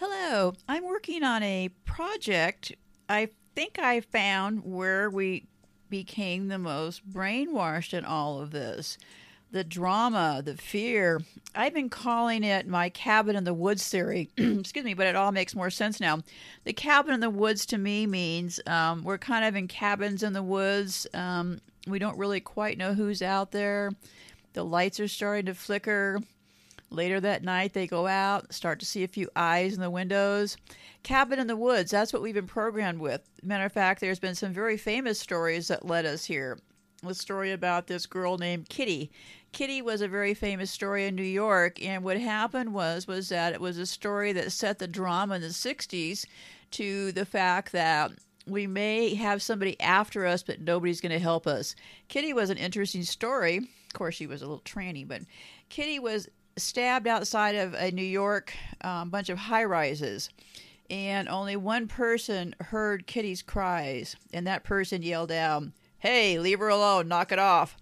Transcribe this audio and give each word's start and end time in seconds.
Hello, 0.00 0.52
I'm 0.68 0.84
working 0.84 1.24
on 1.24 1.42
a 1.42 1.70
project. 1.84 2.70
I 3.08 3.30
think 3.56 3.80
I 3.80 4.00
found 4.00 4.62
where 4.64 5.10
we 5.10 5.48
became 5.90 6.46
the 6.46 6.58
most 6.58 7.10
brainwashed 7.10 7.92
in 7.92 8.04
all 8.04 8.40
of 8.40 8.52
this. 8.52 8.96
The 9.50 9.64
drama, 9.64 10.40
the 10.44 10.54
fear. 10.54 11.20
I've 11.52 11.74
been 11.74 11.88
calling 11.88 12.44
it 12.44 12.68
my 12.68 12.90
cabin 12.90 13.34
in 13.34 13.42
the 13.42 13.52
woods 13.52 13.88
theory. 13.88 14.30
Excuse 14.36 14.84
me, 14.84 14.94
but 14.94 15.08
it 15.08 15.16
all 15.16 15.32
makes 15.32 15.56
more 15.56 15.68
sense 15.68 15.98
now. 15.98 16.20
The 16.62 16.72
cabin 16.72 17.12
in 17.12 17.18
the 17.18 17.28
woods 17.28 17.66
to 17.66 17.76
me 17.76 18.06
means 18.06 18.60
um, 18.68 19.02
we're 19.02 19.18
kind 19.18 19.44
of 19.44 19.56
in 19.56 19.66
cabins 19.66 20.22
in 20.22 20.32
the 20.32 20.44
woods. 20.44 21.08
Um, 21.12 21.58
we 21.88 21.98
don't 21.98 22.18
really 22.18 22.38
quite 22.38 22.78
know 22.78 22.94
who's 22.94 23.20
out 23.20 23.50
there. 23.50 23.90
The 24.52 24.64
lights 24.64 25.00
are 25.00 25.08
starting 25.08 25.46
to 25.46 25.54
flicker. 25.54 26.20
Later 26.90 27.20
that 27.20 27.44
night, 27.44 27.74
they 27.74 27.86
go 27.86 28.06
out, 28.06 28.52
start 28.52 28.80
to 28.80 28.86
see 28.86 29.04
a 29.04 29.08
few 29.08 29.28
eyes 29.36 29.74
in 29.74 29.80
the 29.80 29.90
windows. 29.90 30.56
Cabin 31.02 31.38
in 31.38 31.46
the 31.46 31.56
woods, 31.56 31.90
that's 31.90 32.12
what 32.12 32.22
we've 32.22 32.34
been 32.34 32.46
programmed 32.46 33.00
with. 33.00 33.28
Matter 33.42 33.66
of 33.66 33.72
fact, 33.72 34.00
there's 34.00 34.18
been 34.18 34.34
some 34.34 34.52
very 34.52 34.76
famous 34.78 35.20
stories 35.20 35.68
that 35.68 35.86
led 35.86 36.06
us 36.06 36.24
here. 36.24 36.58
A 37.06 37.14
story 37.14 37.52
about 37.52 37.86
this 37.86 38.06
girl 38.06 38.38
named 38.38 38.68
Kitty. 38.68 39.10
Kitty 39.52 39.82
was 39.82 40.00
a 40.00 40.08
very 40.08 40.34
famous 40.34 40.70
story 40.70 41.06
in 41.06 41.14
New 41.14 41.22
York, 41.22 41.82
and 41.84 42.02
what 42.02 42.18
happened 42.18 42.74
was 42.74 43.06
was 43.06 43.28
that 43.28 43.52
it 43.52 43.60
was 43.60 43.78
a 43.78 43.86
story 43.86 44.32
that 44.32 44.50
set 44.50 44.78
the 44.78 44.88
drama 44.88 45.36
in 45.36 45.42
the 45.42 45.48
60s 45.48 46.24
to 46.72 47.12
the 47.12 47.24
fact 47.24 47.72
that 47.72 48.12
we 48.46 48.66
may 48.66 49.14
have 49.14 49.42
somebody 49.42 49.80
after 49.80 50.26
us, 50.26 50.42
but 50.42 50.60
nobody's 50.60 51.00
going 51.00 51.12
to 51.12 51.18
help 51.18 51.46
us. 51.46 51.76
Kitty 52.08 52.32
was 52.32 52.50
an 52.50 52.56
interesting 52.56 53.02
story. 53.02 53.58
Of 53.58 53.92
course, 53.92 54.14
she 54.14 54.26
was 54.26 54.42
a 54.42 54.46
little 54.46 54.62
tranny, 54.64 55.06
but 55.06 55.22
Kitty 55.68 55.98
was 55.98 56.28
stabbed 56.62 57.06
outside 57.06 57.54
of 57.54 57.74
a 57.74 57.90
New 57.90 58.02
York 58.02 58.54
um, 58.82 59.10
bunch 59.10 59.28
of 59.28 59.38
high 59.38 59.64
rises. 59.64 60.30
And 60.90 61.28
only 61.28 61.56
one 61.56 61.86
person 61.86 62.54
heard 62.60 63.06
Kitty's 63.06 63.42
cries, 63.42 64.16
and 64.32 64.46
that 64.46 64.64
person 64.64 65.02
yelled 65.02 65.30
out, 65.30 65.64
Hey, 65.98 66.38
leave 66.38 66.60
her 66.60 66.68
alone, 66.68 67.08
knock 67.08 67.32
it 67.32 67.38
off, 67.38 67.76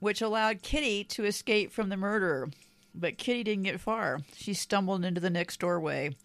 which 0.00 0.20
allowed 0.20 0.62
Kitty 0.62 1.04
to 1.04 1.24
escape 1.24 1.70
from 1.70 1.90
the 1.90 1.96
murderer. 1.96 2.48
But 2.94 3.18
Kitty 3.18 3.44
didn't 3.44 3.64
get 3.64 3.80
far. 3.80 4.20
She 4.34 4.54
stumbled 4.54 5.04
into 5.04 5.20
the 5.20 5.30
next 5.30 5.60
doorway, 5.60 6.16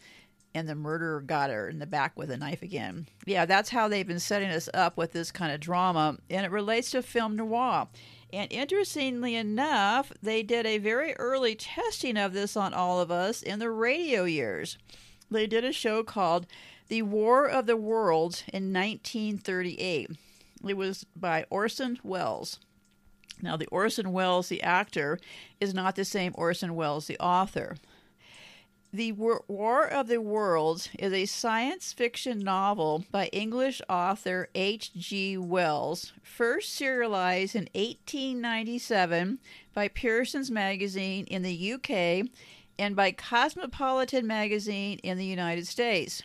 and 0.56 0.68
the 0.68 0.76
murderer 0.76 1.22
got 1.22 1.50
her 1.50 1.70
in 1.70 1.80
the 1.80 1.86
back 1.86 2.18
with 2.18 2.32
a 2.32 2.38
knife 2.38 2.62
again. 2.62 3.08
Yeah, 3.26 3.46
that's 3.46 3.70
how 3.70 3.88
they've 3.88 4.08
been 4.08 4.20
setting 4.20 4.50
us 4.50 4.70
up 4.74 4.98
with 4.98 5.12
this 5.12 5.32
kind 5.32 5.52
of 5.54 5.60
drama, 5.60 6.18
and 6.30 6.46
it 6.46 6.52
relates 6.52 6.92
to 6.92 7.02
film 7.02 7.36
noir. 7.36 7.88
And 8.34 8.52
interestingly 8.52 9.36
enough, 9.36 10.12
they 10.20 10.42
did 10.42 10.66
a 10.66 10.80
very 10.80 11.14
early 11.18 11.54
testing 11.54 12.18
of 12.18 12.34
this 12.34 12.58
on 12.58 12.74
all 12.74 13.00
of 13.00 13.12
us 13.12 13.44
in 13.44 13.60
the 13.60 13.70
radio 13.70 14.24
years. 14.24 14.80
They 15.30 15.46
did 15.46 15.64
a 15.64 15.72
show 15.72 16.04
called 16.04 16.48
The 16.88 17.04
War 17.04 17.48
of 17.48 17.68
the 17.68 17.78
Worlds 17.78 18.44
in 18.52 18.74
1938. 18.74 20.10
It 20.68 20.74
was 20.78 21.06
by 21.16 21.46
Orson 21.52 22.00
Welles. 22.02 22.60
Now, 23.40 23.56
the 23.56 23.68
Orson 23.68 24.12
Welles, 24.12 24.50
the 24.50 24.64
actor, 24.64 25.20
is 25.60 25.76
not 25.76 25.96
the 25.96 26.06
same 26.06 26.34
Orson 26.36 26.74
Welles, 26.74 27.06
the 27.06 27.20
author. 27.20 27.76
The 28.96 29.12
War 29.12 29.88
of 29.88 30.08
the 30.08 30.22
Worlds 30.22 30.88
is 31.00 31.12
a 31.14 31.26
science 31.26 31.92
fiction 31.94 32.38
novel 32.38 33.06
by 33.10 33.26
English 33.34 33.82
author 33.90 34.50
H.G. 34.54 35.40
Wells, 35.40 36.14
first 36.22 36.76
serialized 36.76 37.56
in 37.56 37.70
1897 37.74 39.40
by 39.74 39.88
Pearson's 39.88 40.52
Magazine 40.52 41.26
in 41.26 41.42
the 41.42 41.74
UK 41.74 42.30
and 42.78 42.96
by 42.96 43.12
Cosmopolitan 43.12 44.28
Magazine 44.28 45.00
in 45.00 45.18
the 45.18 45.26
United 45.26 45.66
States. 45.66 46.22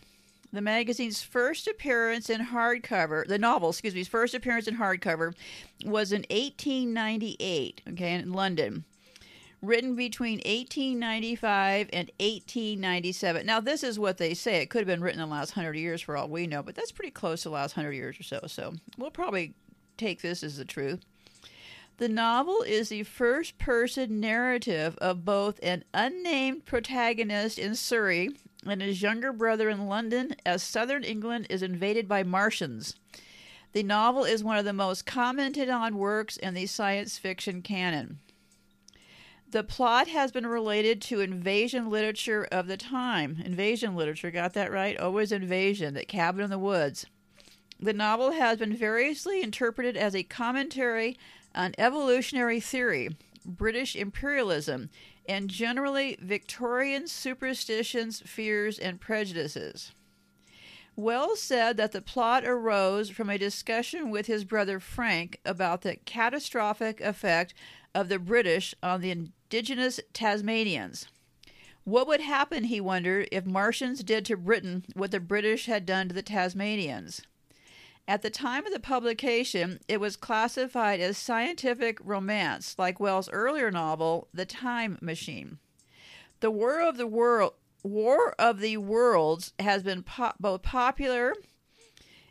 The 0.52 0.60
magazine's 0.60 1.22
first 1.22 1.68
appearance 1.68 2.28
in 2.28 2.48
hardcover, 2.48 3.26
the 3.26 3.38
novel, 3.38 3.70
excuse 3.70 3.94
me, 3.94 4.04
first 4.04 4.34
appearance 4.34 4.68
in 4.68 4.76
hardcover 4.76 5.32
was 5.86 6.12
in 6.12 6.26
1898, 6.28 7.80
okay, 7.88 8.12
in 8.12 8.34
London 8.34 8.84
written 9.60 9.94
between 9.94 10.38
1895 10.38 11.90
and 11.92 12.10
1897. 12.20 13.44
Now, 13.44 13.60
this 13.60 13.82
is 13.82 13.98
what 13.98 14.18
they 14.18 14.34
say. 14.34 14.56
It 14.56 14.70
could 14.70 14.80
have 14.80 14.86
been 14.86 15.02
written 15.02 15.20
in 15.20 15.28
the 15.28 15.34
last 15.34 15.52
hundred 15.52 15.76
years 15.76 16.00
for 16.00 16.16
all 16.16 16.28
we 16.28 16.46
know, 16.46 16.62
but 16.62 16.74
that's 16.74 16.92
pretty 16.92 17.10
close 17.10 17.42
to 17.42 17.48
the 17.48 17.54
last 17.54 17.72
hundred 17.72 17.92
years 17.92 18.18
or 18.20 18.22
so. 18.22 18.40
So 18.46 18.74
we'll 18.96 19.10
probably 19.10 19.54
take 19.96 20.22
this 20.22 20.42
as 20.42 20.56
the 20.56 20.64
truth. 20.64 21.00
The 21.98 22.08
novel 22.08 22.62
is 22.62 22.90
the 22.90 23.02
first 23.02 23.58
person 23.58 24.20
narrative 24.20 24.96
of 24.98 25.24
both 25.24 25.58
an 25.64 25.82
unnamed 25.92 26.64
protagonist 26.64 27.58
in 27.58 27.74
Surrey 27.74 28.30
and 28.64 28.80
his 28.80 29.02
younger 29.02 29.32
brother 29.32 29.68
in 29.68 29.88
London 29.88 30.36
as 30.46 30.62
southern 30.62 31.02
England 31.02 31.48
is 31.50 31.60
invaded 31.60 32.06
by 32.06 32.22
Martians. 32.22 32.94
The 33.72 33.82
novel 33.82 34.24
is 34.24 34.44
one 34.44 34.58
of 34.58 34.64
the 34.64 34.72
most 34.72 35.06
commented 35.06 35.68
on 35.68 35.98
works 35.98 36.36
in 36.36 36.54
the 36.54 36.66
science 36.66 37.18
fiction 37.18 37.62
canon. 37.62 38.20
The 39.50 39.64
plot 39.64 40.08
has 40.08 40.30
been 40.30 40.46
related 40.46 41.00
to 41.02 41.20
invasion 41.20 41.88
literature 41.88 42.46
of 42.52 42.66
the 42.66 42.76
time. 42.76 43.40
Invasion 43.42 43.96
literature, 43.96 44.30
got 44.30 44.52
that 44.52 44.70
right? 44.70 44.98
Always 44.98 45.32
invasion, 45.32 45.94
that 45.94 46.06
cabin 46.06 46.42
in 46.42 46.50
the 46.50 46.58
woods. 46.58 47.06
The 47.80 47.94
novel 47.94 48.32
has 48.32 48.58
been 48.58 48.76
variously 48.76 49.42
interpreted 49.42 49.96
as 49.96 50.14
a 50.14 50.22
commentary 50.22 51.16
on 51.54 51.74
evolutionary 51.78 52.60
theory, 52.60 53.16
British 53.46 53.96
imperialism, 53.96 54.90
and 55.26 55.48
generally 55.48 56.18
Victorian 56.20 57.06
superstitions, 57.06 58.20
fears, 58.26 58.78
and 58.78 59.00
prejudices. 59.00 59.92
Wells 60.94 61.40
said 61.40 61.76
that 61.76 61.92
the 61.92 62.02
plot 62.02 62.44
arose 62.44 63.08
from 63.08 63.30
a 63.30 63.38
discussion 63.38 64.10
with 64.10 64.26
his 64.26 64.44
brother 64.44 64.80
Frank 64.80 65.38
about 65.44 65.82
the 65.82 65.96
catastrophic 65.96 67.00
effect 67.00 67.54
of 67.94 68.08
the 68.08 68.18
British 68.18 68.74
on 68.82 69.00
the 69.00 69.10
indigenous 69.10 70.00
Tasmanians. 70.12 71.08
What 71.84 72.06
would 72.06 72.20
happen, 72.20 72.64
he 72.64 72.80
wondered, 72.80 73.28
if 73.32 73.46
Martians 73.46 74.02
did 74.02 74.24
to 74.26 74.36
Britain 74.36 74.84
what 74.94 75.10
the 75.10 75.20
British 75.20 75.66
had 75.66 75.86
done 75.86 76.08
to 76.08 76.14
the 76.14 76.22
Tasmanians? 76.22 77.22
At 78.06 78.22
the 78.22 78.30
time 78.30 78.66
of 78.66 78.72
the 78.72 78.80
publication, 78.80 79.80
it 79.88 80.00
was 80.00 80.16
classified 80.16 81.00
as 81.00 81.18
scientific 81.18 81.98
romance, 82.02 82.74
like 82.78 83.00
Wells' 83.00 83.28
earlier 83.30 83.70
novel, 83.70 84.28
The 84.32 84.46
Time 84.46 84.98
Machine. 85.00 85.58
The 86.40 86.50
War 86.50 86.80
of 86.80 86.96
the 86.96 87.06
World 87.06 87.54
War 87.82 88.34
of 88.38 88.60
the 88.60 88.76
Worlds 88.76 89.52
has 89.58 89.82
been 89.82 90.02
po- 90.02 90.32
both 90.40 90.62
popular, 90.62 91.34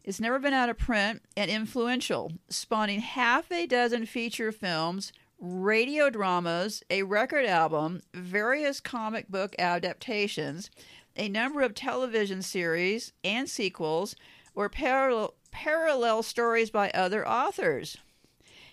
it's 0.04 0.22
never 0.22 0.40
been 0.40 0.54
out 0.54 0.70
of 0.70 0.78
print, 0.78 1.22
and 1.36 1.52
influential, 1.52 2.32
spawning 2.48 3.02
half 3.02 3.52
a 3.52 3.68
dozen 3.68 4.06
feature 4.06 4.54
films, 4.54 5.12
radio 5.40 6.10
dramas, 6.10 6.84
a 6.90 7.04
record 7.04 7.46
album, 7.46 8.02
various 8.14 8.80
comic 8.80 9.30
book 9.30 9.56
adaptations, 9.60 10.70
a 11.16 11.30
number 11.30 11.62
of 11.62 11.74
television 11.74 12.42
series 12.42 13.14
and 13.24 13.50
sequels, 13.50 14.16
or 14.56 14.70
parallel, 14.70 15.34
parallel 15.52 16.24
stories 16.24 16.70
by 16.70 16.90
other 16.92 17.28
authors. 17.28 17.98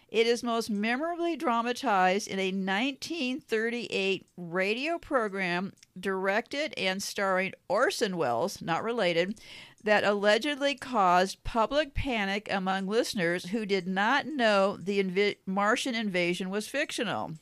It 0.08 0.28
is 0.28 0.44
most 0.44 0.70
memorably 0.70 1.34
dramatized 1.34 2.28
in 2.28 2.38
a 2.38 2.52
1938 2.52 4.26
radio 4.36 4.98
program 4.98 5.72
directed 5.98 6.72
and 6.76 7.02
starring 7.02 7.52
Orson 7.68 8.16
Welles, 8.16 8.62
not 8.62 8.84
related, 8.84 9.40
that 9.84 10.02
allegedly 10.02 10.74
caused 10.74 11.44
public 11.44 11.94
panic 11.94 12.48
among 12.50 12.86
listeners 12.86 13.50
who 13.50 13.66
did 13.66 13.86
not 13.86 14.26
know 14.26 14.78
the 14.78 15.02
inv- 15.02 15.36
Martian 15.46 15.94
invasion 15.94 16.48
was 16.48 16.66
fictional. 16.66 17.32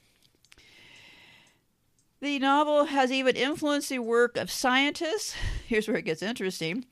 The 2.20 2.40
novel 2.40 2.86
has 2.86 3.10
even 3.10 3.36
influenced 3.36 3.88
the 3.88 4.00
work 4.00 4.36
of 4.36 4.50
scientists. 4.50 5.34
Here's 5.66 5.86
where 5.88 5.96
it 5.96 6.04
gets 6.04 6.22
interesting. 6.22 6.84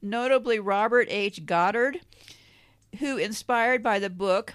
Notably, 0.00 0.58
Robert 0.58 1.08
H. 1.10 1.44
Goddard, 1.46 2.00
who, 2.98 3.16
inspired 3.16 3.82
by 3.82 3.98
the 3.98 4.10
book, 4.10 4.54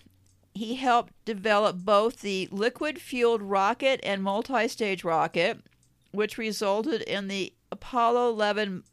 he 0.54 0.76
helped 0.76 1.14
develop 1.26 1.78
both 1.78 2.22
the 2.22 2.48
liquid 2.52 3.02
fueled 3.02 3.42
rocket 3.42 4.00
and 4.04 4.24
multi 4.24 4.68
stage 4.68 5.04
rocket, 5.04 5.62
which 6.12 6.38
resulted 6.38 7.02
in 7.02 7.28
the 7.28 7.54
Apollo 7.72 8.30
11 8.30 8.84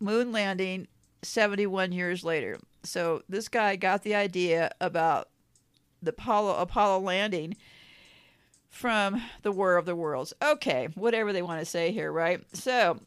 moon 0.00 0.30
landing 0.30 0.86
71 1.22 1.92
years 1.92 2.24
later. 2.24 2.58
So 2.82 3.22
this 3.28 3.48
guy 3.48 3.76
got 3.76 4.02
the 4.02 4.14
idea 4.14 4.70
about 4.80 5.28
the 6.02 6.10
Apollo 6.10 6.56
Apollo 6.56 7.00
landing 7.00 7.56
from 8.68 9.22
the 9.42 9.52
War 9.52 9.76
of 9.76 9.86
the 9.86 9.96
Worlds. 9.96 10.32
Okay, 10.42 10.88
whatever 10.94 11.32
they 11.32 11.42
want 11.42 11.60
to 11.60 11.66
say 11.66 11.90
here, 11.90 12.12
right? 12.12 12.42
So 12.52 13.00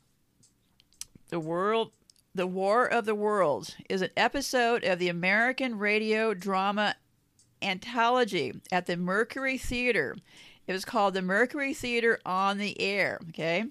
the 1.30 1.40
world 1.40 1.92
the 2.34 2.48
War 2.48 2.86
of 2.86 3.06
the 3.06 3.16
Worlds 3.16 3.76
is 3.90 4.02
an 4.02 4.12
episode 4.16 4.84
of 4.86 5.00
the 5.00 5.10
American 5.10 5.78
radio 5.78 6.34
drama 6.34 6.96
anthology 7.62 8.54
at 8.72 8.86
the 8.86 8.98
Mercury 8.98 9.58
Theater. 9.58 10.16
It 10.66 10.74
was 10.74 10.86
called 10.86 11.14
the 11.14 11.22
Mercury 11.22 11.74
Theater 11.74 12.20
on 12.26 12.58
the 12.58 12.80
Air, 12.80 13.20
okay? 13.30 13.66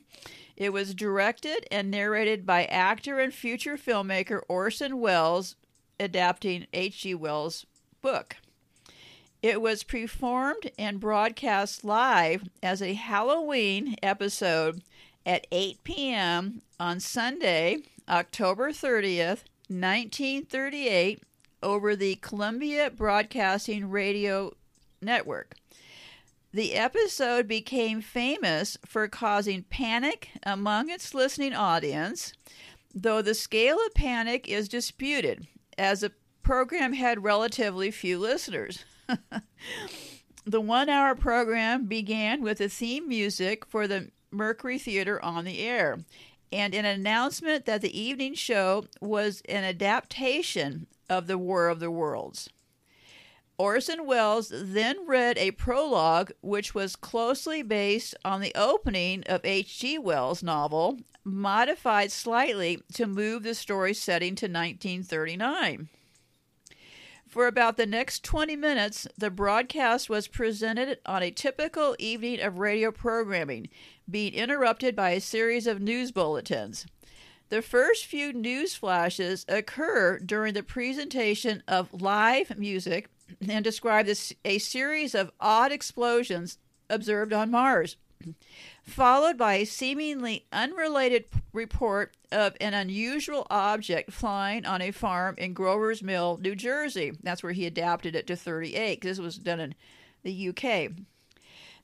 It 0.61 0.75
was 0.75 0.95
directed 0.95 1.67
and 1.71 1.91
narrated 1.91 2.45
by 2.45 2.67
actor 2.67 3.19
and 3.19 3.33
future 3.33 3.79
filmmaker 3.79 4.43
Orson 4.47 5.01
Welles, 5.01 5.57
adapting 5.99 6.67
H.G. 6.75 7.15
Wells' 7.15 7.65
book. 8.03 8.37
It 9.41 9.63
was 9.63 9.85
performed 9.85 10.71
and 10.79 11.01
broadcast 11.01 11.83
live 11.83 12.43
as 12.63 12.83
a 12.83 12.93
Halloween 12.93 13.97
episode 14.03 14.83
at 15.25 15.47
8 15.51 15.83
p.m. 15.83 16.61
on 16.79 17.01
Sunday, 17.01 17.79
October 18.07 18.71
30th, 18.71 19.45
1938, 19.69 21.23
over 21.63 21.97
the 21.97 22.17
Columbia 22.17 22.91
Broadcasting 22.91 23.89
Radio 23.89 24.53
Network. 25.01 25.55
The 26.53 26.75
episode 26.75 27.47
became 27.47 28.01
famous 28.01 28.77
for 28.85 29.07
causing 29.07 29.63
panic 29.63 30.31
among 30.43 30.91
its 30.91 31.15
listening 31.15 31.55
audience, 31.55 32.33
though 32.93 33.23
the 33.23 33.35
scale 33.35 33.79
of 33.87 33.95
panic 33.95 34.49
is 34.49 34.69
disputed, 34.69 35.47
as 35.79 36.01
the 36.01 36.13
program 36.43 36.95
had 36.95 37.23
relatively 37.23 37.93
few 37.93 38.19
listeners. 38.19 38.85
the 40.45 40.61
one 40.61 40.89
hour 40.89 41.15
program 41.15 41.87
began 41.87 42.43
with 42.43 42.59
the 42.59 42.69
theme 42.69 43.09
music 43.09 43.65
for 43.67 43.87
the 43.87 44.11
Mercury 44.33 44.79
Theater 44.79 45.25
on 45.25 45.45
the 45.45 45.61
air 45.61 46.01
and 46.53 46.75
an 46.75 46.85
announcement 46.85 47.65
that 47.67 47.81
the 47.81 47.99
evening 47.99 48.35
show 48.35 48.85
was 49.01 49.43
an 49.49 49.65
adaptation 49.65 50.87
of 51.09 51.27
The 51.27 51.39
War 51.39 51.69
of 51.69 51.81
the 51.81 51.91
Worlds. 51.91 52.49
Orson 53.61 54.07
Welles 54.07 54.51
then 54.51 55.07
read 55.07 55.37
a 55.37 55.51
prologue 55.51 56.33
which 56.41 56.75
was 56.75 56.97
closely 56.97 57.61
based 57.61 58.15
on 58.25 58.41
the 58.41 58.55
opening 58.55 59.23
of 59.27 59.45
H.G. 59.45 59.99
Wells' 59.99 60.43
novel, 60.43 60.97
modified 61.25 62.11
slightly 62.11 62.83
to 62.95 63.07
move 63.07 63.43
the 63.43 63.55
story 63.55 63.93
setting 63.93 64.35
to 64.37 64.47
1939. 64.47 65.91
For 67.29 67.47
about 67.47 67.77
the 67.77 67.85
next 67.85 68.25
20 68.25 68.57
minutes, 68.57 69.07
the 69.19 69.31
broadcast 69.31 70.09
was 70.09 70.27
presented 70.27 70.99
on 71.05 71.23
a 71.23 71.31
typical 71.31 71.95
evening 71.99 72.41
of 72.41 72.61
radio 72.61 72.91
programming, 72.91 73.69
being 74.09 74.33
interrupted 74.33 74.97
by 74.97 75.11
a 75.11 75.21
series 75.21 75.67
of 75.67 75.83
news 75.83 76.13
bulletins. 76.13 76.87
The 77.51 77.61
first 77.61 78.07
few 78.07 78.33
news 78.33 78.75
flashes 78.75 79.45
occur 79.49 80.19
during 80.19 80.55
the 80.55 80.63
presentation 80.63 81.63
of 81.69 81.93
live 81.93 82.57
music 82.57 83.11
and 83.49 83.65
describe 83.65 84.07
this, 84.07 84.33
a 84.45 84.59
series 84.59 85.15
of 85.15 85.31
odd 85.41 85.73
explosions 85.73 86.59
observed 86.89 87.33
on 87.33 87.51
Mars 87.51 87.97
followed 88.83 89.39
by 89.39 89.55
a 89.55 89.65
seemingly 89.65 90.47
unrelated 90.53 91.25
report 91.53 92.17
of 92.33 92.57
an 92.61 92.75
unusual 92.75 93.47
object 93.51 94.13
flying 94.13 94.67
on 94.67 94.83
a 94.83 94.91
farm 94.91 95.35
in 95.39 95.53
Grover's 95.53 96.03
Mill, 96.03 96.39
New 96.41 96.55
Jersey. 96.55 97.13
That's 97.23 97.43
where 97.43 97.53
he 97.53 97.67
adapted 97.67 98.15
it 98.15 98.27
to 98.27 98.37
38, 98.37 99.01
this 99.03 99.19
was 99.19 99.37
done 99.37 99.61
in 99.61 99.75
the 100.23 100.49
UK. 100.49 100.93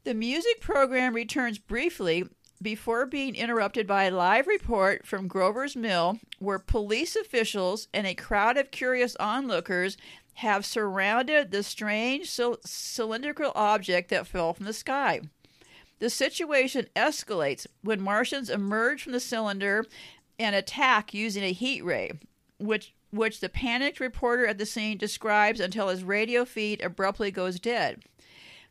The 0.05 0.15
music 0.15 0.61
program 0.61 1.15
returns 1.15 1.59
briefly 1.59 2.25
before 2.63 3.05
being 3.07 3.35
interrupted 3.35 3.87
by 3.87 4.05
a 4.05 4.11
live 4.11 4.47
report 4.47 5.07
from 5.07 5.29
Grover's 5.29 5.77
Mill, 5.77 6.19
where 6.39 6.59
police 6.59 7.15
officials 7.15 7.89
and 7.93 8.07
a 8.07 8.15
crowd 8.15 8.57
of 8.57 8.71
curious 8.71 9.15
onlookers 9.17 9.97
have 10.37 10.67
surrounded 10.67 11.51
the 11.51 11.63
strange 11.63 12.31
cylindrical 12.65 13.53
object 13.55 14.11
that 14.11 14.27
fell 14.27 14.53
from 14.53 14.67
the 14.67 14.73
sky. 14.73 15.21
The 15.99 16.11
situation 16.11 16.89
escalates 16.95 17.67
when 17.83 18.03
Martians 18.03 18.51
emerge 18.51 19.03
from 19.03 19.13
the 19.13 19.21
cylinder 19.21 19.87
and 20.39 20.55
attack 20.55 21.15
using 21.15 21.43
a 21.43 21.53
heat 21.53 21.83
ray, 21.83 22.13
which 22.59 22.93
which 23.11 23.41
the 23.41 23.49
panicked 23.49 23.99
reporter 23.99 24.47
at 24.47 24.59
the 24.59 24.67
scene 24.67 24.99
describes 24.99 25.59
until 25.59 25.89
his 25.89 26.05
radio 26.05 26.45
feed 26.45 26.83
abruptly 26.83 27.31
goes 27.31 27.59
dead. 27.59 28.03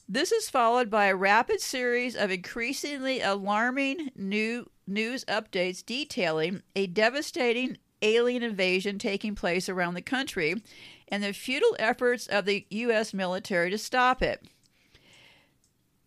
This 0.08 0.32
is 0.32 0.52
followed 0.52 0.92
by 0.92 1.06
a 1.06 1.16
rapid 1.16 1.62
series 1.62 2.16
of 2.16 2.30
increasingly 2.30 3.22
alarming 3.22 4.12
new 4.16 4.70
news 4.86 5.26
updates 5.26 5.84
detailing 5.84 6.62
a 6.76 6.86
devastating 6.86 7.80
alien 8.04 8.44
invasion 8.44 9.00
taking 9.00 9.34
place 9.34 9.68
around 9.68 9.96
the 9.96 10.02
country 10.02 10.62
and 11.10 11.24
the 11.24 11.34
futile 11.34 11.76
efforts 11.80 12.28
of 12.28 12.46
the 12.46 12.66
U.S. 12.70 13.14
military 13.14 13.70
to 13.70 13.78
stop 13.78 14.22
it 14.22 14.46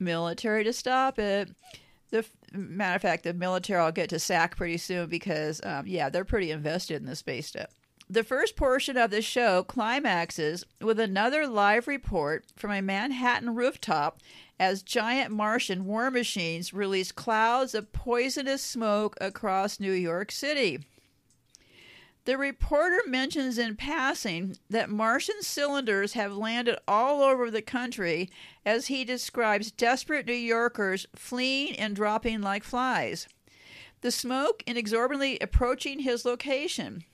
military 0.00 0.64
to 0.64 0.72
stop 0.72 1.18
it. 1.18 1.50
The 2.10 2.24
matter 2.52 2.96
of 2.96 3.02
fact, 3.02 3.24
the 3.24 3.34
military 3.34 3.80
I'll 3.80 3.92
get 3.92 4.10
to 4.10 4.18
sack 4.18 4.56
pretty 4.56 4.78
soon 4.78 5.08
because, 5.08 5.60
um, 5.64 5.86
yeah, 5.86 6.08
they're 6.08 6.24
pretty 6.24 6.50
invested 6.50 6.96
in 6.96 7.06
the 7.06 7.16
space 7.16 7.48
stuff. 7.48 7.74
The 8.10 8.24
first 8.24 8.56
portion 8.56 8.96
of 8.96 9.10
the 9.10 9.20
show 9.20 9.62
climaxes 9.64 10.64
with 10.80 10.98
another 10.98 11.46
live 11.46 11.86
report 11.86 12.46
from 12.56 12.70
a 12.70 12.80
Manhattan 12.80 13.54
rooftop 13.54 14.20
as 14.58 14.82
giant 14.82 15.30
Martian 15.30 15.84
war 15.84 16.10
machines 16.10 16.72
release 16.72 17.12
clouds 17.12 17.74
of 17.74 17.92
poisonous 17.92 18.62
smoke 18.62 19.14
across 19.20 19.78
New 19.78 19.92
York 19.92 20.32
City. 20.32 20.80
The 22.28 22.36
reporter 22.36 23.00
mentions 23.06 23.56
in 23.56 23.76
passing 23.76 24.58
that 24.68 24.90
Martian 24.90 25.40
cylinders 25.40 26.12
have 26.12 26.36
landed 26.36 26.76
all 26.86 27.22
over 27.22 27.50
the 27.50 27.62
country 27.62 28.28
as 28.66 28.88
he 28.88 29.02
describes 29.02 29.70
desperate 29.70 30.26
New 30.26 30.34
Yorkers 30.34 31.06
fleeing 31.16 31.74
and 31.76 31.96
dropping 31.96 32.42
like 32.42 32.64
flies. 32.64 33.28
The 34.02 34.10
smoke 34.10 34.62
inexorably 34.66 35.38
approaching 35.40 36.00
his 36.00 36.26
location. 36.26 37.04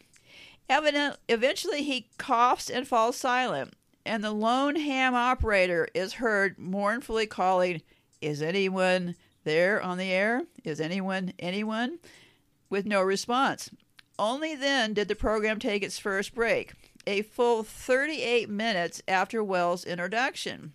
Evident, 0.68 1.18
eventually, 1.28 1.84
he 1.84 2.08
coughs 2.18 2.68
and 2.68 2.84
falls 2.88 3.16
silent, 3.16 3.74
and 4.04 4.24
the 4.24 4.32
lone 4.32 4.74
ham 4.74 5.14
operator 5.14 5.86
is 5.94 6.14
heard 6.14 6.58
mournfully 6.58 7.28
calling, 7.28 7.82
Is 8.20 8.42
anyone 8.42 9.14
there 9.44 9.80
on 9.80 9.96
the 9.96 10.10
air? 10.10 10.42
Is 10.64 10.80
anyone, 10.80 11.34
anyone? 11.38 12.00
With 12.68 12.84
no 12.84 13.00
response. 13.00 13.70
Only 14.18 14.54
then 14.54 14.94
did 14.94 15.08
the 15.08 15.16
program 15.16 15.58
take 15.58 15.82
its 15.82 15.98
first 15.98 16.34
break, 16.34 16.72
a 17.06 17.22
full 17.22 17.62
38 17.62 18.48
minutes 18.48 19.02
after 19.08 19.42
Welles' 19.42 19.84
introduction. 19.84 20.72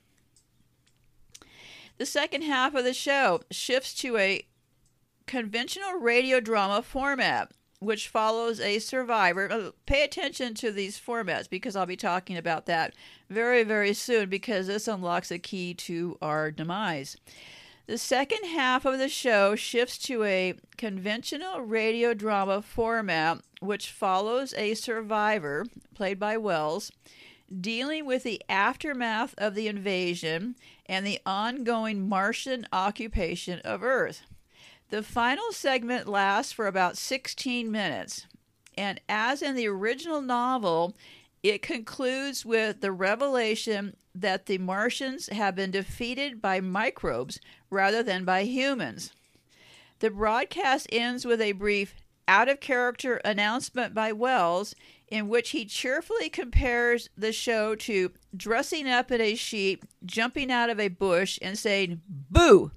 The 1.97 2.05
second 2.05 2.43
half 2.43 2.75
of 2.75 2.85
the 2.85 2.93
show 2.93 3.41
shifts 3.51 3.93
to 3.95 4.17
a 4.17 4.45
conventional 5.27 5.93
radio 5.99 6.39
drama 6.39 6.81
format, 6.81 7.51
which 7.79 8.07
follows 8.07 8.59
a 8.59 8.79
survivor. 8.79 9.51
Uh, 9.51 9.71
pay 9.85 10.03
attention 10.03 10.53
to 10.55 10.71
these 10.71 10.99
formats 10.99 11.49
because 11.49 11.75
I'll 11.75 11.85
be 11.85 11.97
talking 11.97 12.37
about 12.37 12.65
that 12.65 12.93
very, 13.29 13.63
very 13.63 13.93
soon 13.93 14.29
because 14.29 14.67
this 14.67 14.87
unlocks 14.87 15.29
a 15.29 15.39
key 15.39 15.73
to 15.75 16.17
our 16.21 16.51
demise. 16.51 17.17
The 17.89 17.97
second 17.97 18.43
half 18.43 18.85
of 18.85 18.99
the 18.99 19.09
show 19.09 19.55
shifts 19.55 19.97
to 20.03 20.23
a 20.23 20.53
conventional 20.77 21.61
radio 21.61 22.13
drama 22.13 22.61
format, 22.61 23.39
which 23.61 23.89
follows 23.89 24.53
a 24.53 24.75
survivor, 24.75 25.65
played 25.95 26.19
by 26.19 26.37
Welles, 26.37 26.91
dealing 27.49 28.05
with 28.05 28.21
the 28.21 28.43
aftermath 28.47 29.33
of 29.39 29.55
the 29.55 29.67
invasion 29.67 30.55
and 30.85 31.03
the 31.03 31.19
ongoing 31.25 32.07
Martian 32.07 32.67
occupation 32.71 33.57
of 33.61 33.81
Earth. 33.81 34.21
The 34.91 35.01
final 35.01 35.51
segment 35.51 36.07
lasts 36.07 36.51
for 36.51 36.67
about 36.67 36.95
16 36.95 37.71
minutes, 37.71 38.27
and 38.77 39.01
as 39.09 39.41
in 39.41 39.55
the 39.55 39.65
original 39.65 40.21
novel, 40.21 40.95
it 41.43 41.61
concludes 41.61 42.45
with 42.45 42.81
the 42.81 42.91
revelation 42.91 43.95
that 44.13 44.45
the 44.45 44.57
Martians 44.57 45.27
have 45.29 45.55
been 45.55 45.71
defeated 45.71 46.41
by 46.41 46.59
microbes 46.59 47.39
rather 47.69 48.03
than 48.03 48.25
by 48.25 48.43
humans. 48.43 49.13
The 49.99 50.09
broadcast 50.09 50.87
ends 50.91 51.25
with 51.25 51.41
a 51.41 51.53
brief 51.53 51.95
out 52.27 52.47
of 52.47 52.59
character 52.59 53.17
announcement 53.25 53.93
by 53.93 54.11
Welles 54.11 54.75
in 55.07 55.27
which 55.27 55.49
he 55.49 55.65
cheerfully 55.65 56.29
compares 56.29 57.09
the 57.17 57.33
show 57.33 57.75
to 57.75 58.11
dressing 58.35 58.87
up 58.87 59.11
in 59.11 59.19
a 59.19 59.35
sheep, 59.35 59.85
jumping 60.05 60.51
out 60.51 60.69
of 60.69 60.79
a 60.79 60.87
bush, 60.89 61.39
and 61.41 61.57
saying, 61.57 62.01
Boo! 62.07 62.71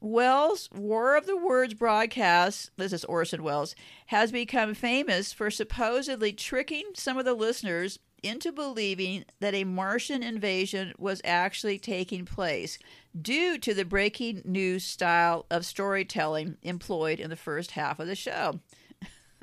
Welles' 0.00 0.68
War 0.72 1.16
of 1.16 1.26
the 1.26 1.36
Worlds 1.36 1.74
broadcast, 1.74 2.70
this 2.76 2.92
is 2.92 3.04
Orson 3.04 3.42
Welles, 3.42 3.74
has 4.06 4.30
become 4.30 4.74
famous 4.74 5.32
for 5.32 5.50
supposedly 5.50 6.32
tricking 6.32 6.84
some 6.94 7.18
of 7.18 7.24
the 7.24 7.34
listeners 7.34 7.98
into 8.22 8.52
believing 8.52 9.24
that 9.40 9.54
a 9.54 9.64
Martian 9.64 10.22
invasion 10.22 10.92
was 10.98 11.20
actually 11.24 11.78
taking 11.78 12.24
place 12.24 12.78
due 13.20 13.58
to 13.58 13.74
the 13.74 13.84
breaking 13.84 14.42
news 14.44 14.84
style 14.84 15.46
of 15.50 15.64
storytelling 15.64 16.56
employed 16.62 17.20
in 17.20 17.30
the 17.30 17.36
first 17.36 17.72
half 17.72 17.98
of 17.98 18.06
the 18.06 18.16
show. 18.16 18.60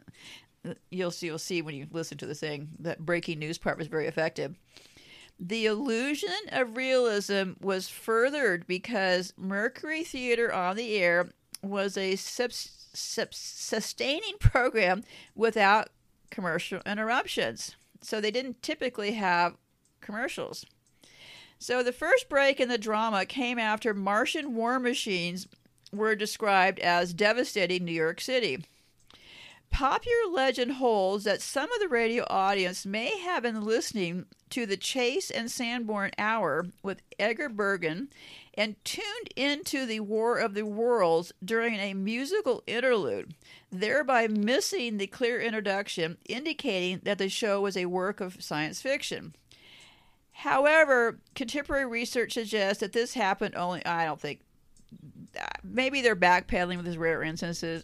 you'll 0.90 1.12
see 1.12 1.28
you'll 1.28 1.38
see 1.38 1.62
when 1.62 1.76
you 1.76 1.88
listen 1.92 2.18
to 2.18 2.26
the 2.26 2.36
thing 2.36 2.70
that 2.80 3.06
breaking 3.06 3.40
news 3.40 3.58
part 3.58 3.78
was 3.78 3.88
very 3.88 4.08
effective. 4.08 4.56
The 5.40 5.66
illusion 5.66 6.30
of 6.50 6.78
realism 6.78 7.54
was 7.60 7.90
furthered 7.90 8.68
because 8.68 9.34
Mercury 9.38 10.04
Theater 10.04 10.54
on 10.54 10.78
the 10.78 10.96
Air 10.96 11.30
was 11.62 11.98
a 11.98 12.16
sustaining 12.16 12.78
program 14.40 15.04
without 15.36 15.90
commercial 16.32 16.82
interruptions. 16.86 17.76
So 18.02 18.22
they 18.22 18.32
didn't 18.32 18.62
typically 18.62 19.14
have 19.14 19.58
commercials. 20.00 20.66
So 21.60 21.84
the 21.84 21.92
first 21.92 22.30
break 22.30 22.60
in 22.60 22.70
the 22.70 22.78
drama 22.78 23.26
came 23.26 23.58
after 23.58 23.94
Martian 23.94 24.56
war 24.56 24.80
machines 24.80 25.48
were 25.92 26.16
described 26.16 26.80
as 26.80 27.14
devastating 27.14 27.84
New 27.84 27.92
York 27.92 28.22
City. 28.22 28.64
Popular 29.70 30.32
legend 30.32 30.74
holds 30.74 31.26
that 31.26 31.42
some 31.42 31.72
of 31.72 31.80
the 31.82 31.90
radio 31.90 32.26
audience 32.30 32.86
may 32.86 33.18
have 33.20 33.44
been 33.44 33.66
listening 33.66 34.26
to 34.50 34.66
the 34.66 34.78
Chase 34.78 35.30
and 35.30 35.52
Sanborn 35.52 36.12
Hour 36.18 36.68
with 36.82 37.02
Edgar 37.20 37.50
Bergen 37.50 38.10
and 38.54 38.76
tuned 38.86 39.34
into 39.36 39.86
the 39.86 40.00
War 40.00 40.38
of 40.38 40.54
the 40.54 40.66
Worlds 40.66 41.34
during 41.44 41.76
a 41.76 41.94
musical 41.94 42.64
interlude, 42.66 43.34
thereby 43.70 44.28
missing 44.28 44.98
the 44.98 45.08
clear 45.08 45.42
introduction 45.42 46.18
indicating 46.30 47.02
that 47.04 47.18
the 47.18 47.28
show 47.28 47.60
was 47.60 47.76
a 47.76 47.88
work 47.88 48.22
of 48.22 48.42
science 48.42 48.82
fiction. 48.82 49.36
However, 50.32 51.20
contemporary 51.34 51.86
research 51.86 52.34
suggests 52.34 52.80
that 52.80 52.94
this 52.94 53.14
happened 53.14 53.56
only, 53.56 53.86
I 53.86 54.06
don't 54.06 54.20
think, 54.20 54.42
uh, 55.40 55.46
maybe 55.64 56.02
they're 56.02 56.16
backpedaling 56.16 56.78
with 56.78 56.86
these 56.86 56.98
rare 56.98 57.24
instances. 57.24 57.84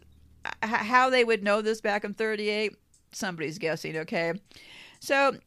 How 0.64 1.10
they 1.10 1.24
would 1.24 1.44
know 1.44 1.62
this 1.62 1.82
back 1.82 2.04
in 2.04 2.14
38, 2.14 2.76
somebody's 3.12 3.58
guessing, 3.58 3.98
okay? 3.98 4.34
So, 5.00 5.38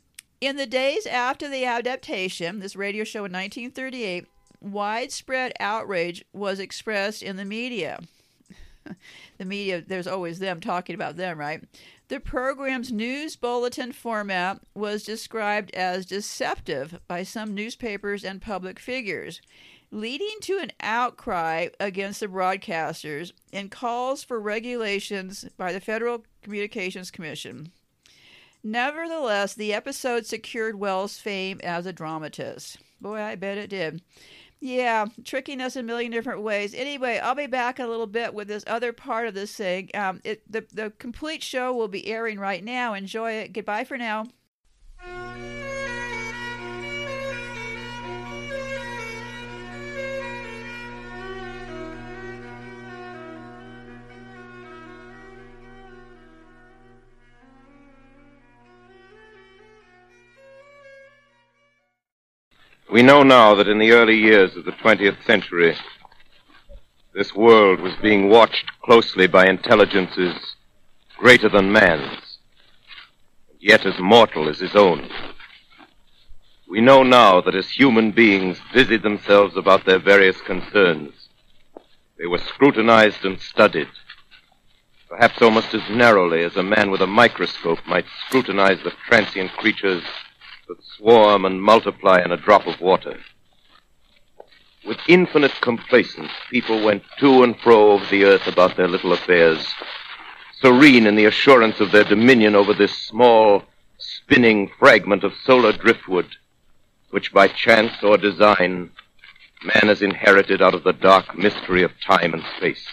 in 0.40 0.56
the 0.56 0.66
days 0.66 1.06
after 1.06 1.48
the 1.48 1.64
adaptation, 1.64 2.58
this 2.58 2.76
radio 2.76 3.04
show 3.04 3.24
in 3.24 3.32
1938, 3.32 4.26
widespread 4.60 5.52
outrage 5.60 6.24
was 6.32 6.58
expressed 6.58 7.22
in 7.22 7.36
the 7.36 7.44
media. 7.44 8.00
the 9.38 9.44
media, 9.44 9.82
there's 9.86 10.06
always 10.06 10.38
them 10.38 10.60
talking 10.60 10.94
about 10.94 11.16
them, 11.16 11.38
right? 11.38 11.62
The 12.08 12.20
program's 12.20 12.92
news 12.92 13.36
bulletin 13.36 13.92
format 13.92 14.60
was 14.74 15.04
described 15.04 15.74
as 15.74 16.04
deceptive 16.04 17.00
by 17.08 17.22
some 17.22 17.54
newspapers 17.54 18.24
and 18.24 18.42
public 18.42 18.78
figures, 18.78 19.40
leading 19.90 20.36
to 20.42 20.58
an 20.58 20.72
outcry 20.80 21.68
against 21.78 22.20
the 22.20 22.26
broadcasters 22.26 23.32
and 23.52 23.70
calls 23.70 24.24
for 24.24 24.40
regulations 24.40 25.46
by 25.56 25.72
the 25.72 25.80
Federal 25.80 26.24
Communications 26.42 27.10
Commission. 27.10 27.70
Nevertheless, 28.62 29.54
the 29.54 29.74
episode 29.74 30.24
secured 30.26 30.78
Welles' 30.78 31.18
fame 31.18 31.60
as 31.62 31.84
a 31.84 31.92
dramatist. 31.92 32.78
Boy, 33.00 33.20
I 33.20 33.34
bet 33.34 33.58
it 33.58 33.68
did. 33.68 34.00
Yeah, 34.60 35.06
tricking 35.24 35.60
us 35.60 35.76
in 35.76 35.80
a 35.80 35.86
million 35.86 36.10
different 36.10 36.40
ways. 36.40 36.72
Anyway, 36.72 37.18
I'll 37.18 37.34
be 37.34 37.46
back 37.46 37.78
a 37.78 37.86
little 37.86 38.06
bit 38.06 38.32
with 38.32 38.48
this 38.48 38.64
other 38.66 38.94
part 38.94 39.26
of 39.28 39.34
this 39.34 39.54
thing. 39.54 39.90
Um, 39.92 40.22
it, 40.24 40.50
the 40.50 40.64
the 40.72 40.90
complete 40.98 41.42
show 41.42 41.74
will 41.74 41.88
be 41.88 42.06
airing 42.06 42.38
right 42.38 42.64
now. 42.64 42.94
Enjoy 42.94 43.32
it. 43.32 43.52
Goodbye 43.52 43.84
for 43.84 43.98
now. 43.98 44.24
We 62.94 63.02
know 63.02 63.24
now 63.24 63.56
that 63.56 63.66
in 63.66 63.80
the 63.80 63.90
early 63.90 64.16
years 64.16 64.54
of 64.54 64.66
the 64.66 64.70
20th 64.70 65.26
century, 65.26 65.76
this 67.12 67.34
world 67.34 67.80
was 67.80 67.96
being 68.00 68.28
watched 68.28 68.70
closely 68.82 69.26
by 69.26 69.48
intelligences 69.48 70.54
greater 71.16 71.48
than 71.48 71.72
man's, 71.72 72.38
yet 73.58 73.84
as 73.84 73.98
mortal 73.98 74.48
as 74.48 74.60
his 74.60 74.76
own. 74.76 75.10
We 76.68 76.80
know 76.80 77.02
now 77.02 77.40
that 77.40 77.56
as 77.56 77.68
human 77.68 78.12
beings 78.12 78.60
busied 78.72 79.02
themselves 79.02 79.56
about 79.56 79.84
their 79.84 79.98
various 79.98 80.40
concerns, 80.42 81.30
they 82.16 82.26
were 82.26 82.38
scrutinized 82.38 83.24
and 83.24 83.40
studied, 83.40 83.88
perhaps 85.08 85.42
almost 85.42 85.74
as 85.74 85.82
narrowly 85.90 86.44
as 86.44 86.56
a 86.56 86.62
man 86.62 86.92
with 86.92 87.00
a 87.00 87.08
microscope 87.08 87.80
might 87.88 88.06
scrutinize 88.28 88.80
the 88.84 88.92
transient 89.08 89.50
creatures 89.56 90.04
that 90.68 90.82
swarm 90.96 91.44
and 91.44 91.62
multiply 91.62 92.22
in 92.24 92.32
a 92.32 92.36
drop 92.36 92.66
of 92.66 92.80
water. 92.80 93.18
With 94.86 94.98
infinite 95.08 95.60
complacence, 95.60 96.30
people 96.50 96.84
went 96.84 97.02
to 97.20 97.42
and 97.42 97.58
fro 97.58 97.92
over 97.92 98.06
the 98.06 98.24
earth 98.24 98.46
about 98.46 98.76
their 98.76 98.88
little 98.88 99.12
affairs, 99.12 99.66
serene 100.60 101.06
in 101.06 101.16
the 101.16 101.24
assurance 101.26 101.80
of 101.80 101.92
their 101.92 102.04
dominion 102.04 102.54
over 102.54 102.72
this 102.72 102.96
small, 102.96 103.62
spinning 103.98 104.70
fragment 104.78 105.24
of 105.24 105.32
solar 105.44 105.72
driftwood, 105.72 106.36
which 107.10 107.32
by 107.32 107.48
chance 107.48 108.02
or 108.02 108.16
design 108.16 108.90
man 109.64 109.88
has 109.88 110.02
inherited 110.02 110.60
out 110.60 110.74
of 110.74 110.84
the 110.84 110.92
dark 110.92 111.36
mystery 111.36 111.82
of 111.82 111.92
time 112.06 112.34
and 112.34 112.42
space. 112.56 112.86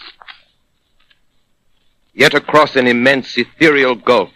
Yet 2.14 2.34
across 2.34 2.76
an 2.76 2.86
immense 2.86 3.36
ethereal 3.36 3.94
gulf, 3.94 4.30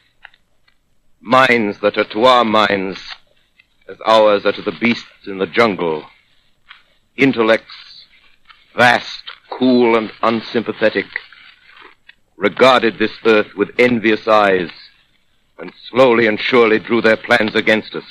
minds 1.21 1.81
that 1.81 1.97
are 1.99 2.05
to 2.05 2.25
our 2.25 2.45
minds 2.45 2.99
as 3.89 3.97
ours 4.05 4.45
are 4.45 4.53
to 4.53 4.63
the 4.63 4.77
beasts 4.81 5.27
in 5.27 5.39
the 5.39 5.47
jungle. 5.47 6.05
Intellects, 7.17 8.05
vast, 8.77 9.23
cool, 9.51 9.97
and 9.97 10.11
unsympathetic, 10.23 11.07
regarded 12.37 12.99
this 12.99 13.13
earth 13.25 13.55
with 13.57 13.71
envious 13.79 14.29
eyes 14.29 14.71
and 15.59 15.73
slowly 15.89 16.27
and 16.27 16.39
surely 16.39 16.79
drew 16.79 17.01
their 17.01 17.17
plans 17.17 17.55
against 17.55 17.95
us. 17.95 18.05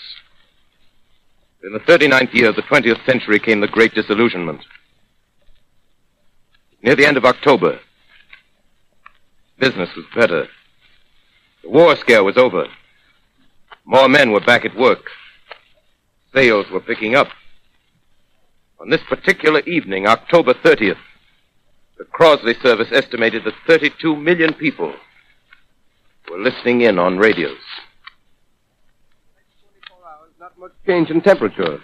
In 1.63 1.73
the 1.73 1.79
39th 1.79 2.33
year 2.33 2.49
of 2.49 2.55
the 2.55 2.63
20th 2.63 3.05
century 3.05 3.39
came 3.39 3.59
the 3.59 3.67
Great 3.67 3.93
Disillusionment. 3.93 4.61
Near 6.81 6.95
the 6.95 7.05
end 7.05 7.17
of 7.17 7.25
October, 7.25 7.79
business 9.59 9.89
was 9.95 10.05
better. 10.15 10.47
The 11.63 11.69
war 11.69 11.95
scare 11.95 12.23
was 12.23 12.37
over. 12.37 12.67
More 13.83 14.07
men 14.07 14.31
were 14.31 14.39
back 14.39 14.65
at 14.65 14.75
work 14.75 15.09
sales 16.35 16.65
were 16.71 16.81
picking 16.81 17.15
up. 17.15 17.27
On 18.79 18.89
this 18.89 19.01
particular 19.07 19.61
evening, 19.61 20.07
October 20.07 20.53
30th, 20.53 20.97
the 21.97 22.03
Crosley 22.03 22.61
service 22.61 22.89
estimated 22.91 23.43
that 23.45 23.53
32 23.67 24.15
million 24.15 24.53
people 24.53 24.93
were 26.29 26.39
listening 26.39 26.81
in 26.81 26.99
on 26.99 27.17
radios. 27.17 27.57
Hours, 30.05 30.31
not 30.39 30.57
much 30.59 30.73
change 30.85 31.09
in 31.09 31.21
temperature. 31.21 31.79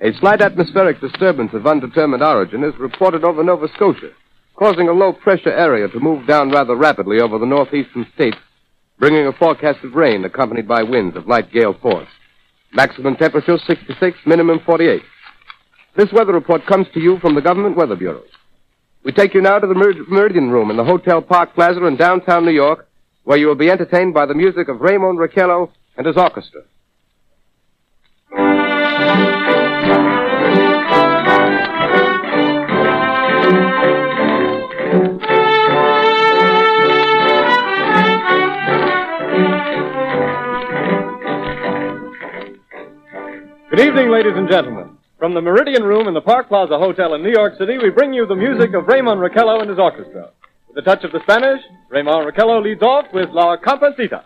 A 0.00 0.12
slight 0.20 0.42
atmospheric 0.42 1.00
disturbance 1.00 1.54
of 1.54 1.66
undetermined 1.66 2.22
origin 2.22 2.62
is 2.62 2.76
reported 2.78 3.24
over 3.24 3.42
Nova 3.42 3.68
Scotia, 3.74 4.10
causing 4.54 4.88
a 4.88 4.92
low 4.92 5.12
pressure 5.12 5.52
area 5.52 5.88
to 5.88 6.00
move 6.00 6.26
down 6.26 6.50
rather 6.50 6.76
rapidly 6.76 7.20
over 7.20 7.38
the 7.38 7.46
northeastern 7.46 8.06
states, 8.14 8.36
bringing 8.98 9.26
a 9.26 9.32
forecast 9.32 9.82
of 9.82 9.94
rain 9.94 10.24
accompanied 10.24 10.68
by 10.68 10.82
winds 10.82 11.16
of 11.16 11.26
light 11.26 11.50
gale 11.50 11.74
force. 11.80 12.08
Maximum 12.74 13.14
temperature 13.16 13.56
66, 13.56 14.18
minimum 14.26 14.60
48. 14.66 15.00
This 15.96 16.12
weather 16.12 16.32
report 16.32 16.66
comes 16.66 16.88
to 16.92 17.00
you 17.00 17.18
from 17.20 17.36
the 17.36 17.40
Government 17.40 17.76
Weather 17.76 17.94
Bureau. 17.94 18.22
We 19.04 19.12
take 19.12 19.32
you 19.32 19.40
now 19.40 19.60
to 19.60 19.66
the 19.66 19.74
Mer- 19.74 20.04
Meridian 20.08 20.50
Room 20.50 20.70
in 20.70 20.76
the 20.76 20.84
Hotel 20.84 21.22
Park 21.22 21.54
Plaza 21.54 21.84
in 21.86 21.96
downtown 21.96 22.44
New 22.44 22.50
York, 22.52 22.88
where 23.22 23.38
you 23.38 23.46
will 23.46 23.54
be 23.54 23.70
entertained 23.70 24.12
by 24.12 24.26
the 24.26 24.34
music 24.34 24.68
of 24.68 24.80
Ramon 24.80 25.16
Raquello 25.16 25.70
and 25.96 26.06
his 26.06 26.16
orchestra. 26.16 26.62
Good 43.74 43.88
evening, 43.88 44.08
ladies 44.08 44.34
and 44.36 44.48
gentlemen. 44.48 44.98
From 45.18 45.34
the 45.34 45.40
Meridian 45.40 45.82
Room 45.82 46.06
in 46.06 46.14
the 46.14 46.20
Park 46.20 46.46
Plaza 46.46 46.78
Hotel 46.78 47.14
in 47.14 47.24
New 47.24 47.32
York 47.32 47.54
City, 47.58 47.76
we 47.76 47.90
bring 47.90 48.12
you 48.12 48.24
the 48.24 48.36
music 48.36 48.72
of 48.72 48.86
Ramon 48.86 49.18
Raquello 49.18 49.60
and 49.60 49.68
his 49.68 49.80
orchestra. 49.80 50.30
With 50.68 50.78
a 50.78 50.82
touch 50.82 51.02
of 51.02 51.10
the 51.10 51.18
Spanish, 51.24 51.60
Ramon 51.90 52.24
Raquello 52.24 52.62
leads 52.62 52.82
off 52.82 53.06
with 53.12 53.30
La 53.30 53.56
Cumparsita. 53.56 54.22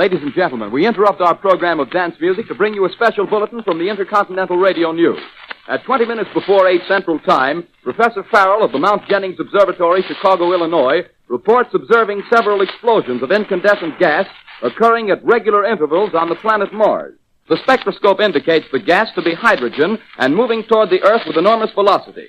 Ladies 0.00 0.22
and 0.22 0.32
gentlemen, 0.32 0.72
we 0.72 0.86
interrupt 0.86 1.20
our 1.20 1.34
program 1.34 1.78
of 1.78 1.90
dance 1.90 2.14
music 2.22 2.48
to 2.48 2.54
bring 2.54 2.72
you 2.72 2.86
a 2.86 2.92
special 2.92 3.26
bulletin 3.26 3.62
from 3.62 3.78
the 3.78 3.90
Intercontinental 3.90 4.56
Radio 4.56 4.92
News. 4.92 5.20
At 5.68 5.84
20 5.84 6.06
minutes 6.06 6.30
before 6.32 6.66
8 6.66 6.80
Central 6.88 7.18
Time, 7.18 7.68
Professor 7.82 8.24
Farrell 8.32 8.64
of 8.64 8.72
the 8.72 8.78
Mount 8.78 9.06
Jennings 9.10 9.38
Observatory, 9.38 10.02
Chicago, 10.08 10.54
Illinois, 10.54 11.02
reports 11.28 11.68
observing 11.74 12.22
several 12.32 12.62
explosions 12.62 13.22
of 13.22 13.30
incandescent 13.30 13.98
gas 13.98 14.24
occurring 14.62 15.10
at 15.10 15.22
regular 15.22 15.66
intervals 15.66 16.14
on 16.14 16.30
the 16.30 16.34
planet 16.36 16.72
Mars. 16.72 17.12
The 17.50 17.58
spectroscope 17.58 18.20
indicates 18.20 18.64
the 18.72 18.80
gas 18.80 19.08
to 19.16 19.22
be 19.22 19.34
hydrogen 19.34 19.98
and 20.16 20.34
moving 20.34 20.62
toward 20.62 20.88
the 20.88 21.02
Earth 21.02 21.26
with 21.26 21.36
enormous 21.36 21.72
velocity. 21.74 22.28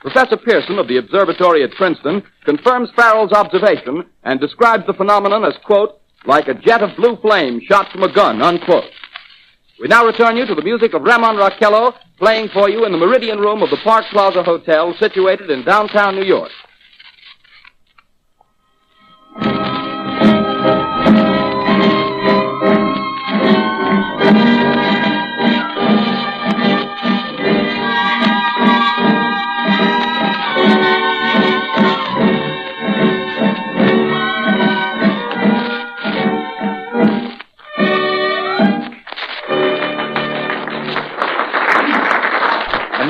Professor 0.00 0.36
Pearson 0.36 0.80
of 0.80 0.88
the 0.88 0.96
observatory 0.96 1.62
at 1.62 1.70
Princeton 1.70 2.24
confirms 2.44 2.90
Farrell's 2.96 3.30
observation 3.30 4.06
and 4.24 4.40
describes 4.40 4.84
the 4.88 4.94
phenomenon 4.94 5.44
as, 5.44 5.54
quote, 5.64 6.01
like 6.26 6.48
a 6.48 6.54
jet 6.54 6.82
of 6.82 6.96
blue 6.96 7.16
flame 7.16 7.60
shot 7.68 7.90
from 7.92 8.02
a 8.02 8.12
gun, 8.12 8.42
unquote. 8.42 8.84
We 9.80 9.88
now 9.88 10.06
return 10.06 10.36
you 10.36 10.46
to 10.46 10.54
the 10.54 10.62
music 10.62 10.94
of 10.94 11.02
Ramon 11.02 11.36
Raquello 11.36 11.94
playing 12.18 12.48
for 12.54 12.70
you 12.70 12.84
in 12.84 12.92
the 12.92 12.98
Meridian 12.98 13.38
Room 13.38 13.62
of 13.62 13.70
the 13.70 13.78
Park 13.82 14.04
Plaza 14.12 14.42
Hotel 14.42 14.94
situated 15.00 15.50
in 15.50 15.64
downtown 15.64 16.14
New 16.14 16.24
York. 16.24 16.50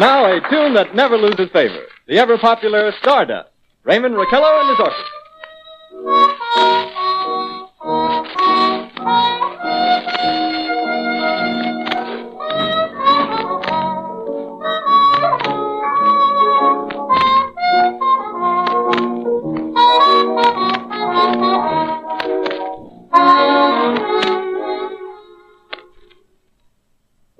Now 0.02 0.26
a 0.26 0.40
tune 0.50 0.74
that 0.74 0.96
never 0.96 1.16
loses 1.16 1.48
favor. 1.52 1.86
The 2.08 2.18
ever 2.18 2.36
popular 2.36 2.90
Stardust. 2.98 3.50
Ramon 3.84 4.14
Raquello 4.14 4.60
and 4.60 4.70
his 4.70 4.80
orchestra. 4.80 5.12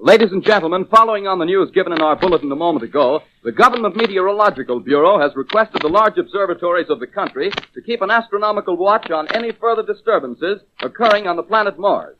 Ladies 0.05 0.33
and 0.33 0.43
gentlemen, 0.43 0.85
following 0.91 1.29
on 1.29 1.39
the 1.39 1.45
news 1.45 1.71
given 1.71 1.93
in 1.93 2.03
our 2.03 2.17
bulletin 2.17 2.51
a 2.51 2.57
moment 2.57 2.83
ago, 2.83 3.23
the 3.45 3.53
Government 3.53 3.95
Meteorological 3.95 4.81
Bureau 4.81 5.21
has 5.21 5.37
requested 5.37 5.81
the 5.81 5.89
large 5.89 6.19
observatories 6.19 6.91
of 6.91 6.99
the 6.99 7.07
country 7.07 7.53
to 7.73 7.81
keep 7.81 8.03
an 8.03 8.11
astronomical 8.11 8.77
watch 8.77 9.13
on 9.13 9.29
any 9.33 9.53
further 9.53 9.85
disturbances 9.85 10.59
occurring 10.83 11.29
on 11.29 11.37
the 11.37 11.43
planet 11.45 11.79
Mars. 11.79 12.17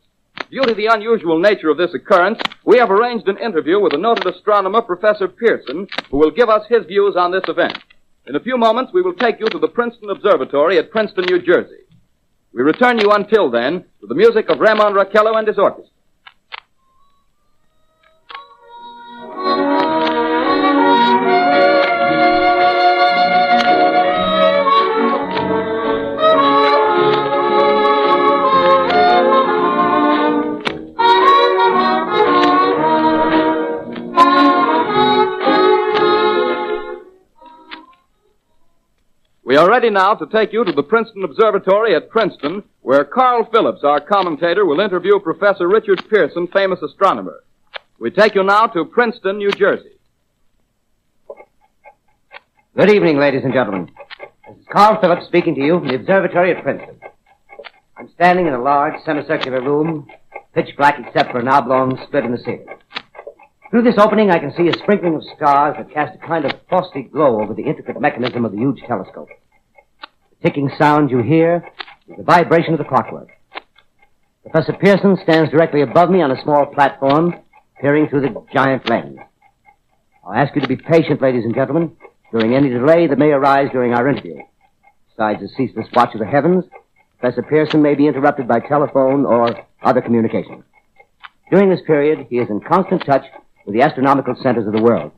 Due 0.49 0.63
to 0.63 0.73
the 0.73 0.85
unusual 0.85 1.37
nature 1.37 1.67
of 1.67 1.75
this 1.75 1.93
occurrence, 1.93 2.39
we 2.63 2.77
have 2.77 2.89
arranged 2.89 3.27
an 3.27 3.37
interview 3.37 3.81
with 3.81 3.91
the 3.91 3.97
noted 3.97 4.27
astronomer 4.27 4.81
Professor 4.81 5.27
Pearson, 5.27 5.85
who 6.09 6.17
will 6.17 6.31
give 6.31 6.47
us 6.47 6.65
his 6.69 6.85
views 6.85 7.17
on 7.17 7.33
this 7.33 7.49
event. 7.49 7.77
In 8.27 8.37
a 8.37 8.43
few 8.47 8.55
moments, 8.55 8.93
we 8.93 9.01
will 9.01 9.15
take 9.15 9.41
you 9.41 9.47
to 9.47 9.59
the 9.59 9.67
Princeton 9.67 10.09
Observatory 10.09 10.77
at 10.77 10.89
Princeton, 10.89 11.25
New 11.25 11.41
Jersey. 11.41 11.83
We 12.53 12.61
return 12.61 12.99
you 12.99 13.11
until 13.11 13.51
then 13.51 13.83
to 13.99 14.07
the 14.07 14.15
music 14.15 14.47
of 14.47 14.61
Ramon 14.61 14.93
Raquello 14.93 15.37
and 15.37 15.49
his 15.49 15.59
orchestra. 15.59 15.89
We 39.53 39.57
are 39.59 39.69
ready 39.69 39.91
now 39.91 40.15
to 40.15 40.25
take 40.25 40.51
you 40.51 40.65
to 40.65 40.71
the 40.71 40.81
Princeton 40.81 41.23
Observatory 41.23 41.95
at 41.95 42.09
Princeton, 42.09 42.63
where 42.81 43.05
Carl 43.05 43.47
Phillips, 43.51 43.83
our 43.83 44.01
commentator, 44.01 44.65
will 44.65 44.79
interview 44.79 45.19
Professor 45.19 45.67
Richard 45.67 46.03
Pearson, 46.09 46.47
famous 46.47 46.81
astronomer. 46.81 47.43
We 47.99 48.09
take 48.09 48.33
you 48.33 48.41
now 48.41 48.65
to 48.65 48.83
Princeton, 48.83 49.37
New 49.37 49.51
Jersey. 49.51 49.92
Good 52.75 52.89
evening, 52.89 53.19
ladies 53.19 53.43
and 53.43 53.53
gentlemen. 53.53 53.91
This 54.49 54.57
is 54.57 54.65
Carl 54.71 54.99
Phillips 54.99 55.27
speaking 55.27 55.53
to 55.53 55.61
you 55.61 55.77
from 55.77 55.89
the 55.89 55.93
observatory 55.93 56.55
at 56.55 56.63
Princeton. 56.63 56.99
I'm 57.95 58.09
standing 58.15 58.47
in 58.47 58.53
a 58.53 58.61
large 58.63 58.95
semicircular 59.05 59.61
room, 59.61 60.07
pitch 60.55 60.75
black 60.75 60.95
except 60.97 61.31
for 61.31 61.37
an 61.37 61.47
oblong 61.47 62.03
slit 62.09 62.25
in 62.25 62.31
the 62.31 62.39
ceiling. 62.39 62.65
Through 63.69 63.83
this 63.83 63.99
opening, 63.99 64.31
I 64.31 64.39
can 64.39 64.55
see 64.57 64.69
a 64.69 64.73
sprinkling 64.79 65.13
of 65.13 65.23
stars 65.37 65.75
that 65.77 65.93
cast 65.93 66.15
a 66.15 66.27
kind 66.27 66.45
of 66.45 66.59
frosty 66.67 67.03
glow 67.03 67.43
over 67.43 67.53
the 67.53 67.61
intricate 67.61 68.01
mechanism 68.01 68.43
of 68.43 68.53
the 68.53 68.57
huge 68.57 68.81
telescope. 68.87 69.29
The 70.41 70.49
ticking 70.49 70.71
sound 70.75 71.11
you 71.11 71.19
hear 71.19 71.63
is 72.07 72.17
the 72.17 72.23
vibration 72.23 72.73
of 72.73 72.79
the 72.79 72.85
clockwork. 72.85 73.29
Professor 74.41 74.73
Pearson 74.73 75.15
stands 75.21 75.51
directly 75.51 75.81
above 75.81 76.09
me 76.09 76.23
on 76.23 76.31
a 76.31 76.41
small 76.41 76.65
platform, 76.65 77.35
peering 77.79 78.09
through 78.09 78.21
the 78.21 78.45
giant 78.51 78.89
lens. 78.89 79.19
I'll 80.25 80.33
ask 80.33 80.55
you 80.55 80.61
to 80.61 80.67
be 80.67 80.75
patient, 80.75 81.21
ladies 81.21 81.45
and 81.45 81.53
gentlemen, 81.53 81.95
during 82.33 82.55
any 82.55 82.67
delay 82.69 83.05
that 83.05 83.19
may 83.19 83.29
arise 83.29 83.69
during 83.71 83.93
our 83.93 84.09
interview. 84.09 84.37
Besides 85.09 85.39
the 85.39 85.47
ceaseless 85.49 85.87
watch 85.93 86.15
of 86.15 86.19
the 86.19 86.25
heavens, 86.25 86.65
Professor 87.19 87.43
Pearson 87.43 87.81
may 87.81 87.93
be 87.93 88.07
interrupted 88.07 88.47
by 88.47 88.59
telephone 88.59 89.23
or 89.23 89.55
other 89.83 90.01
communication. 90.01 90.63
During 91.51 91.69
this 91.69 91.81
period, 91.85 92.25
he 92.29 92.39
is 92.39 92.49
in 92.49 92.59
constant 92.59 93.05
touch 93.05 93.23
with 93.65 93.75
the 93.75 93.83
astronomical 93.83 94.35
centers 94.41 94.65
of 94.65 94.73
the 94.73 94.81
world. 94.81 95.11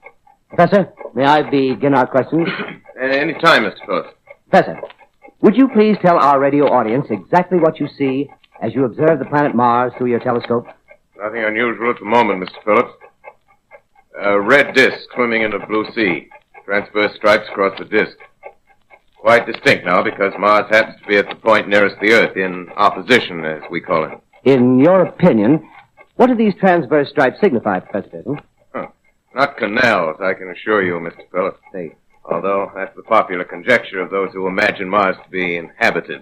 Professor, 0.50 0.92
may 1.16 1.24
I 1.24 1.50
begin 1.50 1.96
our 1.96 2.06
questions? 2.06 2.50
Any 3.02 3.34
time, 3.36 3.64
Mr. 3.64 3.86
Phillips. 3.86 4.10
Professor, 4.50 4.82
would 5.40 5.56
you 5.56 5.70
please 5.70 5.96
tell 6.02 6.18
our 6.18 6.38
radio 6.40 6.66
audience 6.66 7.08
exactly 7.10 7.60
what 7.60 7.80
you 7.80 7.88
see 7.98 8.30
as 8.62 8.76
you 8.76 8.84
observe 8.84 9.20
the 9.20 9.26
planet 9.26 9.56
Mars 9.56 9.94
through 9.98 10.08
your 10.08 10.20
telescope? 10.20 10.68
Nothing 11.18 11.46
unusual 11.46 11.92
at 11.92 12.00
the 12.00 12.06
moment, 12.06 12.44
Mr. 12.44 12.64
Phillips. 12.66 12.92
A 14.22 14.40
red 14.40 14.76
disk 14.76 14.98
swimming 15.14 15.44
in 15.44 15.54
a 15.54 15.66
blue 15.66 15.86
sea. 15.96 16.28
Transverse 16.66 17.16
stripes 17.16 17.48
across 17.50 17.78
the 17.78 17.86
disk. 17.86 18.18
Quite 19.18 19.46
distinct 19.46 19.86
now 19.86 20.04
because 20.04 20.34
Mars 20.38 20.66
happens 20.70 21.00
to 21.02 21.08
be 21.08 21.18
at 21.18 21.30
the 21.30 21.36
point 21.36 21.68
nearest 21.68 21.96
the 22.02 22.12
Earth, 22.12 22.36
in 22.38 22.70
opposition, 22.76 23.46
as 23.46 23.62
we 23.72 23.82
call 23.82 24.06
it. 24.06 24.20
In 24.44 24.80
your 24.80 25.04
opinion, 25.06 25.68
what 26.16 26.28
do 26.28 26.36
these 26.36 26.54
transverse 26.60 27.10
stripes 27.10 27.40
signify, 27.42 27.80
Professor? 27.80 28.24
Huh. 28.74 28.88
Not 29.34 29.58
canals, 29.58 30.18
I 30.22 30.34
can 30.34 30.50
assure 30.50 30.84
you, 30.84 30.94
Mr. 30.94 31.30
Phillips. 31.32 31.60
They 31.74 31.96
Although 32.30 32.72
that's 32.76 32.96
the 32.96 33.04
popular 33.04 33.44
conjecture 33.44 34.02
of 34.02 34.10
those 34.10 34.32
who 34.34 34.48
imagine 34.48 34.90
Mars 34.90 35.16
to 35.24 35.30
be 35.30 35.58
inhabited. 35.58 36.22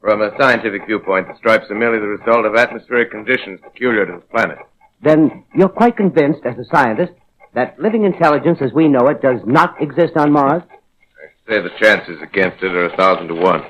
From 0.00 0.22
a 0.22 0.30
scientific 0.38 0.86
viewpoint, 0.86 1.28
the 1.28 1.36
stripes 1.36 1.70
are 1.70 1.74
merely 1.74 1.98
the 1.98 2.06
result 2.06 2.46
of 2.46 2.54
atmospheric 2.54 3.10
conditions 3.10 3.60
peculiar 3.62 4.06
to 4.06 4.12
the 4.12 4.18
planet. 4.20 4.58
Then 5.02 5.44
you're 5.54 5.68
quite 5.68 5.96
convinced, 5.96 6.40
as 6.44 6.56
a 6.58 6.64
scientist, 6.64 7.12
that 7.54 7.78
living 7.78 8.04
intelligence 8.04 8.58
as 8.60 8.72
we 8.72 8.88
know 8.88 9.08
it 9.08 9.22
does 9.22 9.40
not 9.44 9.80
exist 9.80 10.16
on 10.16 10.32
Mars? 10.32 10.62
I 10.68 11.50
say 11.50 11.62
the 11.62 11.70
chances 11.80 12.20
against 12.22 12.62
it 12.62 12.72
are 12.72 12.86
a 12.86 12.96
thousand 12.96 13.28
to 13.28 13.34
one. 13.34 13.62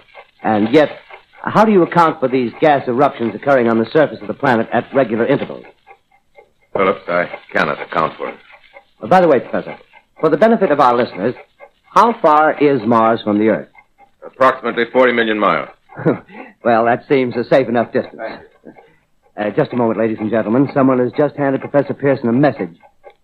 And 0.43 0.73
yet, 0.73 0.91
how 1.43 1.65
do 1.65 1.73
you 1.73 1.83
account 1.83 2.21
for 2.21 2.29
these 2.29 2.53
gas 2.61 2.87
eruptions 2.89 3.35
occurring 3.35 3.69
on 3.69 3.79
the 3.79 3.89
surface 3.93 4.19
of 4.21 4.29
the 4.29 4.35
planet 4.35 4.69
at 4.73 4.93
regular 4.95 5.27
intervals? 5.27 5.65
Phillips, 6.73 7.09
I 7.09 7.29
cannot 7.53 7.81
account 7.81 8.17
for 8.17 8.29
it. 8.29 8.39
Uh, 9.03 9.07
by 9.07 9.21
the 9.21 9.29
way, 9.29 9.41
Professor, 9.41 9.79
for 10.21 10.29
the 10.29 10.37
benefit 10.37 10.71
of 10.71 10.81
our 10.81 10.97
listeners, 10.97 11.35
how 11.95 12.21
far 12.21 12.59
is 12.63 12.81
Mars 12.87 13.21
from 13.23 13.39
the 13.39 13.49
Earth? 13.49 13.69
Approximately 14.25 14.85
40 14.93 15.13
million 15.13 15.39
miles. 15.39 15.71
well, 16.65 16.85
that 16.85 17.05
seems 17.09 17.35
a 17.37 17.45
safe 17.45 17.69
enough 17.69 17.93
distance. 17.93 18.21
Uh, 19.37 19.51
just 19.57 19.73
a 19.73 19.77
moment, 19.77 19.99
ladies 19.99 20.19
and 20.21 20.31
gentlemen. 20.31 20.69
Someone 20.75 20.99
has 20.99 21.13
just 21.17 21.37
handed 21.37 21.61
Professor 21.61 21.95
Pearson 21.95 22.29
a 22.29 22.33
message. 22.33 22.77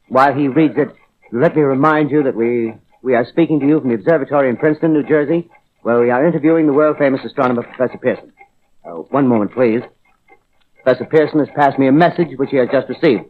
While 0.09 0.35
he 0.35 0.49
reads 0.49 0.75
it, 0.77 0.95
let 1.33 1.57
me 1.57 1.63
remind 1.63 2.11
you 2.11 2.23
that 2.25 2.37
we, 2.37 2.75
we 3.03 3.15
are 3.15 3.27
speaking 3.27 3.61
to 3.61 3.67
you 3.67 3.81
from 3.81 3.89
the 3.89 3.95
observatory 3.95 4.49
in 4.49 4.57
Princeton, 4.57 4.93
New 4.93 5.03
Jersey, 5.03 5.49
where 5.83 6.01
we 6.01 6.11
are 6.11 6.27
interviewing 6.27 6.67
the 6.67 6.73
world-famous 6.73 7.21
astronomer, 7.25 7.63
Professor 7.63 7.99
Pearson. 7.99 8.33
Uh, 8.85 8.91
one 9.11 9.27
moment, 9.27 9.53
please. 9.53 9.81
Professor 10.83 11.07
Pearson 11.07 11.39
has 11.39 11.49
passed 11.57 11.79
me 11.79 11.89
a 11.89 11.93
message 11.93 12.29
which 12.37 12.51
he 12.51 12.59
has 12.59 12.69
just 12.71 12.89
received. 12.89 13.25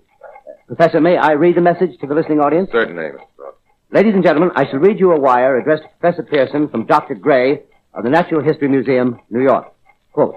Professor, 0.67 1.01
may 1.01 1.17
I 1.17 1.33
read 1.33 1.57
the 1.57 1.61
message 1.61 1.99
to 2.01 2.07
the 2.07 2.15
listening 2.15 2.41
audience? 2.41 2.71
Certainly, 2.73 3.03
Mr. 3.03 3.21
Phillips. 3.37 3.59
Ladies 3.93 4.15
and 4.15 4.25
gentlemen, 4.25 4.51
I 4.57 4.65
shall 4.69 4.81
read 4.81 4.99
you 4.99 5.13
a 5.13 5.21
wire 5.21 5.57
addressed 5.59 5.85
to 5.85 5.89
Professor 6.01 6.23
Pearson 6.25 6.69
from 6.69 6.87
Dr. 6.87 7.15
Gray 7.15 7.63
of 7.93 8.03
the 8.03 8.11
Natural 8.11 8.43
History 8.43 8.67
Museum, 8.67 9.21
New 9.31 9.43
York. 9.43 9.73
Quote, 10.13 10.37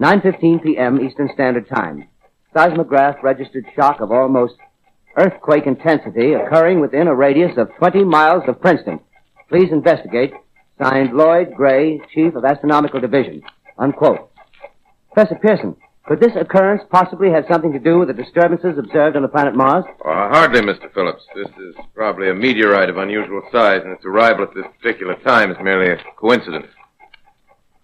9.15 0.00 0.62
p.m. 0.62 1.00
Eastern 1.00 1.28
Standard 1.34 1.68
Time. 1.68 2.08
Seismograph 2.54 3.22
registered 3.22 3.66
shock 3.76 4.00
of 4.00 4.10
almost 4.10 4.54
earthquake 5.16 5.66
intensity 5.66 6.34
occurring 6.34 6.80
within 6.80 7.08
a 7.08 7.14
radius 7.14 7.56
of 7.56 7.74
20 7.78 8.04
miles 8.04 8.42
of 8.46 8.60
Princeton. 8.60 9.00
Please 9.48 9.70
investigate. 9.72 10.32
Signed 10.80 11.12
Lloyd 11.12 11.54
Gray, 11.56 12.00
Chief 12.14 12.34
of 12.34 12.44
Astronomical 12.44 13.00
Division. 13.00 13.42
Unquote. 13.78 14.30
Professor 15.12 15.36
Pearson, 15.40 15.74
could 16.06 16.20
this 16.20 16.36
occurrence 16.40 16.82
possibly 16.90 17.30
have 17.30 17.44
something 17.50 17.72
to 17.72 17.78
do 17.78 17.98
with 17.98 18.08
the 18.08 18.14
disturbances 18.14 18.78
observed 18.78 19.16
on 19.16 19.22
the 19.22 19.28
planet 19.28 19.54
Mars? 19.54 19.84
Uh, 20.04 20.28
hardly, 20.30 20.60
Mr. 20.60 20.92
Phillips. 20.94 21.22
This 21.34 21.48
is 21.48 21.74
probably 21.94 22.30
a 22.30 22.34
meteorite 22.34 22.88
of 22.88 22.96
unusual 22.96 23.42
size, 23.52 23.82
and 23.84 23.92
its 23.92 24.04
arrival 24.06 24.44
at 24.44 24.54
this 24.54 24.64
particular 24.80 25.16
time 25.16 25.50
is 25.50 25.58
merely 25.62 25.90
a 25.90 25.98
coincidence. 26.16 26.68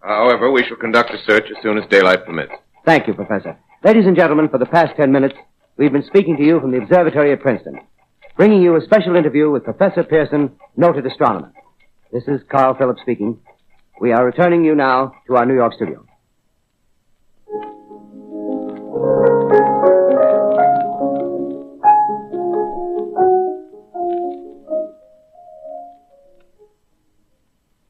However, 0.00 0.50
we 0.50 0.64
shall 0.64 0.76
conduct 0.76 1.10
a 1.10 1.18
search 1.24 1.50
as 1.50 1.62
soon 1.62 1.76
as 1.76 1.88
daylight 1.90 2.24
permits. 2.24 2.52
Thank 2.86 3.06
you, 3.06 3.14
Professor. 3.14 3.58
Ladies 3.82 4.06
and 4.06 4.16
gentlemen, 4.16 4.48
for 4.48 4.58
the 4.58 4.66
past 4.66 4.96
ten 4.96 5.12
minutes, 5.12 5.34
we've 5.76 5.92
been 5.92 6.04
speaking 6.06 6.36
to 6.36 6.44
you 6.44 6.60
from 6.60 6.70
the 6.70 6.78
observatory 6.78 7.32
at 7.32 7.40
Princeton, 7.40 7.80
bringing 8.36 8.62
you 8.62 8.76
a 8.76 8.84
special 8.84 9.16
interview 9.16 9.50
with 9.50 9.64
Professor 9.64 10.02
Pearson, 10.02 10.52
noted 10.76 11.06
astronomer. 11.06 11.52
This 12.12 12.24
is 12.28 12.40
Carl 12.50 12.74
Phillips 12.74 13.00
speaking. 13.02 13.40
We 14.00 14.12
are 14.12 14.24
returning 14.24 14.64
you 14.64 14.74
now 14.74 15.12
to 15.26 15.36
our 15.36 15.46
New 15.46 15.54
York 15.54 15.74
studio. 15.74 16.04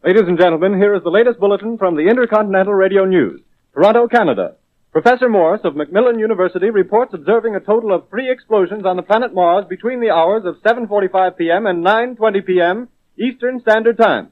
Ladies 0.04 0.28
and 0.28 0.38
gentlemen, 0.38 0.76
here 0.76 0.94
is 0.94 1.02
the 1.02 1.10
latest 1.10 1.40
bulletin 1.40 1.78
from 1.78 1.96
the 1.96 2.08
Intercontinental 2.08 2.74
Radio 2.74 3.06
News. 3.06 3.40
Toronto, 3.72 4.06
Canada. 4.06 4.56
Professor 4.94 5.28
Morris 5.28 5.62
of 5.64 5.74
Macmillan 5.74 6.20
University 6.20 6.70
reports 6.70 7.12
observing 7.14 7.56
a 7.56 7.60
total 7.60 7.92
of 7.92 8.08
three 8.08 8.30
explosions 8.30 8.86
on 8.86 8.94
the 8.94 9.02
planet 9.02 9.34
Mars 9.34 9.64
between 9.68 10.00
the 10.00 10.10
hours 10.10 10.44
of 10.44 10.62
7.45 10.62 11.36
p.m. 11.36 11.66
and 11.66 11.84
9.20 11.84 12.46
p.m. 12.46 12.88
Eastern 13.18 13.58
Standard 13.58 13.98
Time. 13.98 14.30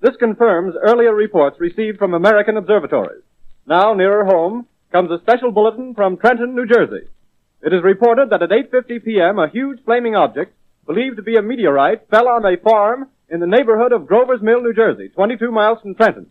This 0.00 0.16
confirms 0.18 0.74
earlier 0.82 1.14
reports 1.14 1.60
received 1.60 2.00
from 2.00 2.12
American 2.12 2.56
observatories. 2.56 3.22
Now, 3.68 3.94
nearer 3.94 4.24
home, 4.24 4.66
comes 4.90 5.12
a 5.12 5.22
special 5.22 5.52
bulletin 5.52 5.94
from 5.94 6.16
Trenton, 6.16 6.56
New 6.56 6.66
Jersey. 6.66 7.06
It 7.62 7.72
is 7.72 7.84
reported 7.84 8.30
that 8.30 8.42
at 8.42 8.50
8.50 8.50 9.04
p.m. 9.04 9.38
a 9.38 9.48
huge 9.48 9.78
flaming 9.84 10.16
object, 10.16 10.52
believed 10.86 11.18
to 11.18 11.22
be 11.22 11.36
a 11.36 11.42
meteorite, 11.42 12.10
fell 12.10 12.26
on 12.26 12.44
a 12.44 12.56
farm 12.56 13.06
in 13.28 13.38
the 13.38 13.46
neighborhood 13.46 13.92
of 13.92 14.08
Grover's 14.08 14.42
Mill, 14.42 14.60
New 14.60 14.74
Jersey, 14.74 15.08
22 15.14 15.52
miles 15.52 15.78
from 15.80 15.94
Trenton. 15.94 16.26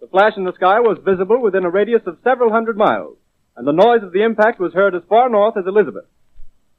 The 0.00 0.08
flash 0.08 0.36
in 0.36 0.44
the 0.44 0.52
sky 0.52 0.80
was 0.80 0.98
visible 1.04 1.40
within 1.40 1.64
a 1.64 1.70
radius 1.70 2.02
of 2.06 2.18
several 2.22 2.50
hundred 2.50 2.76
miles, 2.76 3.16
and 3.56 3.66
the 3.66 3.72
noise 3.72 4.02
of 4.02 4.12
the 4.12 4.22
impact 4.22 4.60
was 4.60 4.74
heard 4.74 4.94
as 4.94 5.02
far 5.08 5.28
north 5.28 5.56
as 5.56 5.66
Elizabeth. 5.66 6.04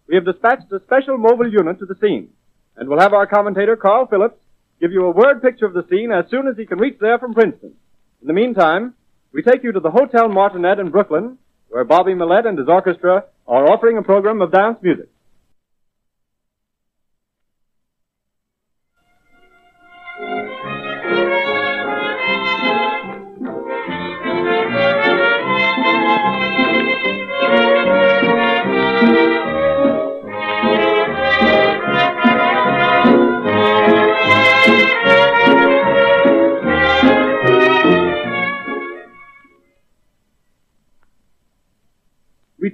We 0.07 0.15
have 0.15 0.25
dispatched 0.25 0.71
a 0.71 0.79
special 0.81 1.17
mobile 1.17 1.51
unit 1.51 1.79
to 1.79 1.85
the 1.85 1.95
scene, 1.95 2.29
and 2.75 2.87
will 2.87 2.99
have 2.99 3.13
our 3.13 3.25
commentator, 3.25 3.75
Carl 3.75 4.05
Phillips, 4.05 4.39
give 4.79 4.91
you 4.91 5.05
a 5.05 5.11
word 5.11 5.41
picture 5.41 5.65
of 5.65 5.73
the 5.73 5.85
scene 5.89 6.11
as 6.11 6.29
soon 6.29 6.47
as 6.47 6.55
he 6.55 6.65
can 6.65 6.77
reach 6.77 6.99
there 6.99 7.17
from 7.17 7.33
Princeton. 7.33 7.73
In 8.21 8.27
the 8.27 8.33
meantime, 8.33 8.93
we 9.33 9.41
take 9.41 9.63
you 9.63 9.71
to 9.71 9.79
the 9.79 9.91
Hotel 9.91 10.29
Martinet 10.29 10.79
in 10.79 10.91
Brooklyn, 10.91 11.37
where 11.69 11.83
Bobby 11.83 12.13
Millette 12.13 12.47
and 12.47 12.57
his 12.57 12.69
orchestra 12.69 13.25
are 13.47 13.67
offering 13.67 13.97
a 13.97 14.03
program 14.03 14.41
of 14.41 14.51
dance 14.51 14.77
music. 14.81 15.09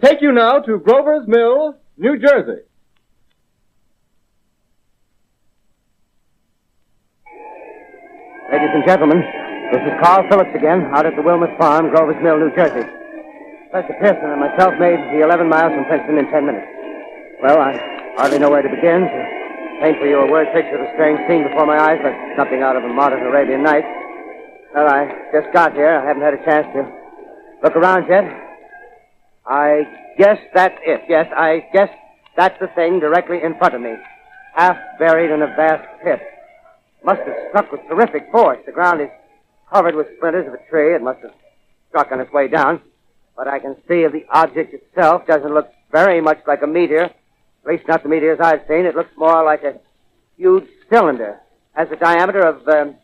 Take 0.04 0.20
you 0.20 0.34
now 0.34 0.60
to 0.60 0.80
Grover's 0.80 1.26
Mill, 1.30 1.80
New 1.96 2.20
Jersey. 2.20 2.60
Ladies 8.52 8.74
and 8.76 8.84
gentlemen, 8.86 9.24
this 9.72 9.80
is 9.80 9.94
Carl 10.04 10.28
Phillips 10.28 10.52
again, 10.56 10.92
out 10.92 11.06
at 11.06 11.16
the 11.16 11.22
Wilmuth 11.22 11.58
Farm, 11.58 11.88
Grover's 11.88 12.22
Mill, 12.22 12.38
New 12.38 12.52
Jersey. 12.54 12.84
Professor 13.72 13.96
Pearson 14.02 14.28
and 14.28 14.42
myself 14.42 14.74
made 14.78 15.00
the 15.16 15.24
11 15.24 15.48
miles 15.48 15.72
from 15.72 15.86
Princeton 15.86 16.18
in 16.18 16.28
10 16.28 16.46
minutes. 16.48 16.68
Well, 17.42 17.64
I 17.64 17.80
hardly 18.18 18.40
know 18.40 18.52
where 18.52 18.62
to 18.62 18.68
begin. 18.68 19.08
To 19.08 19.20
paint 19.80 20.00
for 20.00 20.06
you 20.06 20.20
a 20.20 20.30
word 20.30 20.52
picture 20.52 20.76
of 20.76 20.82
a 20.84 20.92
strange 21.00 21.24
scene 21.30 21.48
before 21.48 21.66
my 21.66 21.80
eyes, 21.80 22.04
like 22.04 22.20
something 22.36 22.62
out 22.62 22.76
of 22.76 22.84
a 22.84 22.92
modern 22.92 23.24
Arabian 23.24 23.64
Night. 23.64 23.86
Well, 24.76 24.84
I 24.84 25.08
just 25.32 25.48
got 25.54 25.72
here. 25.72 25.96
I 25.96 26.06
haven't 26.06 26.24
had 26.24 26.34
a 26.34 26.44
chance 26.44 26.68
to 26.76 26.92
look 27.64 27.78
around 27.78 28.10
yet. 28.10 28.53
I 29.46 29.84
guess 30.18 30.40
that's 30.54 30.78
it. 30.84 31.02
Yes, 31.10 31.32
I 31.36 31.68
guess 31.74 31.90
that's 32.36 32.60
the 32.60 32.68
thing 32.68 33.00
directly 33.00 33.44
in 33.44 33.58
front 33.58 33.76
of 33.76 33.82
me. 33.82 33.96
Half 34.56 34.78
buried 35.00 35.32
in 35.32 35.42
a 35.42 35.48
vast 35.48 35.88
pit. 36.04 36.22
Must 37.04 37.22
have 37.22 37.36
struck 37.50 37.72
with 37.72 37.82
terrific 37.88 38.32
force. 38.32 38.60
The 38.66 38.72
ground 38.72 39.02
is 39.02 39.10
covered 39.72 39.96
with 39.96 40.08
splinters 40.18 40.48
of 40.48 40.54
a 40.54 40.70
tree. 40.70 40.96
It 40.96 41.02
must 41.02 41.22
have 41.22 41.34
struck 41.90 42.12
on 42.12 42.22
its 42.22 42.32
way 42.32 42.48
down. 42.48 42.82
But 43.36 43.48
I 43.48 43.60
can 43.60 43.76
see 43.88 44.06
the 44.08 44.26
object 44.30 44.74
itself 44.74 45.26
doesn't 45.28 45.54
look 45.54 45.70
very 45.92 46.22
much 46.22 46.40
like 46.48 46.62
a 46.62 46.68
meteor. 46.68 47.04
At 47.06 47.66
least 47.66 47.88
not 47.88 48.04
the 48.04 48.10
meteors 48.10 48.40
I've 48.42 48.62
seen. 48.68 48.86
It 48.86 48.96
looks 48.96 49.12
more 49.18 49.44
like 49.44 49.64
a 49.64 49.80
huge 50.38 50.66
cylinder. 50.90 51.40
Has 51.74 51.90
a 51.92 51.96
diameter 51.96 52.42
of, 52.42 52.68
um, 52.68 52.96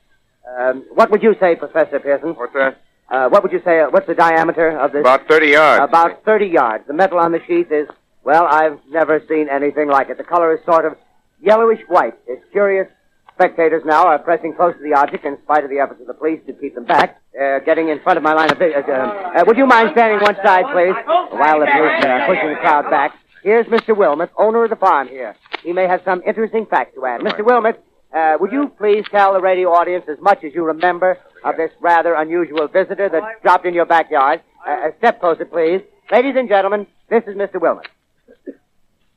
um, 0.59 0.85
what 0.93 1.09
would 1.11 1.23
you 1.23 1.35
say, 1.39 1.55
Professor 1.55 1.99
Pearson? 1.99 2.29
What's 2.35 2.53
that? 2.53 2.79
Uh, 3.11 3.27
what 3.29 3.43
would 3.43 3.51
you 3.51 3.61
say? 3.63 3.79
Uh, 3.79 3.89
what's 3.89 4.07
the 4.07 4.15
diameter 4.15 4.77
of 4.77 4.91
this? 4.91 5.01
About 5.01 5.27
30 5.27 5.47
yards. 5.47 5.83
About 5.83 6.23
30 6.25 6.45
yards. 6.45 6.87
The 6.87 6.93
metal 6.93 7.17
on 7.17 7.31
the 7.31 7.39
sheath 7.47 7.71
is, 7.71 7.87
well, 8.23 8.45
I've 8.45 8.79
never 8.89 9.21
seen 9.27 9.47
anything 9.49 9.89
like 9.89 10.09
it. 10.09 10.17
The 10.17 10.23
color 10.23 10.53
is 10.55 10.63
sort 10.65 10.85
of 10.85 10.95
yellowish 11.41 11.81
white. 11.87 12.13
It's 12.27 12.43
curious. 12.51 12.87
Spectators 13.33 13.83
now 13.85 14.05
are 14.05 14.19
pressing 14.19 14.53
close 14.53 14.75
to 14.75 14.83
the 14.83 14.93
object 14.93 15.25
in 15.25 15.37
spite 15.43 15.63
of 15.63 15.69
the 15.69 15.79
efforts 15.79 16.01
of 16.01 16.07
the 16.07 16.13
police 16.13 16.41
to 16.45 16.53
keep 16.53 16.75
them 16.75 16.85
back. 16.85 17.21
Uh, 17.39 17.59
getting 17.59 17.87
in 17.87 17.99
front 18.01 18.17
of 18.17 18.23
my 18.23 18.33
line 18.33 18.51
of 18.51 18.57
vision. 18.57 18.83
Uh, 18.87 19.31
uh, 19.39 19.43
would 19.47 19.55
you 19.57 19.65
mind 19.65 19.89
standing 19.93 20.19
one 20.19 20.35
side, 20.43 20.65
please? 20.73 20.93
While 21.31 21.61
the 21.61 21.67
police 21.67 22.03
are 22.05 22.27
pushing 22.27 22.49
the 22.49 22.59
crowd 22.59 22.89
back. 22.89 23.15
Here's 23.43 23.65
Mr. 23.67 23.95
Wilmuth, 23.95 24.29
owner 24.37 24.65
of 24.65 24.69
the 24.69 24.75
farm 24.75 25.07
here. 25.07 25.35
He 25.63 25.71
may 25.71 25.87
have 25.87 26.01
some 26.03 26.21
interesting 26.27 26.65
facts 26.65 26.95
to 26.95 27.05
add. 27.05 27.21
Mr. 27.21 27.39
Wilmuth, 27.39 27.77
uh, 28.15 28.37
would 28.39 28.51
you 28.51 28.69
please 28.77 29.03
tell 29.11 29.33
the 29.33 29.39
radio 29.41 29.69
audience 29.69 30.05
as 30.09 30.17
much 30.19 30.43
as 30.43 30.53
you 30.53 30.63
remember 30.65 31.17
of 31.43 31.55
this 31.57 31.71
rather 31.79 32.15
unusual 32.15 32.67
visitor 32.67 33.07
that 33.09 33.41
dropped 33.43 33.65
in 33.65 33.73
your 33.73 33.85
backyard? 33.85 34.41
Uh, 34.67 34.71
uh, 34.71 34.91
step 34.97 35.19
closer, 35.19 35.45
please. 35.45 35.81
Ladies 36.11 36.35
and 36.35 36.49
gentlemen, 36.49 36.87
this 37.09 37.23
is 37.27 37.35
Mr. 37.35 37.55
Wilmuth. 37.55 37.85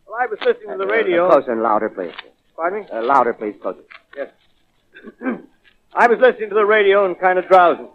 Well, 0.07 0.18
I 0.20 0.26
was 0.26 0.38
listening 0.44 0.70
to 0.72 0.76
the 0.78 0.85
Uh, 0.85 0.94
radio. 0.96 1.28
closer 1.31 1.52
and 1.52 1.62
louder, 1.62 1.88
please. 1.88 2.12
Pardon 2.55 2.81
me? 2.81 2.87
Uh, 2.92 3.02
louder, 3.02 3.33
please, 3.33 3.55
closer. 3.62 3.81
Yes. 4.16 4.28
I 5.94 6.07
was 6.07 6.18
listening 6.20 6.50
to 6.50 6.55
the 6.55 6.64
radio 6.66 7.05
and 7.07 7.18
kind 7.18 7.38
of 7.38 7.48
drowsing. 7.48 7.88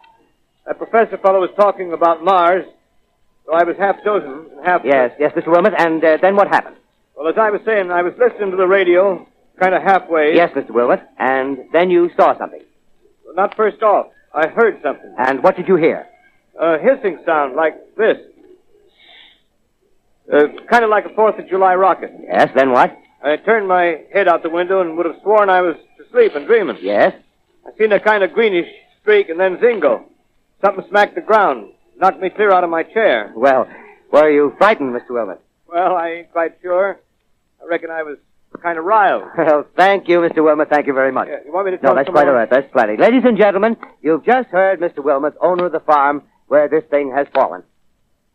That 0.65 0.77
professor 0.79 1.17
fellow 1.17 1.39
was 1.39 1.51
talking 1.55 1.93
about 1.93 2.23
Mars, 2.23 2.65
so 3.45 3.53
I 3.53 3.63
was 3.63 3.77
half 3.77 4.03
dozing 4.03 4.49
and 4.57 4.65
half. 4.65 4.81
Yes, 4.83 5.11
yes, 5.19 5.31
Mr. 5.33 5.47
Wilmuth. 5.47 5.75
And 5.77 6.03
uh, 6.03 6.17
then 6.21 6.35
what 6.35 6.47
happened? 6.47 6.75
Well, 7.15 7.27
as 7.29 7.37
I 7.37 7.49
was 7.51 7.61
saying, 7.65 7.89
I 7.91 8.01
was 8.01 8.13
listening 8.19 8.51
to 8.51 8.57
the 8.57 8.67
radio, 8.67 9.25
kind 9.59 9.75
of 9.75 9.81
halfway. 9.83 10.35
Yes, 10.35 10.51
Mr. 10.55 10.71
Wilmuth. 10.71 11.03
And 11.17 11.59
then 11.73 11.89
you 11.89 12.09
saw 12.15 12.37
something. 12.37 12.61
Well, 13.25 13.35
not 13.35 13.55
first 13.55 13.81
off. 13.83 14.07
I 14.33 14.47
heard 14.47 14.79
something. 14.83 15.13
And 15.17 15.43
what 15.43 15.55
did 15.55 15.67
you 15.67 15.75
hear? 15.75 16.05
A 16.59 16.77
hissing 16.77 17.19
sound 17.25 17.55
like 17.55 17.75
this. 17.95 18.17
Uh, 20.31 20.47
kind 20.69 20.83
of 20.83 20.89
like 20.89 21.05
a 21.05 21.13
Fourth 21.15 21.39
of 21.39 21.47
July 21.47 21.75
rocket. 21.75 22.11
Yes, 22.23 22.49
then 22.55 22.71
what? 22.71 22.97
I 23.23 23.37
turned 23.37 23.67
my 23.67 24.01
head 24.13 24.27
out 24.27 24.43
the 24.43 24.49
window 24.49 24.81
and 24.81 24.97
would 24.97 25.05
have 25.05 25.15
sworn 25.23 25.49
I 25.49 25.61
was 25.61 25.75
asleep 26.05 26.33
and 26.35 26.45
dreaming. 26.45 26.77
Yes? 26.81 27.13
I 27.65 27.77
seen 27.77 27.91
a 27.91 27.99
kind 27.99 28.23
of 28.23 28.33
greenish 28.33 28.67
streak 29.01 29.29
and 29.29 29.39
then 29.39 29.57
zingo. 29.57 30.03
Something 30.63 30.85
smacked 30.89 31.15
the 31.15 31.21
ground, 31.21 31.71
knocked 31.97 32.19
me 32.19 32.29
clear 32.29 32.51
out 32.51 32.63
of 32.63 32.69
my 32.69 32.83
chair. 32.83 33.31
Well, 33.35 33.67
were 34.11 34.29
you 34.29 34.53
frightened, 34.57 34.93
Mr. 34.93 35.11
Wilmuth? 35.11 35.39
Well, 35.67 35.95
I 35.95 36.09
ain't 36.09 36.31
quite 36.31 36.57
sure. 36.61 36.99
I 37.61 37.65
reckon 37.65 37.89
I 37.89 38.03
was 38.03 38.17
kind 38.61 38.77
of 38.77 38.85
riled. 38.85 39.23
Well, 39.37 39.65
thank 39.75 40.07
you, 40.07 40.19
Mr. 40.19 40.37
Wilmuth. 40.37 40.69
Thank 40.69 40.87
you 40.87 40.93
very 40.93 41.11
much. 41.11 41.27
Yeah, 41.29 41.37
you 41.45 41.53
want 41.53 41.67
me 41.67 41.77
to 41.77 41.83
No, 41.83 41.95
that's 41.95 42.09
quite 42.09 42.27
all 42.27 42.33
right. 42.33 42.49
That's 42.49 42.71
plenty. 42.71 42.97
Ladies 42.97 43.23
and 43.25 43.37
gentlemen, 43.37 43.77
you've 44.01 44.25
just 44.25 44.49
heard 44.49 44.79
Mr. 44.79 44.97
Wilmuth, 44.99 45.35
owner 45.41 45.65
of 45.65 45.71
the 45.71 45.79
farm 45.79 46.23
where 46.47 46.67
this 46.67 46.83
thing 46.89 47.11
has 47.15 47.27
fallen. 47.33 47.63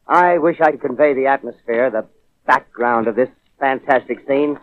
I 0.06 0.38
wish 0.38 0.60
I 0.60 0.70
could 0.72 0.80
convey 0.80 1.14
the 1.14 1.26
atmosphere, 1.26 1.90
the 1.90 2.06
background 2.46 3.08
of 3.08 3.16
this 3.16 3.28
fantastic 3.58 4.26
scene. 4.26 4.58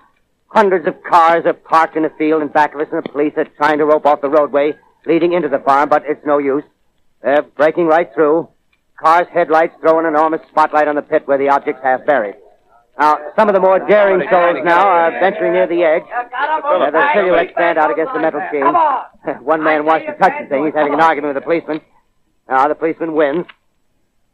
Hundreds 0.47 0.87
of 0.87 0.95
cars 1.03 1.45
are 1.45 1.53
parked 1.53 1.95
in 1.95 2.05
a 2.05 2.09
field 2.11 2.41
in 2.41 2.47
back 2.47 2.73
of 2.73 2.81
us, 2.81 2.87
and 2.91 3.03
the 3.03 3.09
police 3.09 3.33
are 3.37 3.45
trying 3.57 3.77
to 3.77 3.85
rope 3.85 4.05
off 4.05 4.21
the 4.21 4.29
roadway 4.29 4.73
leading 5.05 5.33
into 5.33 5.47
the 5.49 5.59
farm, 5.59 5.89
but 5.89 6.03
it's 6.05 6.25
no 6.25 6.37
use. 6.37 6.63
They're 7.21 7.41
breaking 7.43 7.87
right 7.87 8.11
through. 8.13 8.49
Cars' 8.99 9.27
headlights 9.33 9.75
throw 9.79 9.99
an 9.99 10.05
enormous 10.05 10.41
spotlight 10.49 10.87
on 10.87 10.95
the 10.95 11.01
pit 11.01 11.27
where 11.27 11.37
the 11.37 11.49
object's 11.49 11.83
half 11.83 12.05
buried. 12.05 12.35
Now, 12.99 13.17
some 13.37 13.47
of 13.47 13.55
the 13.55 13.61
more 13.61 13.79
daring 13.79 14.27
souls 14.29 14.57
now 14.65 14.85
are 14.85 15.11
venturing 15.21 15.53
near 15.53 15.67
the 15.67 15.83
edge. 15.83 16.03
Uh, 16.11 16.91
their 16.91 17.11
silhouettes 17.13 17.51
stand 17.53 17.77
out 17.77 17.91
against 17.91 18.11
the 18.13 18.19
metal 18.19 18.41
sheen. 18.51 19.39
One 19.45 19.63
man 19.63 19.85
wants 19.85 20.05
to 20.07 20.17
touch 20.17 20.33
the 20.41 20.49
thing. 20.49 20.65
He's 20.65 20.75
having 20.75 20.93
an 20.93 20.99
argument 20.99 21.33
with 21.33 21.41
the 21.41 21.47
policeman. 21.47 21.79
Now, 22.49 22.67
the 22.67 22.75
policeman 22.75 23.13
wins. 23.13 23.45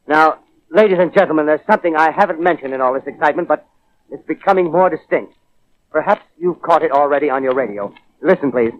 Now, 0.07 0.39
ladies 0.71 0.97
and 0.99 1.13
gentlemen, 1.13 1.45
there's 1.45 1.65
something 1.69 1.95
I 1.95 2.09
haven't 2.09 2.41
mentioned 2.41 2.73
in 2.73 2.81
all 2.81 2.93
this 2.95 3.03
excitement, 3.05 3.47
but 3.47 3.67
it's 4.09 4.25
becoming 4.25 4.71
more 4.71 4.89
distinct. 4.89 5.33
Perhaps 5.91 6.23
you've 6.39 6.59
caught 6.63 6.81
it 6.81 6.91
already 6.91 7.29
on 7.29 7.43
your 7.43 7.53
radio. 7.53 7.93
Listen, 8.23 8.51
please. 8.51 8.73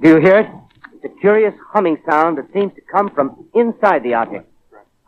Do 0.00 0.08
you 0.08 0.20
hear 0.20 0.38
it? 0.40 0.46
It's 0.94 1.04
a 1.04 1.20
curious 1.20 1.54
humming 1.70 1.98
sound 2.08 2.38
that 2.38 2.50
seems 2.54 2.74
to 2.76 2.80
come 2.80 3.10
from 3.10 3.46
inside 3.54 4.02
the 4.02 4.14
object. 4.14 4.48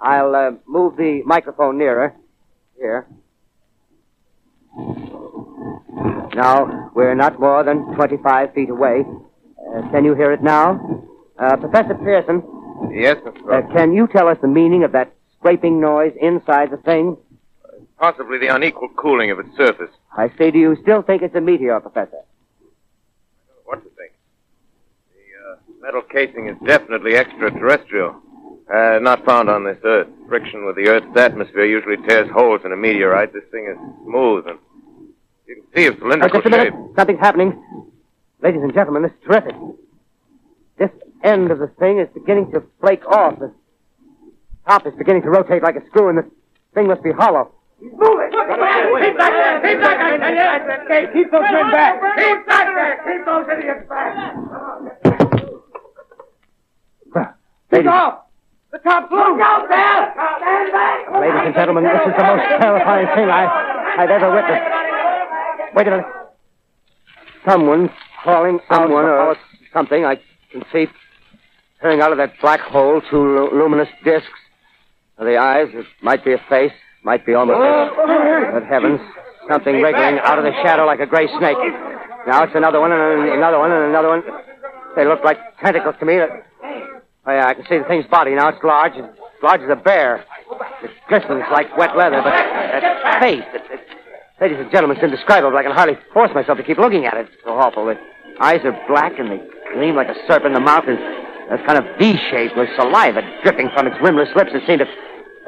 I'll 0.01 0.35
uh, 0.35 0.51
move 0.67 0.97
the 0.97 1.23
microphone 1.25 1.79
nearer. 1.79 2.15
Here. 2.79 3.07
Now, 6.35 6.91
we're 6.95 7.15
not 7.15 7.41
more 7.41 7.65
than 7.65 7.95
25 7.95 8.53
feet 8.53 8.69
away. 8.69 9.05
Uh, 9.75 9.91
can 9.91 10.05
you 10.05 10.15
hear 10.15 10.33
it 10.33 10.43
now? 10.43 11.03
Uh, 11.39 11.57
Professor 11.57 11.95
Pearson, 11.95 12.43
Yes, 12.93 13.17
Mr. 13.25 13.53
uh, 13.53 13.73
can 13.75 13.93
you 13.95 14.07
tell 14.07 14.29
us 14.29 14.37
the 14.43 14.49
meaning 14.49 14.85
of 14.85 14.93
that 14.93 15.13
scraping 15.39 15.81
noise 15.81 16.13
inside 16.21 16.71
the 16.71 16.77
thing? 16.79 17.17
Possibly 17.99 18.39
the 18.39 18.49
unequal 18.49 18.91
cooling 18.97 19.31
of 19.31 19.39
its 19.39 19.57
surface. 19.57 19.91
I 20.17 20.29
say, 20.37 20.51
do 20.51 20.59
you 20.59 20.77
still 20.83 21.03
think 21.03 21.23
it's 21.23 21.35
a 21.35 21.41
meteor, 21.41 21.81
Professor? 21.81 22.21
What 23.65 23.83
to 23.83 23.89
think? 23.97 24.13
The 25.15 25.53
uh, 25.53 25.57
metal 25.81 26.03
casing 26.03 26.49
is 26.49 26.57
definitely 26.67 27.17
extraterrestrial. 27.17 28.17
Uh, 28.73 28.99
not 29.01 29.25
found 29.25 29.49
on 29.49 29.65
this 29.65 29.79
Earth. 29.85 30.09
Friction 30.29 30.67
with 30.67 30.75
the 30.77 30.89
Earth's 30.89 31.17
atmosphere 31.17 31.65
usually 31.65 31.97
tears 32.09 32.29
holes 32.33 32.63
in 32.65 32.73
a 32.73 32.77
meteorite. 32.77 33.33
This 33.33 33.45
thing 33.53 33.67
is 33.71 33.77
smooth 34.05 34.47
and 34.49 34.59
you 35.47 35.55
can 35.57 35.65
see 35.75 35.87
its 35.87 35.97
Uh, 35.97 36.01
cylindrical 36.01 36.41
just 36.41 36.47
a 36.47 36.51
minute. 36.51 36.73
shape. 36.75 36.97
Something's 36.97 37.21
happening. 37.21 37.63
Ladies 38.43 38.63
and 38.63 38.75
gentlemen, 38.75 39.03
this 39.03 39.13
is 39.13 39.19
terrific. 39.25 39.55
This 40.79 40.91
end 41.23 41.51
of 41.53 41.59
the 41.61 41.69
thing 41.79 42.01
is 42.01 42.09
beginning 42.13 42.51
to 42.53 42.63
flake 42.81 43.07
off. 43.07 43.39
The 43.39 43.53
top 44.67 44.85
is 44.87 44.95
beginning 44.95 45.23
to 45.23 45.31
rotate 45.31 45.63
like 45.63 45.77
a 45.77 45.87
screw, 45.87 46.09
and 46.09 46.19
the 46.19 46.29
thing 46.75 46.89
must 46.89 47.03
be 47.05 47.13
hollow. 47.13 47.53
Keep 47.81 47.93
back 47.99 48.11
there! 48.59 49.01
Keep 49.01 49.17
back 49.17 49.33
there! 49.33 49.61
Keep 49.63 49.81
back 49.81 50.89
there! 50.89 51.13
Keep 51.13 51.31
those 51.31 51.43
men 51.43 51.71
back! 51.71 52.17
Keep 52.17 52.47
back 52.47 52.67
there! 52.75 53.17
Keep 53.17 53.25
those 53.27 53.47
idiots 53.57 53.89
back! 53.89 54.35
Ladies, 57.73 57.89
off! 57.91 58.26
The 58.73 58.79
top's 58.79 59.11
loose! 59.13 59.27
Look 59.29 59.41
out 59.41 59.69
there! 59.69 60.13
Stand 60.15 60.73
back! 60.73 61.21
ladies 61.21 61.43
and 61.47 61.55
gentlemen, 61.55 61.85
this 61.85 62.01
is 62.07 62.15
the 62.17 62.25
most 62.25 62.45
terrifying 62.61 63.07
thing 63.15 63.31
I, 63.31 63.47
I've 63.99 64.11
ever 64.11 64.35
witnessed. 64.35 65.75
Wait 65.75 65.87
a 65.87 65.91
minute. 65.91 66.07
Someone 67.49 67.91
calling 68.25 68.59
someone 68.71 69.05
or 69.05 69.37
something. 69.73 70.05
I 70.05 70.17
can 70.51 70.63
see 70.73 70.87
peering 71.81 72.01
out 72.01 72.11
of 72.13 72.19
that 72.19 72.33
black 72.41 72.61
hole 72.61 73.01
two 73.11 73.17
lu- 73.17 73.51
luminous 73.53 73.89
discs. 74.05 74.29
The 75.19 75.37
eyes, 75.37 75.69
it 75.73 75.87
might 76.03 76.25
be 76.25 76.33
a 76.33 76.41
face, 76.49 76.73
might 77.03 77.25
be 77.25 77.35
almost 77.35 77.57
a... 77.57 77.63
Oh, 77.63 78.53
good 78.53 78.69
heavens. 78.69 79.01
Something 79.49 79.81
wriggling 79.81 80.19
out 80.19 80.39
of 80.39 80.45
the 80.45 80.53
shadow 80.65 80.85
like 80.85 81.01
a 81.01 81.07
gray 81.07 81.29
snake. 81.39 81.57
Now 82.27 82.43
it's 82.43 82.55
another 82.55 82.81
one 82.81 82.93
and 82.93 83.31
another 83.31 83.59
one 83.59 83.71
and 83.71 83.85
another 83.85 84.09
one. 84.09 84.23
They 84.97 85.07
look 85.07 85.23
like 85.25 85.39
tentacles 85.59 85.95
to 86.01 86.07
me. 86.07 86.19
Oh, 87.27 87.33
yeah, 87.33 87.49
I 87.49 87.55
can 87.55 87.67
see 87.67 87.79
the 87.79 87.85
thing's 87.85 88.07
body 88.07 88.35
now. 88.35 88.49
It's 88.49 88.63
large, 88.63 88.95
as 88.95 89.05
large 89.43 89.61
as 89.61 89.71
a 89.71 89.75
bear. 89.75 90.25
It 90.83 90.91
glistens 91.09 91.43
like 91.51 91.77
wet 91.77 91.97
leather, 91.97 92.23
but 92.23 92.31
that 92.31 93.21
face, 93.21 93.43
it, 93.51 93.63
it, 93.67 93.81
ladies 94.41 94.59
and 94.61 94.71
gentlemen, 94.71 94.97
it's 94.97 95.03
indescribable. 95.03 95.59
I 95.59 95.65
can 95.65 95.73
hardly 95.73 95.99
force 96.15 96.31
myself 96.35 96.57
to 96.59 96.63
keep 96.63 96.79
looking 96.79 97.05
at 97.05 97.15
it. 97.15 97.27
It's 97.27 97.43
so 97.43 97.59
awful. 97.59 97.87
The 97.87 97.99
eyes 98.39 98.63
are 98.63 98.79
black 98.87 99.19
and 99.19 99.27
they 99.27 99.43
gleam 99.75 99.97
like 99.97 100.07
a 100.07 100.15
serpent. 100.29 100.55
The 100.55 100.63
mouth 100.63 100.87
is 100.87 101.03
a 101.51 101.59
kind 101.67 101.83
of 101.83 101.99
V 101.99 102.15
shape 102.31 102.55
with 102.57 102.71
saliva 102.79 103.23
dripping 103.43 103.71
from 103.75 103.89
its 103.89 103.97
rimless 103.99 104.31
lips 104.37 104.51
It 104.55 104.63
seem 104.63 104.79
to, 104.79 104.87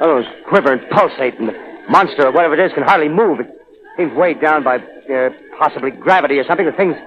oh, 0.01 0.23
quiver 0.49 0.73
and 0.73 0.83
pulsate. 0.91 1.39
And 1.39 1.47
the 1.47 1.55
monster 1.87 2.27
or 2.27 2.31
whatever 2.31 2.59
it 2.59 2.65
is 2.65 2.75
can 2.75 2.83
hardly 2.83 3.07
move. 3.07 3.39
It 3.39 3.47
seems 3.95 4.11
weighed 4.19 4.41
down 4.41 4.65
by 4.67 4.83
uh, 4.83 5.29
possibly 5.57 5.91
gravity 5.91 6.39
or 6.39 6.43
something. 6.43 6.65
The 6.65 6.75
thing's 6.75 6.99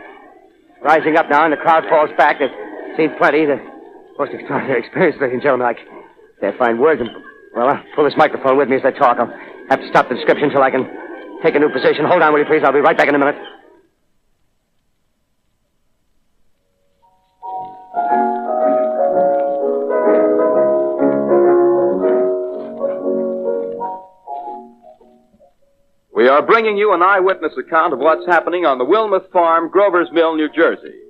rising 0.81 1.19
up 1.19 1.29
now, 1.29 1.45
and 1.45 1.53
the 1.53 1.61
crowd 1.61 1.85
falls 1.91 2.09
back. 2.17 2.41
They've 2.41 2.49
seen 2.97 3.13
plenty. 3.21 3.45
The 3.45 3.72
most 4.23 4.35
extraordinary 4.35 4.79
experience, 4.79 5.17
ladies 5.21 5.35
and 5.35 5.43
gentlemen. 5.43 5.67
I 5.67 5.75
can't 6.41 6.57
find 6.57 6.79
words. 6.79 7.01
And, 7.01 7.11
well, 7.57 7.69
I'll 7.69 7.83
pull 7.97 8.05
this 8.05 8.15
microphone 8.17 8.57
with 8.57 8.69
me 8.69 8.77
as 8.77 8.83
I 8.85 8.93
talk. 8.93 9.19
I'll 9.19 9.35
have 9.69 9.81
to 9.81 9.89
stop 9.89 10.09
the 10.09 10.15
description 10.15 10.47
until 10.47 10.63
I 10.63 10.71
can 10.71 10.87
take 11.43 11.57
a 11.57 11.59
new 11.59 11.71
position. 11.71 12.05
Hold 12.07 12.23
on, 12.23 12.33
will 12.33 12.39
you 12.39 12.47
please? 12.47 12.63
I'll 12.65 12.73
be 12.73 12.79
right 12.79 12.97
back 12.97 13.09
in 13.09 13.17
a 13.17 13.19
minute. 13.19 13.35
We 26.15 26.29
are 26.29 26.47
bringing 26.47 26.77
you 26.77 26.93
an 26.93 27.03
eyewitness 27.03 27.55
account 27.59 27.93
of 27.93 27.99
what's 27.99 28.25
happening 28.27 28.65
on 28.67 28.79
the 28.79 28.85
Wilmuth 28.85 29.33
Farm, 29.33 29.69
Grover's 29.69 30.09
Mill, 30.13 30.37
New 30.37 30.49
Jersey. 30.55 31.02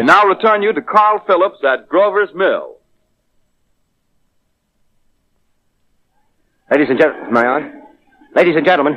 We 0.00 0.06
now 0.06 0.24
return 0.24 0.62
you 0.62 0.72
to 0.72 0.80
Carl 0.80 1.22
Phillips 1.26 1.58
at 1.62 1.86
Grover's 1.86 2.30
Mill. 2.34 2.76
Ladies 6.70 6.88
and 6.88 6.98
gentlemen, 6.98 7.36
I 7.36 7.46
on? 7.46 7.82
Ladies 8.34 8.56
and 8.56 8.64
gentlemen, 8.64 8.94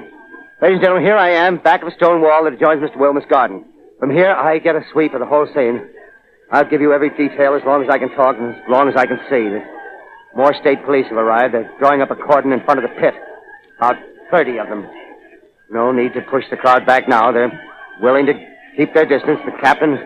ladies 0.62 0.76
and 0.76 0.82
gentlemen, 0.82 1.04
here 1.04 1.18
I 1.18 1.32
am, 1.32 1.58
back 1.58 1.82
of 1.82 1.90
a 1.90 1.96
stone 1.98 2.22
wall 2.22 2.46
that 2.46 2.54
adjoins 2.54 2.82
Mr. 2.82 2.96
Wilmuth's 2.96 3.30
garden. 3.30 3.66
From 4.00 4.12
here, 4.12 4.32
I 4.32 4.60
get 4.60 4.78
a 4.78 4.86
sweep 4.94 5.14
of 5.14 5.20
the 5.20 5.26
whole 5.26 5.46
scene. 5.54 5.90
I'll 6.54 6.70
give 6.70 6.80
you 6.80 6.94
every 6.94 7.10
detail 7.10 7.54
as 7.54 7.66
long 7.66 7.84
as 7.84 7.90
I 7.90 7.98
can 7.98 8.16
talk 8.16 8.38
and 8.40 8.56
as 8.56 8.62
long 8.70 8.88
as 8.88 8.96
I 8.96 9.06
can 9.06 9.20
see. 9.30 9.60
More 10.38 10.54
state 10.54 10.86
police 10.86 11.08
have 11.10 11.18
arrived. 11.18 11.54
They're 11.54 11.70
drawing 11.80 12.02
up 12.02 12.12
a 12.12 12.16
cordon 12.16 12.54
in 12.54 12.64
front 12.64 12.82
of 12.82 12.90
the 12.90 12.96
pit. 13.02 13.14
About 13.76 13.98
30 14.32 14.58
of 14.58 14.70
them. 14.70 14.88
No 15.70 15.92
need 15.92 16.14
to 16.14 16.22
push 16.22 16.46
the 16.50 16.56
crowd 16.56 16.86
back 16.86 17.10
now. 17.10 17.34
They're 17.34 17.52
willing 18.02 18.26
to 18.28 18.34
keep 18.78 18.94
their 18.94 19.06
distance. 19.06 19.42
The 19.44 19.52
captain 19.60 20.00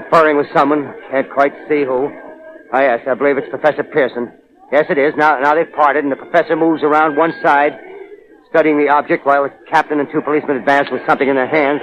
conferring 0.00 0.36
with 0.36 0.46
someone. 0.52 0.92
Can't 1.10 1.30
quite 1.30 1.52
see 1.68 1.84
who. 1.84 2.12
Ah, 2.72 2.80
yes, 2.80 3.00
I 3.08 3.14
believe 3.14 3.38
it's 3.38 3.48
Professor 3.48 3.82
Pearson. 3.82 4.32
Yes, 4.72 4.86
it 4.90 4.98
is. 4.98 5.14
Now, 5.16 5.38
now 5.38 5.54
they've 5.54 5.72
parted, 5.72 6.04
and 6.04 6.12
the 6.12 6.16
professor 6.16 6.56
moves 6.56 6.82
around 6.82 7.16
one 7.16 7.32
side, 7.42 7.72
studying 8.50 8.78
the 8.78 8.88
object, 8.88 9.24
while 9.24 9.44
the 9.44 9.52
captain 9.70 10.00
and 10.00 10.08
two 10.12 10.20
policemen 10.20 10.58
advance 10.58 10.88
with 10.90 11.00
something 11.06 11.28
in 11.28 11.36
their 11.36 11.48
hands. 11.48 11.80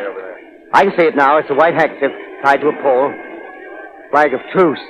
I 0.73 0.83
can 0.85 0.93
see 0.97 1.05
it 1.05 1.15
now. 1.15 1.37
It's 1.37 1.49
a 1.49 1.55
white 1.55 1.73
handkerchief 1.73 2.11
tied 2.43 2.61
to 2.61 2.67
a 2.67 2.81
pole. 2.83 3.13
Flag 4.11 4.33
of 4.33 4.41
truce. 4.51 4.83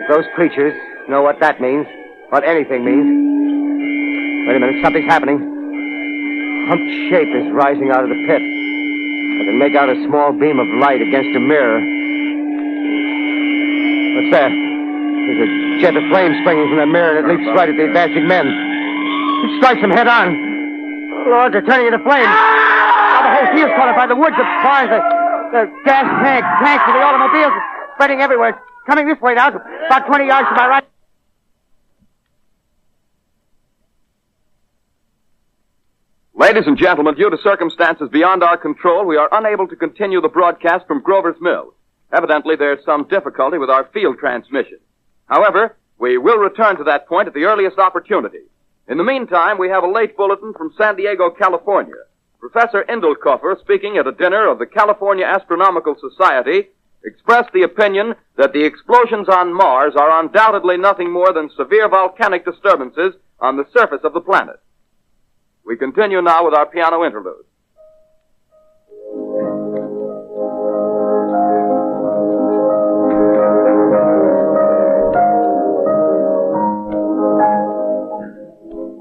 If 0.00 0.08
those 0.08 0.24
creatures 0.34 0.74
know 1.08 1.22
what 1.22 1.40
that 1.40 1.60
means, 1.60 1.86
what 2.28 2.44
anything 2.44 2.84
means. 2.84 3.08
Wait 4.46 4.56
a 4.56 4.60
minute, 4.60 4.84
something's 4.84 5.10
happening. 5.10 5.38
Humped 6.68 6.90
shape 7.10 7.34
is 7.34 7.52
rising 7.52 7.90
out 7.90 8.04
of 8.04 8.10
the 8.10 8.20
pit. 8.28 8.42
I 8.42 9.42
can 9.48 9.58
make 9.58 9.74
out 9.74 9.88
a 9.88 9.96
small 10.06 10.32
beam 10.32 10.58
of 10.60 10.68
light 10.78 11.00
against 11.00 11.34
a 11.34 11.40
mirror. 11.40 12.03
What's 14.24 14.40
that? 14.40 14.48
There's 14.48 15.40
a 15.44 15.50
jet 15.84 15.96
of 16.00 16.04
flame 16.08 16.32
springing 16.40 16.64
from 16.72 16.80
that 16.80 16.88
mirror 16.88 17.20
and 17.20 17.28
it 17.28 17.28
leaps 17.28 17.44
right 17.52 17.68
at 17.68 17.76
the 17.76 17.84
advancing 17.84 18.24
men. 18.24 18.48
It 18.48 19.60
strikes 19.60 19.84
them 19.84 19.92
head 19.92 20.08
on. 20.08 20.32
Lord, 21.28 21.52
they're 21.52 21.60
turning 21.60 21.92
into 21.92 22.00
flames. 22.00 22.24
Now 22.24 23.20
the 23.20 23.32
whole 23.36 23.48
field's 23.52 23.76
caught 23.76 23.92
up 23.92 23.96
by 24.00 24.08
the 24.08 24.16
woods, 24.16 24.32
the 24.32 24.48
barns, 24.64 24.88
the, 24.88 25.00
the 25.52 25.62
gas 25.84 26.08
tanks, 26.24 26.48
tanks 26.64 26.84
of 26.88 26.96
the 26.96 27.04
automobiles, 27.04 27.52
spreading 28.00 28.24
everywhere. 28.24 28.56
It's 28.56 28.86
coming 28.88 29.04
this 29.04 29.20
way 29.20 29.34
now, 29.34 29.52
about 29.52 30.08
20 30.08 30.24
yards 30.24 30.48
to 30.48 30.54
my 30.56 30.68
right. 30.72 30.84
Ladies 36.32 36.64
and 36.66 36.78
gentlemen, 36.78 37.14
due 37.14 37.28
to 37.28 37.36
circumstances 37.44 38.08
beyond 38.08 38.42
our 38.42 38.56
control, 38.56 39.04
we 39.04 39.18
are 39.18 39.28
unable 39.32 39.68
to 39.68 39.76
continue 39.76 40.22
the 40.22 40.32
broadcast 40.32 40.86
from 40.86 41.02
Grover's 41.02 41.36
Mill. 41.42 41.73
Evidently, 42.14 42.54
there's 42.54 42.84
some 42.84 43.08
difficulty 43.08 43.58
with 43.58 43.70
our 43.70 43.86
field 43.92 44.18
transmission. 44.18 44.78
However, 45.26 45.76
we 45.98 46.16
will 46.16 46.38
return 46.38 46.76
to 46.76 46.84
that 46.84 47.08
point 47.08 47.26
at 47.26 47.34
the 47.34 47.44
earliest 47.44 47.78
opportunity. 47.78 48.42
In 48.86 48.98
the 48.98 49.04
meantime, 49.04 49.58
we 49.58 49.68
have 49.68 49.82
a 49.82 49.90
late 49.90 50.16
bulletin 50.16 50.52
from 50.52 50.72
San 50.78 50.94
Diego, 50.96 51.30
California. 51.30 51.94
Professor 52.38 52.84
Indelkoffer, 52.88 53.58
speaking 53.60 53.96
at 53.96 54.06
a 54.06 54.12
dinner 54.12 54.48
of 54.48 54.58
the 54.58 54.66
California 54.66 55.24
Astronomical 55.24 55.96
Society, 55.98 56.68
expressed 57.04 57.52
the 57.52 57.62
opinion 57.62 58.14
that 58.36 58.52
the 58.52 58.64
explosions 58.64 59.28
on 59.28 59.52
Mars 59.52 59.94
are 59.96 60.20
undoubtedly 60.22 60.76
nothing 60.76 61.10
more 61.10 61.32
than 61.32 61.50
severe 61.56 61.88
volcanic 61.88 62.44
disturbances 62.44 63.14
on 63.40 63.56
the 63.56 63.66
surface 63.72 64.00
of 64.04 64.12
the 64.12 64.20
planet. 64.20 64.60
We 65.66 65.76
continue 65.76 66.22
now 66.22 66.44
with 66.44 66.54
our 66.54 66.66
piano 66.66 67.04
interlude. 67.04 67.44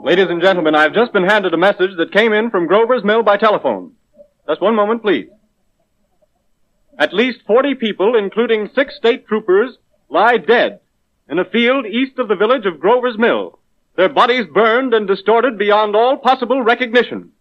Ladies 0.03 0.27
and 0.29 0.41
gentlemen, 0.41 0.75
I've 0.75 0.93
just 0.93 1.13
been 1.13 1.23
handed 1.23 1.53
a 1.53 1.57
message 1.57 1.95
that 1.95 2.11
came 2.11 2.33
in 2.33 2.49
from 2.49 2.67
Grover's 2.67 3.05
Mill 3.05 3.23
by 3.23 3.37
telephone. 3.37 3.93
Just 4.49 4.59
one 4.59 4.75
moment, 4.75 5.01
please. 5.01 5.29
At 6.99 7.13
least 7.13 7.39
40 7.47 7.75
people, 7.75 8.17
including 8.17 8.69
six 8.75 8.97
state 8.97 9.25
troopers, 9.25 9.77
lie 10.09 10.35
dead 10.35 10.81
in 11.29 11.39
a 11.39 11.45
field 11.45 11.85
east 11.85 12.19
of 12.19 12.27
the 12.27 12.35
village 12.35 12.65
of 12.65 12.81
Grover's 12.81 13.17
Mill, 13.17 13.57
their 13.95 14.09
bodies 14.09 14.45
burned 14.53 14.93
and 14.93 15.07
distorted 15.07 15.57
beyond 15.57 15.95
all 15.95 16.17
possible 16.17 16.61
recognition. 16.61 17.31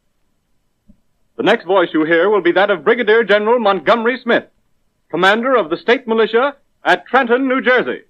The 1.37 1.42
next 1.42 1.64
voice 1.64 1.88
you 1.92 2.05
hear 2.05 2.31
will 2.31 2.42
be 2.42 2.53
that 2.53 2.70
of 2.70 2.85
Brigadier 2.85 3.25
General 3.25 3.59
Montgomery 3.59 4.20
Smith, 4.22 4.44
commander 5.11 5.57
of 5.57 5.68
the 5.68 5.79
state 5.79 6.07
militia 6.07 6.55
at 6.85 7.09
Trenton, 7.09 7.48
New 7.48 7.61
Jersey. 7.61 8.03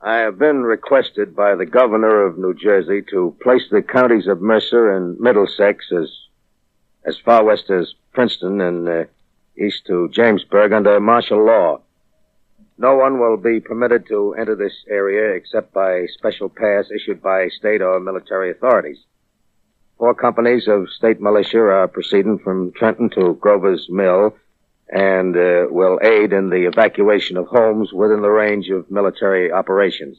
I 0.00 0.18
have 0.18 0.38
been 0.38 0.62
requested 0.62 1.34
by 1.34 1.56
the 1.56 1.66
governor 1.66 2.24
of 2.24 2.38
New 2.38 2.54
Jersey 2.54 3.02
to 3.10 3.36
place 3.42 3.64
the 3.68 3.82
counties 3.82 4.28
of 4.28 4.40
Mercer 4.40 4.92
and 4.92 5.18
Middlesex 5.18 5.90
as 5.90 6.08
as 7.04 7.18
far 7.18 7.42
west 7.42 7.68
as 7.70 7.94
Princeton 8.12 8.60
and 8.60 8.88
uh, 8.88 9.04
east 9.56 9.86
to 9.86 10.08
Jamesburg 10.12 10.72
under 10.72 11.00
martial 11.00 11.44
law. 11.44 11.80
No 12.76 12.94
one 12.94 13.18
will 13.18 13.36
be 13.36 13.58
permitted 13.58 14.06
to 14.06 14.34
enter 14.34 14.54
this 14.54 14.84
area 14.88 15.34
except 15.34 15.72
by 15.72 16.06
special 16.06 16.48
pass 16.48 16.92
issued 16.92 17.20
by 17.20 17.48
state 17.48 17.82
or 17.82 17.98
military 17.98 18.52
authorities. 18.52 18.98
Four 19.96 20.14
companies 20.14 20.68
of 20.68 20.88
state 20.90 21.20
militia 21.20 21.58
are 21.58 21.88
proceeding 21.88 22.38
from 22.38 22.70
Trenton 22.70 23.10
to 23.10 23.34
Grover's 23.34 23.88
Mill 23.90 24.36
and 24.90 25.36
uh, 25.36 25.66
will 25.70 25.98
aid 26.02 26.32
in 26.32 26.50
the 26.50 26.66
evacuation 26.66 27.36
of 27.36 27.46
homes 27.46 27.92
within 27.92 28.22
the 28.22 28.30
range 28.30 28.70
of 28.70 28.90
military 28.90 29.52
operations. 29.52 30.18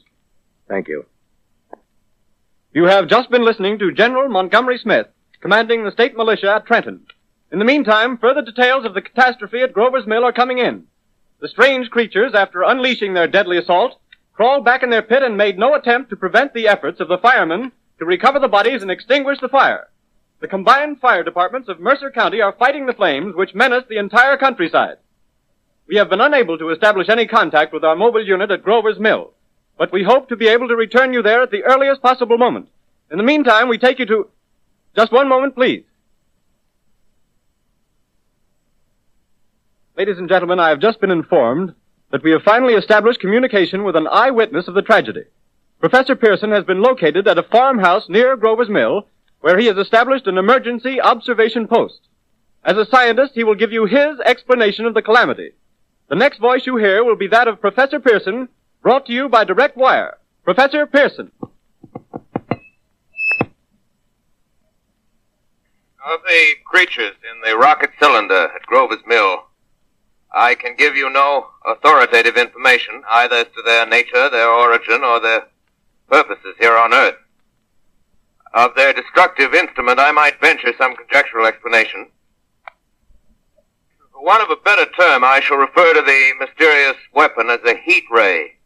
Thank 0.68 0.88
you. 0.88 1.06
You 2.72 2.84
have 2.84 3.08
just 3.08 3.30
been 3.30 3.44
listening 3.44 3.80
to 3.80 3.90
General 3.90 4.28
Montgomery 4.28 4.78
Smith, 4.78 5.08
commanding 5.40 5.84
the 5.84 5.90
state 5.90 6.16
militia 6.16 6.54
at 6.54 6.66
Trenton. 6.66 7.04
In 7.50 7.58
the 7.58 7.64
meantime, 7.64 8.16
further 8.16 8.42
details 8.42 8.84
of 8.84 8.94
the 8.94 9.02
catastrophe 9.02 9.60
at 9.60 9.72
Grover's 9.72 10.06
Mill 10.06 10.24
are 10.24 10.32
coming 10.32 10.58
in. 10.58 10.84
The 11.40 11.48
strange 11.48 11.90
creatures, 11.90 12.32
after 12.34 12.62
unleashing 12.62 13.14
their 13.14 13.26
deadly 13.26 13.58
assault, 13.58 13.98
crawled 14.34 14.64
back 14.64 14.84
in 14.84 14.90
their 14.90 15.02
pit 15.02 15.24
and 15.24 15.36
made 15.36 15.58
no 15.58 15.74
attempt 15.74 16.10
to 16.10 16.16
prevent 16.16 16.54
the 16.54 16.68
efforts 16.68 17.00
of 17.00 17.08
the 17.08 17.18
firemen 17.18 17.72
to 17.98 18.04
recover 18.04 18.38
the 18.38 18.46
bodies 18.46 18.82
and 18.82 18.90
extinguish 18.90 19.40
the 19.40 19.48
fire. 19.48 19.88
The 20.40 20.48
combined 20.48 21.00
fire 21.00 21.22
departments 21.22 21.68
of 21.68 21.80
Mercer 21.80 22.10
County 22.10 22.40
are 22.40 22.56
fighting 22.58 22.86
the 22.86 22.94
flames 22.94 23.34
which 23.36 23.54
menace 23.54 23.84
the 23.88 23.98
entire 23.98 24.38
countryside. 24.38 24.96
We 25.86 25.96
have 25.96 26.08
been 26.08 26.20
unable 26.20 26.56
to 26.56 26.70
establish 26.70 27.08
any 27.10 27.26
contact 27.26 27.74
with 27.74 27.84
our 27.84 27.94
mobile 27.94 28.24
unit 28.24 28.50
at 28.50 28.62
Grover's 28.62 28.98
Mill, 28.98 29.32
but 29.76 29.92
we 29.92 30.02
hope 30.02 30.28
to 30.28 30.36
be 30.36 30.48
able 30.48 30.68
to 30.68 30.76
return 30.76 31.12
you 31.12 31.22
there 31.22 31.42
at 31.42 31.50
the 31.50 31.64
earliest 31.64 32.00
possible 32.00 32.38
moment. 32.38 32.68
In 33.10 33.18
the 33.18 33.24
meantime, 33.24 33.68
we 33.68 33.76
take 33.76 33.98
you 33.98 34.06
to... 34.06 34.28
Just 34.96 35.12
one 35.12 35.28
moment, 35.28 35.54
please. 35.54 35.84
Ladies 39.96 40.18
and 40.18 40.28
gentlemen, 40.28 40.58
I 40.58 40.70
have 40.70 40.80
just 40.80 41.00
been 41.00 41.10
informed 41.10 41.74
that 42.10 42.22
we 42.22 42.30
have 42.30 42.42
finally 42.42 42.74
established 42.74 43.20
communication 43.20 43.84
with 43.84 43.94
an 43.94 44.08
eyewitness 44.10 44.68
of 44.68 44.74
the 44.74 44.82
tragedy. 44.82 45.24
Professor 45.80 46.16
Pearson 46.16 46.50
has 46.52 46.64
been 46.64 46.80
located 46.80 47.28
at 47.28 47.38
a 47.38 47.42
farmhouse 47.42 48.08
near 48.08 48.36
Grover's 48.36 48.70
Mill 48.70 49.06
where 49.40 49.58
he 49.58 49.66
has 49.66 49.76
established 49.76 50.26
an 50.26 50.38
emergency 50.38 51.00
observation 51.00 51.66
post. 51.66 52.00
As 52.64 52.76
a 52.76 52.86
scientist, 52.86 53.32
he 53.34 53.44
will 53.44 53.54
give 53.54 53.72
you 53.72 53.86
his 53.86 54.20
explanation 54.20 54.84
of 54.84 54.94
the 54.94 55.02
calamity. 55.02 55.52
The 56.08 56.16
next 56.16 56.38
voice 56.38 56.66
you 56.66 56.76
hear 56.76 57.02
will 57.04 57.16
be 57.16 57.28
that 57.28 57.48
of 57.48 57.60
Professor 57.60 58.00
Pearson, 58.00 58.48
brought 58.82 59.06
to 59.06 59.12
you 59.12 59.28
by 59.28 59.44
direct 59.44 59.76
wire. 59.76 60.18
Professor 60.44 60.86
Pearson. 60.86 61.30
Of 66.02 66.20
the 66.26 66.54
creatures 66.64 67.14
in 67.30 67.48
the 67.48 67.56
rocket 67.56 67.90
cylinder 68.00 68.48
at 68.54 68.62
Grover's 68.62 69.02
Mill, 69.06 69.44
I 70.34 70.54
can 70.54 70.76
give 70.76 70.96
you 70.96 71.10
no 71.10 71.46
authoritative 71.66 72.36
information 72.36 73.02
either 73.08 73.36
as 73.36 73.46
to 73.54 73.62
their 73.64 73.86
nature, 73.86 74.28
their 74.30 74.48
origin, 74.48 75.04
or 75.04 75.20
their 75.20 75.46
purposes 76.10 76.54
here 76.58 76.76
on 76.76 76.92
Earth. 76.92 77.16
Of 78.52 78.74
their 78.74 78.92
destructive 78.92 79.54
instrument, 79.54 80.00
I 80.00 80.10
might 80.10 80.40
venture 80.40 80.72
some 80.76 80.96
conjectural 80.96 81.46
explanation. 81.46 82.10
For 84.12 84.24
want 84.24 84.42
of 84.42 84.50
a 84.50 84.60
better 84.60 84.86
term, 84.98 85.22
I 85.22 85.40
shall 85.40 85.56
refer 85.56 85.94
to 85.94 86.02
the 86.02 86.32
mysterious 86.38 86.96
weapon 87.14 87.48
as 87.48 87.60
a 87.64 87.76
heat 87.76 88.04
ray. 88.10 88.56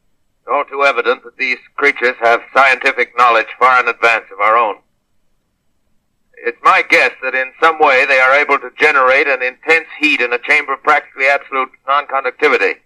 It's 0.40 0.48
all 0.50 0.64
too 0.64 0.84
evident 0.84 1.22
that 1.24 1.36
these 1.36 1.58
creatures 1.76 2.16
have 2.20 2.40
scientific 2.54 3.16
knowledge 3.16 3.46
far 3.58 3.80
in 3.80 3.88
advance 3.88 4.24
of 4.32 4.40
our 4.40 4.56
own. 4.56 4.76
It's 6.46 6.58
my 6.62 6.82
guess 6.88 7.12
that 7.22 7.34
in 7.34 7.52
some 7.62 7.78
way 7.78 8.04
they 8.06 8.18
are 8.18 8.34
able 8.34 8.58
to 8.58 8.70
generate 8.78 9.26
an 9.26 9.42
intense 9.42 9.86
heat 10.00 10.20
in 10.20 10.32
a 10.32 10.38
chamber 10.38 10.74
of 10.74 10.82
practically 10.82 11.26
absolute 11.26 11.70
non-conductivity. 11.86 12.80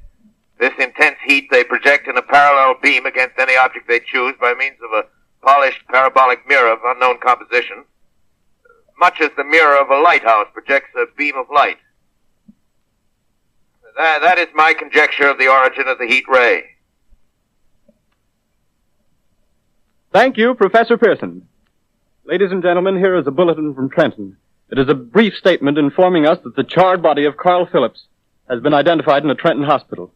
This 0.59 0.75
intense 0.79 1.17
heat 1.25 1.49
they 1.51 1.65
project 1.65 2.09
in 2.09 2.17
a 2.17 2.23
parallel 2.23 2.75
beam 2.83 3.07
against 3.07 3.39
any 3.39 3.57
object 3.57 3.89
they 3.89 4.01
choose 4.01 4.35
by 4.41 4.55
means 4.55 4.77
of 4.85 4.93
a 4.93 5.07
polished 5.43 5.87
parabolic 5.89 6.47
mirror 6.49 6.73
of 6.73 6.81
unknown 6.85 7.19
composition, 7.21 7.85
much 8.99 9.21
as 9.21 9.31
the 9.37 9.45
mirror 9.45 9.77
of 9.79 9.91
a 9.91 10.01
lighthouse 10.01 10.47
projects 10.53 10.91
a 10.97 11.07
beam 11.17 11.37
of 11.37 11.47
light. 11.55 11.79
That, 13.97 14.21
that 14.23 14.39
is 14.39 14.49
my 14.55 14.75
conjecture 14.75 15.29
of 15.29 15.39
the 15.39 15.49
origin 15.49 15.89
of 15.89 15.99
the 15.99 16.07
heat 16.07 16.25
ray. 16.29 16.65
Thank 20.13 20.37
you, 20.37 20.55
Professor 20.55 20.97
Pearson. 20.97 21.49
Ladies 22.25 22.51
and 22.51 22.63
gentlemen, 22.63 22.97
here 22.97 23.17
is 23.17 23.27
a 23.27 23.31
bulletin 23.31 23.75
from 23.75 23.91
Trenton. 23.91 24.37
It 24.71 24.79
is 24.79 24.89
a 24.89 24.95
brief 24.95 25.35
statement 25.35 25.79
informing 25.79 26.27
us 26.27 26.39
that 26.45 26.57
the 26.57 26.65
charred 26.65 27.03
body 27.03 27.25
of 27.25 27.37
Carl 27.37 27.67
Phillips 27.71 28.05
has 28.49 28.61
been 28.61 28.75
identified 28.75 29.25
in 29.25 29.31
a 29.31 29.35
Trenton 29.35 29.65
hospital. 29.65 30.13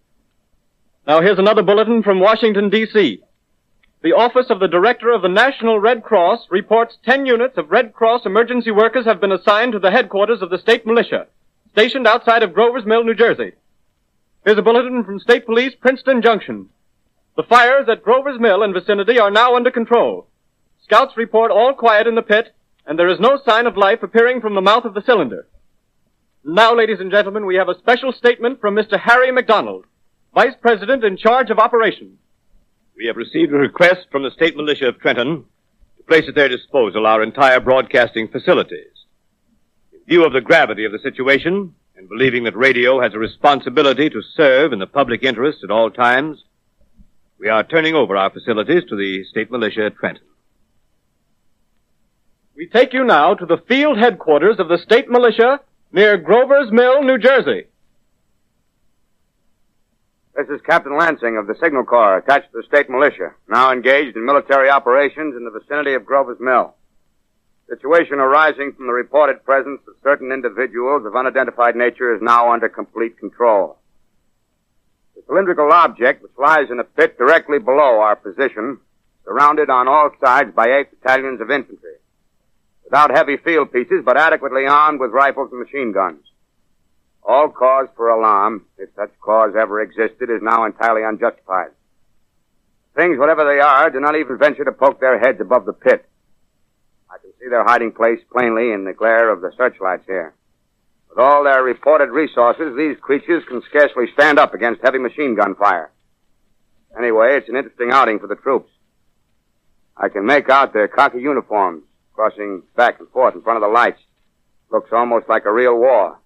Now 1.06 1.20
here's 1.20 1.38
another 1.38 1.62
bulletin 1.62 2.02
from 2.02 2.20
Washington, 2.20 2.70
D.C. 2.70 3.22
The 4.02 4.14
Office 4.14 4.46
of 4.50 4.58
the 4.58 4.66
Director 4.66 5.12
of 5.12 5.22
the 5.22 5.28
National 5.28 5.78
Red 5.78 6.02
Cross 6.02 6.48
reports 6.50 6.98
10 7.04 7.24
units 7.24 7.56
of 7.56 7.70
Red 7.70 7.92
Cross 7.92 8.26
emergency 8.26 8.72
workers 8.72 9.04
have 9.04 9.20
been 9.20 9.30
assigned 9.30 9.74
to 9.74 9.78
the 9.78 9.92
headquarters 9.92 10.42
of 10.42 10.50
the 10.50 10.58
state 10.58 10.84
militia, 10.84 11.28
stationed 11.70 12.08
outside 12.08 12.42
of 12.42 12.52
Grover's 12.52 12.84
Mill, 12.84 13.04
New 13.04 13.14
Jersey. 13.14 13.52
Here's 14.44 14.58
a 14.58 14.62
bulletin 14.62 15.04
from 15.04 15.20
State 15.20 15.46
Police, 15.46 15.76
Princeton 15.80 16.20
Junction. 16.20 16.68
The 17.36 17.44
fires 17.44 17.88
at 17.88 18.02
Grover's 18.02 18.40
Mill 18.40 18.64
and 18.64 18.74
vicinity 18.74 19.20
are 19.20 19.30
now 19.30 19.54
under 19.54 19.70
control. 19.70 20.26
Scouts 20.82 21.16
report 21.16 21.52
all 21.52 21.72
quiet 21.72 22.08
in 22.08 22.16
the 22.16 22.22
pit, 22.22 22.52
and 22.84 22.98
there 22.98 23.08
is 23.08 23.20
no 23.20 23.38
sign 23.46 23.68
of 23.68 23.76
life 23.76 24.02
appearing 24.02 24.40
from 24.40 24.56
the 24.56 24.60
mouth 24.60 24.84
of 24.84 24.94
the 24.94 25.02
cylinder. 25.06 25.46
Now, 26.44 26.74
ladies 26.74 26.98
and 26.98 27.12
gentlemen, 27.12 27.46
we 27.46 27.54
have 27.54 27.68
a 27.68 27.78
special 27.78 28.12
statement 28.12 28.60
from 28.60 28.74
Mr. 28.74 28.98
Harry 28.98 29.30
McDonald, 29.30 29.84
Vice 30.34 30.56
President 30.60 31.04
in 31.04 31.16
charge 31.16 31.50
of 31.50 31.60
operations. 31.60 32.18
We 32.96 33.07
have 33.07 33.16
received 33.16 33.52
a 33.52 33.57
request 33.57 34.07
from 34.11 34.22
the 34.22 34.31
State 34.31 34.57
Militia 34.57 34.88
of 34.88 34.98
Trenton 34.98 35.44
to 35.96 36.02
place 36.05 36.24
at 36.28 36.35
their 36.35 36.48
disposal 36.48 37.07
our 37.07 37.22
entire 37.22 37.61
broadcasting 37.61 38.28
facilities. 38.28 39.07
In 39.92 40.00
view 40.07 40.24
of 40.24 40.33
the 40.33 40.40
gravity 40.40 40.85
of 40.85 40.92
the 40.92 40.98
situation, 40.98 41.74
and 41.96 42.09
believing 42.09 42.44
that 42.44 42.57
radio 42.57 43.00
has 43.00 43.14
a 43.14 43.18
responsibility 43.18 44.11
to 44.11 44.22
serve 44.35 44.72
in 44.72 44.78
the 44.78 44.87
public 44.87 45.22
interest 45.22 45.61
at 45.64 45.70
all 45.70 45.90
times, 45.90 46.44
we 47.38 47.48
are 47.48 47.64
turning 47.64 47.94
over 47.94 48.16
our 48.16 48.31
facilities 48.31 48.85
to 48.88 48.96
the 48.96 49.24
State 49.24 49.50
Militia 49.50 49.87
at 49.87 49.96
Trenton. 49.96 50.26
We 52.55 52.68
take 52.68 52.93
you 52.93 53.05
now 53.05 53.34
to 53.34 53.47
the 53.47 53.62
field 53.68 53.99
headquarters 53.99 54.59
of 54.59 54.68
the 54.68 54.78
state 54.78 55.09
militia 55.09 55.61
near 55.90 56.16
Grover's 56.16 56.70
Mill, 56.70 57.03
New 57.03 57.18
Jersey. 57.18 57.64
This 60.35 60.49
is 60.49 60.62
Captain 60.62 60.97
Lansing 60.97 61.37
of 61.37 61.47
the 61.47 61.55
Signal 61.61 61.85
Corps 61.85 62.16
attached 62.16 62.51
to 62.53 62.62
the 62.62 62.66
state 62.66 62.89
militia, 62.89 63.35
now 63.51 63.70
engaged 63.70 64.16
in 64.16 64.24
military 64.24 64.70
operations 64.70 65.37
in 65.37 65.45
the 65.45 65.51
vicinity 65.51 65.93
of 65.93 66.07
Grover's 66.07 66.41
Mill. 66.41 66.74
Situation 67.68 68.14
arising 68.14 68.72
from 68.72 68.87
the 68.87 68.95
reported 68.95 69.45
presence 69.45 69.83
of 69.87 69.95
certain 70.03 70.33
individuals 70.33 71.05
of 71.05 71.14
unidentified 71.14 71.76
nature 71.76 72.14
is 72.14 72.22
now 72.22 72.51
under 72.51 72.70
complete 72.70 73.18
control. 73.18 73.76
The 75.14 75.22
cylindrical 75.26 75.70
object, 75.70 76.22
which 76.22 76.33
lies 76.39 76.70
in 76.70 76.80
a 76.80 76.85
pit 76.85 77.18
directly 77.18 77.59
below 77.59 78.01
our 78.01 78.16
position, 78.16 78.78
surrounded 79.26 79.68
on 79.68 79.87
all 79.87 80.12
sides 80.18 80.55
by 80.55 80.66
eight 80.68 80.99
battalions 80.99 81.43
of 81.43 81.51
infantry, 81.51 81.97
without 82.85 83.14
heavy 83.14 83.37
field 83.37 83.70
pieces, 83.70 84.03
but 84.03 84.16
adequately 84.16 84.66
armed 84.66 84.99
with 84.99 85.11
rifles 85.11 85.51
and 85.53 85.61
machine 85.61 85.93
guns. 85.93 86.24
All 87.25 87.49
cause 87.49 87.89
for 87.97 88.09
alarm, 88.09 88.66
if 88.79 88.89
such 88.97 89.12
cause 89.20 89.55
ever 89.59 89.81
existed, 89.81 90.29
is 90.31 90.43
now 90.43 90.64
entirely 90.64 91.03
unjustified. 91.03 91.70
Things, 92.97 93.18
whatever 93.18 93.45
they 93.45 93.61
are, 93.61 93.91
do 93.91 94.01
not 94.01 94.16
even 94.16 94.39
venture 94.39 94.64
to 94.64 94.73
poke 94.73 95.01
their 95.01 95.18
heads 95.18 95.41
above 95.41 95.64
the 95.64 95.73
pit. 95.73 96.05
I 97.11 97.18
can 97.18 97.31
see 97.41 97.49
their 97.49 97.64
hiding 97.64 97.93
place 97.93 98.20
plainly 98.31 98.73
in 98.73 98.85
the 98.85 98.93
glare 98.93 99.31
of 99.31 99.41
the 99.41 99.53
searchlights 99.57 100.07
here. 100.07 100.35
With 101.09 101.18
all 101.18 101.45
their 101.45 101.62
reported 101.62 102.11
resources, 102.11 102.77
these 102.77 102.97
creatures 103.01 103.45
can 103.49 103.62
scarcely 103.68 104.07
stand 104.14 104.39
up 104.39 104.55
against 104.55 104.83
heavy 104.83 104.99
machine 104.99 105.35
gun 105.35 105.55
fire. 105.55 105.91
Anyway, 106.99 107.37
it's 107.37 107.49
an 107.49 107.57
interesting 107.57 107.91
outing 107.93 108.18
for 108.18 108.27
the 108.27 108.37
troops. 108.37 108.70
I 109.97 110.09
can 110.09 110.27
make 110.27 110.49
out 110.49 110.73
their 110.73 110.89
khaki 110.89 111.20
uniforms 111.20 111.85
crossing 112.14 112.62
back 112.77 112.99
and 112.99 113.09
forth 113.11 113.35
in 113.35 113.43
front 113.43 113.62
of 113.62 113.68
the 113.68 113.73
lights. 113.73 114.01
Looks 114.70 114.93
almost 114.93 115.29
like 115.29 115.45
a 115.45 115.53
real 115.53 115.77
war. 115.77 116.18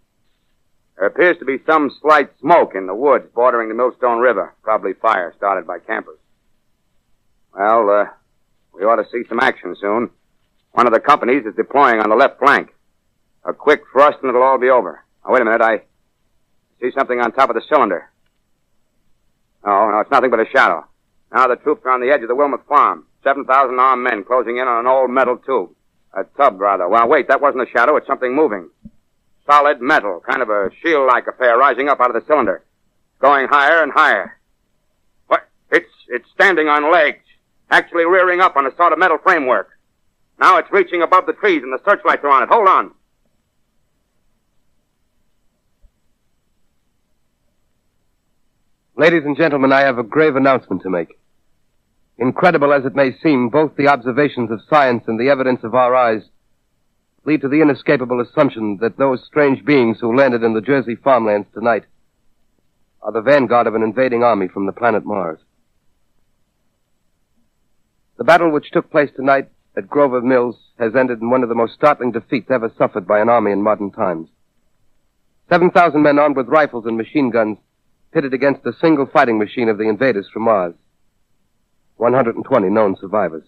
There 0.96 1.06
appears 1.06 1.38
to 1.38 1.44
be 1.44 1.58
some 1.66 1.90
slight 2.00 2.30
smoke 2.40 2.74
in 2.74 2.86
the 2.86 2.94
woods 2.94 3.26
bordering 3.34 3.68
the 3.68 3.74
Millstone 3.74 4.18
River. 4.18 4.54
Probably 4.62 4.94
fire 4.94 5.34
started 5.36 5.66
by 5.66 5.78
campers. 5.78 6.18
Well, 7.54 7.90
uh, 7.90 8.04
we 8.72 8.84
ought 8.84 8.96
to 8.96 9.08
see 9.10 9.28
some 9.28 9.40
action 9.40 9.76
soon. 9.80 10.10
One 10.72 10.86
of 10.86 10.92
the 10.92 11.00
companies 11.00 11.44
is 11.44 11.54
deploying 11.54 12.00
on 12.00 12.08
the 12.08 12.16
left 12.16 12.38
flank. 12.38 12.74
A 13.44 13.52
quick 13.52 13.82
thrust 13.92 14.18
and 14.22 14.30
it'll 14.30 14.42
all 14.42 14.58
be 14.58 14.70
over. 14.70 15.04
Now, 15.24 15.32
wait 15.32 15.42
a 15.42 15.44
minute. 15.44 15.62
I 15.62 15.82
see 16.80 16.90
something 16.96 17.20
on 17.20 17.32
top 17.32 17.50
of 17.50 17.56
the 17.56 17.62
cylinder. 17.68 18.10
No, 19.64 19.90
no, 19.90 20.00
it's 20.00 20.10
nothing 20.10 20.30
but 20.30 20.40
a 20.40 20.46
shadow. 20.46 20.86
Now 21.32 21.46
the 21.46 21.56
troops 21.56 21.82
are 21.84 21.90
on 21.90 22.00
the 22.00 22.10
edge 22.10 22.22
of 22.22 22.28
the 22.28 22.34
Wilmuth 22.34 22.66
farm. 22.66 23.06
7,000 23.22 23.78
armed 23.78 24.04
men 24.04 24.24
closing 24.24 24.58
in 24.58 24.68
on 24.68 24.80
an 24.80 24.86
old 24.86 25.10
metal 25.10 25.36
tube. 25.36 25.70
A 26.14 26.24
tub, 26.36 26.60
rather. 26.60 26.88
Well, 26.88 27.08
wait, 27.08 27.28
that 27.28 27.42
wasn't 27.42 27.68
a 27.68 27.70
shadow. 27.70 27.96
It's 27.96 28.06
something 28.06 28.34
moving. 28.34 28.70
Solid 29.46 29.80
metal, 29.80 30.20
kind 30.28 30.42
of 30.42 30.50
a 30.50 30.70
shield-like 30.82 31.26
affair 31.28 31.56
rising 31.56 31.88
up 31.88 32.00
out 32.00 32.14
of 32.14 32.20
the 32.20 32.26
cylinder. 32.26 32.64
Going 33.20 33.46
higher 33.48 33.82
and 33.82 33.92
higher. 33.92 34.38
What? 35.28 35.48
It's, 35.70 35.90
it's 36.08 36.28
standing 36.34 36.68
on 36.68 36.92
legs. 36.92 37.22
Actually 37.70 38.04
rearing 38.04 38.40
up 38.40 38.56
on 38.56 38.66
a 38.66 38.74
sort 38.76 38.92
of 38.92 38.98
metal 38.98 39.18
framework. 39.22 39.70
Now 40.38 40.58
it's 40.58 40.70
reaching 40.70 41.02
above 41.02 41.26
the 41.26 41.32
trees 41.32 41.62
and 41.62 41.72
the 41.72 41.82
searchlights 41.88 42.24
are 42.24 42.30
on 42.30 42.42
it. 42.42 42.48
Hold 42.48 42.68
on. 42.68 42.92
Ladies 48.98 49.24
and 49.24 49.36
gentlemen, 49.36 49.72
I 49.72 49.82
have 49.82 49.98
a 49.98 50.02
grave 50.02 50.36
announcement 50.36 50.82
to 50.82 50.90
make. 50.90 51.18
Incredible 52.18 52.72
as 52.72 52.86
it 52.86 52.94
may 52.94 53.14
seem, 53.22 53.50
both 53.50 53.76
the 53.76 53.88
observations 53.88 54.50
of 54.50 54.60
science 54.70 55.04
and 55.06 55.20
the 55.20 55.28
evidence 55.28 55.60
of 55.64 55.74
our 55.74 55.94
eyes 55.94 56.22
lead 57.26 57.40
to 57.40 57.48
the 57.48 57.60
inescapable 57.60 58.20
assumption 58.20 58.78
that 58.80 58.96
those 58.96 59.24
strange 59.26 59.64
beings 59.64 59.98
who 60.00 60.16
landed 60.16 60.44
in 60.44 60.54
the 60.54 60.60
Jersey 60.60 60.94
farmlands 60.94 61.48
tonight 61.52 61.84
are 63.02 63.12
the 63.12 63.20
vanguard 63.20 63.66
of 63.66 63.74
an 63.74 63.82
invading 63.82 64.22
army 64.22 64.46
from 64.46 64.66
the 64.66 64.72
planet 64.72 65.04
Mars. 65.04 65.40
The 68.16 68.24
battle 68.24 68.50
which 68.50 68.70
took 68.70 68.90
place 68.90 69.10
tonight 69.14 69.48
at 69.76 69.90
Grover's 69.90 70.24
Mill 70.24 70.56
has 70.78 70.94
ended 70.94 71.20
in 71.20 71.28
one 71.28 71.42
of 71.42 71.48
the 71.48 71.54
most 71.54 71.74
startling 71.74 72.12
defeats 72.12 72.50
ever 72.50 72.72
suffered 72.78 73.06
by 73.06 73.20
an 73.20 73.28
army 73.28 73.50
in 73.50 73.60
modern 73.60 73.90
times. 73.90 74.28
7,000 75.50 76.00
men 76.00 76.18
armed 76.18 76.36
with 76.36 76.48
rifles 76.48 76.86
and 76.86 76.96
machine 76.96 77.30
guns 77.30 77.58
pitted 78.12 78.34
against 78.34 78.64
a 78.66 78.72
single 78.80 79.06
fighting 79.06 79.38
machine 79.38 79.68
of 79.68 79.78
the 79.78 79.88
invaders 79.88 80.28
from 80.32 80.42
Mars. 80.42 80.74
120 81.96 82.70
known 82.70 82.96
survivors. 83.00 83.44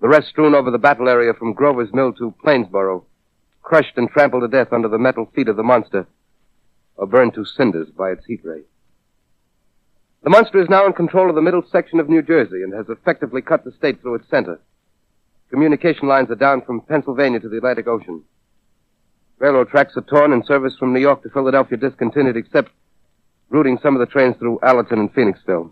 The 0.00 0.08
rest 0.08 0.28
strewn 0.28 0.54
over 0.54 0.70
the 0.70 0.78
battle 0.78 1.08
area 1.08 1.34
from 1.34 1.54
Grover's 1.54 1.92
Mill 1.92 2.12
to 2.14 2.34
Plainsboro, 2.44 3.04
crushed 3.62 3.96
and 3.96 4.08
trampled 4.08 4.42
to 4.42 4.48
death 4.48 4.72
under 4.72 4.88
the 4.88 4.98
metal 4.98 5.26
feet 5.34 5.48
of 5.48 5.56
the 5.56 5.62
monster, 5.62 6.06
or 6.96 7.06
burned 7.06 7.34
to 7.34 7.44
cinders 7.44 7.88
by 7.90 8.10
its 8.10 8.24
heat 8.26 8.40
ray. 8.44 8.62
The 10.22 10.30
monster 10.30 10.60
is 10.60 10.68
now 10.68 10.86
in 10.86 10.92
control 10.92 11.28
of 11.28 11.34
the 11.34 11.42
middle 11.42 11.62
section 11.70 12.00
of 12.00 12.08
New 12.08 12.22
Jersey 12.22 12.62
and 12.62 12.72
has 12.74 12.88
effectively 12.88 13.42
cut 13.42 13.64
the 13.64 13.72
state 13.72 14.00
through 14.00 14.16
its 14.16 14.28
center. 14.28 14.60
Communication 15.50 16.08
lines 16.08 16.30
are 16.30 16.36
down 16.36 16.62
from 16.62 16.80
Pennsylvania 16.82 17.40
to 17.40 17.48
the 17.48 17.58
Atlantic 17.58 17.86
Ocean. 17.86 18.22
Railroad 19.38 19.68
tracks 19.68 19.96
are 19.96 20.02
torn 20.02 20.32
and 20.32 20.44
service 20.44 20.76
from 20.78 20.92
New 20.92 21.00
York 21.00 21.22
to 21.22 21.30
Philadelphia 21.30 21.78
discontinued 21.78 22.36
except 22.36 22.70
routing 23.48 23.78
some 23.82 23.94
of 23.94 24.00
the 24.00 24.12
trains 24.12 24.36
through 24.36 24.58
Allentown 24.62 24.98
and 24.98 25.14
Phoenixville. 25.14 25.70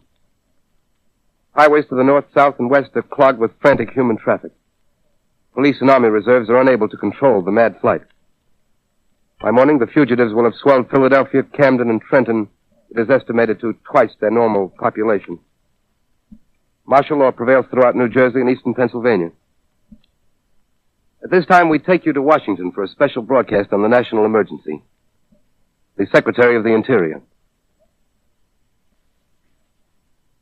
Highways 1.57 1.86
to 1.88 1.94
the 1.94 2.04
north, 2.04 2.26
south, 2.34 2.57
and 2.59 2.68
west 2.68 2.90
are 2.96 3.02
clogged 3.02 3.38
with 3.38 3.50
frantic 3.62 3.90
human 3.90 4.18
traffic. 4.18 4.52
Police 5.54 5.76
and 5.80 5.88
army 5.88 6.11
reserves 6.11 6.50
are 6.50 6.61
unable 6.61 6.86
to 6.86 6.98
control 6.98 7.40
the 7.40 7.50
mad 7.50 7.76
flight. 7.80 8.02
By 9.40 9.52
morning, 9.52 9.78
the 9.78 9.86
fugitives 9.86 10.34
will 10.34 10.44
have 10.44 10.54
swelled 10.61 10.90
Philadelphia, 10.90 11.42
Camden, 11.42 11.88
and 11.88 12.02
Trenton. 12.02 12.48
It 12.90 13.00
is 13.00 13.09
estimated 13.09 13.59
to 13.61 13.74
twice 13.90 14.11
their 14.20 14.30
normal 14.30 14.68
population. 14.78 15.38
Martial 16.86 17.18
law 17.18 17.30
prevails 17.30 17.64
throughout 17.70 17.96
New 17.96 18.11
Jersey 18.11 18.40
and 18.40 18.50
eastern 18.50 18.74
Pennsylvania. 18.74 19.30
At 21.24 21.30
this 21.30 21.46
time, 21.46 21.70
we 21.70 21.78
take 21.78 22.04
you 22.04 22.12
to 22.12 22.22
Washington 22.22 22.70
for 22.70 22.84
a 22.84 22.88
special 22.88 23.22
broadcast 23.22 23.72
on 23.72 23.82
the 23.82 23.88
national 23.88 24.26
emergency. 24.26 24.82
The 25.96 26.07
Secretary 26.14 26.57
of 26.57 26.64
the 26.64 26.74
Interior. 26.74 27.22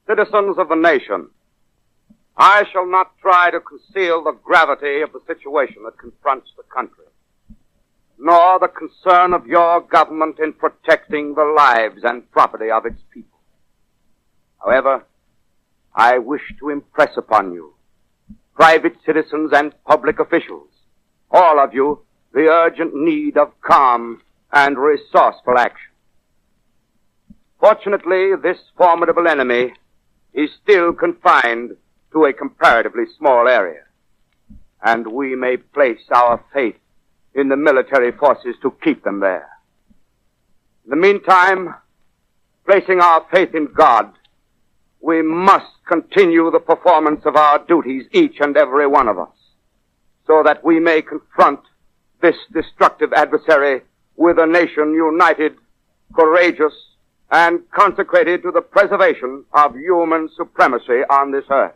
Citizens 0.07 0.59
of 0.59 0.69
the 0.69 0.75
nation, 0.75 1.31
I 2.37 2.65
shall 2.71 2.87
not 2.87 3.17
try 3.23 3.51
to 3.51 3.61
conceal 3.61 4.23
the 4.23 4.37
gravity 4.45 5.01
of 5.01 5.13
the 5.13 5.21
situation 5.27 5.83
that 5.85 5.99
confronts 5.99 6.51
the 6.57 6.63
country, 6.65 7.07
nor 8.19 8.59
the 8.59 8.69
concern 8.69 9.33
of 9.33 9.47
your 9.47 9.81
government 9.81 10.39
in 10.39 10.53
protecting 10.53 11.35
the 11.35 11.45
lives 11.45 12.03
and 12.03 12.31
property 12.33 12.71
of 12.71 12.85
its 12.85 13.01
people. 13.13 13.39
However, 14.63 15.07
I 15.95 16.19
wish 16.19 16.43
to 16.59 16.69
impress 16.69 17.17
upon 17.17 17.53
you, 17.53 17.75
private 18.55 18.97
citizens 19.07 19.53
and 19.55 19.73
public 19.87 20.19
officials, 20.19 20.69
all 21.31 21.59
of 21.59 21.73
you, 21.73 22.03
the 22.35 22.49
urgent 22.49 22.95
need 22.95 23.39
of 23.39 23.59
calm 23.63 24.21
and 24.53 24.77
resourceful 24.77 25.57
action. 25.57 25.93
Fortunately, 27.59 28.33
this 28.37 28.59
formidable 28.77 29.29
enemy 29.29 29.73
is 30.35 30.51
still 30.63 30.93
confined 30.93 31.77
to 32.13 32.25
a 32.25 32.33
comparatively 32.33 33.05
small 33.17 33.49
area. 33.49 33.83
And 34.83 35.07
we 35.07 35.35
may 35.35 35.57
place 35.57 36.01
our 36.13 36.45
faith 36.53 36.77
in 37.35 37.49
the 37.49 37.57
military 37.57 38.13
forces 38.13 38.55
to 38.63 38.75
keep 38.83 39.03
them 39.03 39.21
there. 39.21 39.49
In 40.85 40.91
the 40.91 40.97
meantime, 40.97 41.75
placing 42.67 43.01
our 43.01 43.27
faith 43.33 43.55
in 43.55 43.69
God, 43.75 44.13
we 45.01 45.23
must 45.23 45.67
continue 45.87 46.51
the 46.51 46.61
performance 46.61 47.23
of 47.25 47.37
our 47.37 47.59
duties, 47.67 48.07
each 48.13 48.37
and 48.41 48.57
every 48.57 48.87
one 48.87 49.09
of 49.09 49.19
us, 49.19 49.35
so 50.27 50.43
that 50.45 50.65
we 50.65 50.81
may 50.81 51.03
confront 51.03 51.61
this 52.23 52.37
destructive 52.53 53.13
adversary 53.13 53.83
with 54.17 54.39
a 54.39 54.47
nation 54.47 54.95
united, 54.95 55.57
courageous, 56.15 56.73
and 57.35 57.69
consecrated 57.73 58.45
to 58.45 58.53
the 58.53 58.61
preservation 58.61 59.45
of 59.53 59.75
human 59.75 60.29
supremacy 60.37 61.03
on 61.11 61.33
this 61.33 61.43
earth. 61.51 61.75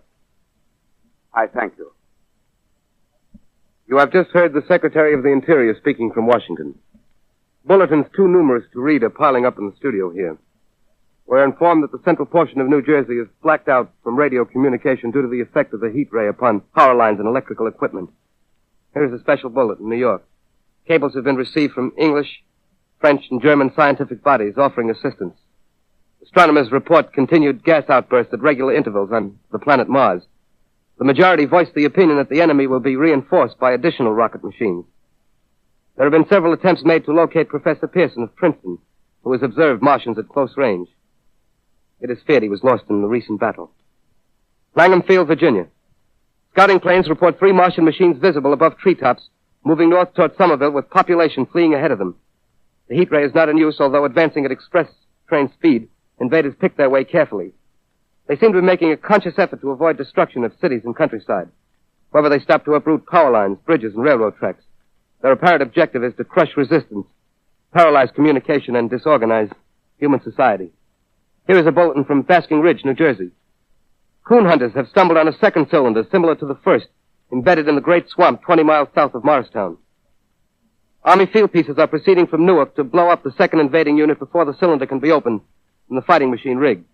I 1.34 1.48
thank 1.48 1.76
you. 1.76 1.90
You 3.88 3.96
have 3.96 4.12
just 4.12 4.30
heard 4.30 4.52
the 4.52 4.62
Secretary 4.68 5.14
of 5.14 5.24
the 5.24 5.30
Interior 5.30 5.74
speaking 5.76 6.12
from 6.12 6.28
Washington. 6.28 6.76
Bulletins 7.64 8.06
too 8.14 8.28
numerous 8.28 8.66
to 8.72 8.80
read 8.80 9.02
are 9.02 9.11
piling 9.11 9.46
up 9.46 9.59
in 9.59 9.68
the 9.68 9.74
studio 9.76 10.11
here. 10.11 10.38
We're 11.26 11.44
informed 11.44 11.82
that 11.82 11.90
the 11.90 12.04
central 12.04 12.26
portion 12.26 12.61
of 12.61 12.68
New 12.68 12.80
Jersey 12.80 13.14
is 13.14 13.26
blacked 13.42 13.68
out 13.68 13.90
from 14.04 14.14
radio 14.14 14.44
communication 14.44 15.11
due 15.11 15.22
to 15.22 15.28
the 15.28 15.40
effect 15.40 15.74
of 15.74 15.80
the 15.80 15.90
heat 15.90 16.12
ray 16.12 16.28
upon 16.28 16.61
power 16.76 16.94
lines 16.94 17.18
and 17.18 17.26
electrical 17.26 17.66
equipment. 17.66 18.11
Here's 18.94 19.12
a 19.12 19.18
special 19.18 19.50
bullet 19.50 19.80
in 19.80 19.88
New 19.88 19.96
York. 19.96 20.24
Cables 20.86 21.16
have 21.16 21.24
been 21.24 21.34
received 21.34 21.72
from 21.72 21.92
English, 21.98 22.44
French, 23.00 23.24
and 23.32 23.42
German 23.42 23.72
scientific 23.74 24.22
bodies 24.22 24.54
offering 24.56 24.88
assistance. 24.88 25.34
Astronomers 26.23 26.73
report 26.73 27.12
continued 27.12 27.64
gas 27.64 27.85
outbursts 27.89 28.33
at 28.33 28.41
regular 28.41 28.75
intervals 28.75 29.11
on 29.12 29.39
the 29.53 29.59
planet 29.59 29.89
Mars. 29.89 30.23
The 30.99 31.05
majority 31.05 31.45
voiced 31.45 31.75
the 31.75 31.85
opinion 31.85 32.19
that 32.19 32.29
the 32.29 32.41
enemy 32.41 32.66
will 32.66 32.81
be 32.81 32.97
reinforced 32.97 33.59
by 33.59 33.73
additional 33.73 34.12
rocket 34.12 34.43
machines. 34.43 34.85
There 35.97 36.05
have 36.05 36.12
been 36.12 36.29
several 36.29 36.53
attempts 36.53 36.85
made 36.85 37.05
to 37.05 37.12
locate 37.12 37.49
Professor 37.49 37.87
Pearson 37.87 38.23
of 38.23 38.35
Princeton, 38.37 38.79
who 39.23 39.33
has 39.33 39.43
observed 39.43 39.83
Martians 39.83 40.19
at 40.19 40.29
close 40.29 40.57
range. 40.57 40.89
It 42.01 42.11
is 42.11 42.19
feared 42.27 42.43
he 42.43 42.49
was 42.49 42.62
lost 42.62 42.85
in 42.89 43.01
the 43.01 43.09
recent 43.09 43.41
battle. 43.41 43.71
Langham 44.75 45.03
Field, 45.03 45.27
Virginia. 45.27 45.66
Scouting 46.53 46.81
planes 46.81 47.09
report 47.09 47.39
three 47.39 47.53
Martian 47.53 47.85
machines 47.85 48.19
visible 48.19 48.53
above 48.53 48.79
treetops, 48.79 49.29
moving 49.64 49.91
north 49.91 50.14
toward 50.14 50.37
Somerville 50.37 50.71
with 50.71 50.91
population 50.91 51.47
fleeing 51.47 51.75
ahead 51.75 51.91
of 51.91 51.99
them. 51.99 52.16
The 52.89 52.97
heat 52.97 53.11
ray 53.11 53.25
is 53.25 53.35
not 53.35 53.49
in 53.49 53.57
use, 53.57 53.77
although 53.81 54.05
advancing 54.05 54.45
at 54.45 54.53
express 54.53 54.89
train 55.29 55.53
speed, 55.53 55.89
invaders 56.21 56.55
pick 56.59 56.77
their 56.77 56.91
way 56.91 57.05
carefully. 57.05 57.53
They 58.27 58.37
seem 58.37 58.53
to 58.53 58.61
be 58.61 58.66
making 58.66 58.93
a 58.93 58.97
conscious 58.97 59.39
effort 59.39 59.61
to 59.62 59.71
avoid 59.71 59.97
destruction 59.97 60.45
of 60.45 60.53
cities 60.61 60.83
and 60.85 60.95
countryside. 60.95 61.49
However, 62.12 62.29
they 62.29 62.41
stop 62.41 62.64
to 62.64 62.75
uproot 62.75 63.07
power 63.07 63.31
lines, 63.31 63.59
bridges, 63.64 63.95
and 63.95 64.03
railroad 64.03 64.37
tracks. 64.37 64.64
Their 65.23 65.33
apparent 65.33 65.62
objective 65.62 66.05
is 66.05 66.14
to 66.16 66.25
crush 66.25 66.57
resistance, 66.57 67.07
paralyze 67.73 68.11
communication, 68.14 68.77
and 68.77 68.89
disorganize 68.89 69.51
human 69.99 70.23
society. 70.23 70.71
Here 71.47 71.59
is 71.59 71.66
a 71.66 71.73
bulletin 71.73 72.05
from 72.05 72.23
Basking 72.23 72.61
Ridge, 72.61 72.85
New 72.85 72.95
Jersey. 72.95 73.31
Coon 74.27 74.45
hunters 74.45 74.75
have 74.75 74.89
stumbled 74.89 75.19
on 75.19 75.29
a 75.29 75.39
second 75.39 75.69
cylinder 75.71 76.07
similar 76.11 76.35
to 76.35 76.47
the 76.47 76.59
first, 76.62 76.87
embedded 77.33 77.69
in 77.69 77.75
the 77.75 77.81
great 77.81 78.09
swamp 78.09 78.43
20 78.43 78.62
miles 78.62 78.89
south 78.95 79.14
of 79.14 79.25
Morristown. 79.25 79.79
Army 81.05 81.27
field 81.27 81.53
pieces 81.53 81.79
are 81.79 81.87
proceeding 81.87 82.27
from 82.27 82.45
Newark 82.45 82.77
to 82.77 82.85
blow 82.85 83.09
up 83.09 83.23
the 83.23 83.33
second 83.39 83.61
invading 83.61 83.97
unit 83.97 84.19
before 84.19 84.45
the 84.45 84.57
cylinder 84.59 84.87
can 84.87 84.99
be 84.99 85.11
opened 85.11 85.41
and 85.89 85.99
the 85.99 86.03
fighting 86.03 86.30
machine 86.30 86.59
rig. 86.59 86.84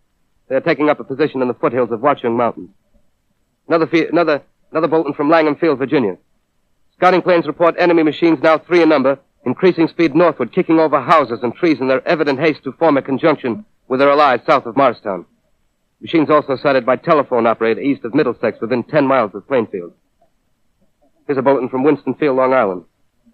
They 0.49 0.57
are 0.57 0.61
taking 0.61 0.91
up 0.91 1.01
a 1.01 1.05
position 1.05 1.43
in 1.43 1.49
the 1.49 1.55
foothills 1.55 1.91
of 1.91 2.01
Watchung 2.01 2.37
Mountain. 2.37 2.75
Another, 3.69 3.89
another, 4.11 4.43
another 4.71 4.89
bulletin 4.89 5.15
from 5.15 5.31
Langham 5.31 5.57
Field, 5.57 5.79
Virginia. 5.79 6.17
Scouting 6.97 7.23
planes 7.23 7.47
report 7.47 7.75
enemy 7.79 8.03
machines 8.03 8.39
now 8.43 8.59
three 8.59 8.83
in 8.83 8.89
number, 8.89 9.19
increasing 9.47 9.89
speed 9.89 10.15
northward, 10.15 10.53
kicking 10.53 10.79
over 10.79 11.01
houses 11.01 11.41
and 11.43 11.55
trees 11.55 11.79
in 11.81 11.89
their 11.89 12.07
evident 12.07 12.39
haste 12.39 12.63
to 12.65 12.73
form 12.73 12.97
a 12.97 13.03
conjunction 13.03 13.65
with 13.89 14.01
their 14.01 14.11
allies 14.11 14.41
south 14.47 14.67
of 14.67 14.77
Morristown. 14.77 15.27
Machines 16.01 16.31
also 16.31 16.57
sighted 16.57 16.85
by 16.85 16.97
telephone 16.97 17.47
operator 17.47 17.81
east 17.81 18.05
of 18.05 18.15
Middlesex 18.15 18.59
within 18.61 18.85
10 18.85 19.07
miles 19.07 19.35
of 19.35 19.47
Plainfield. 19.49 19.93
Here's 21.27 21.39
a 21.39 21.43
bulletin 21.43 21.71
from 21.71 21.85
Winston 21.85 22.15
Field, 22.15 22.37
Long 22.37 22.53
Island. 22.53 22.85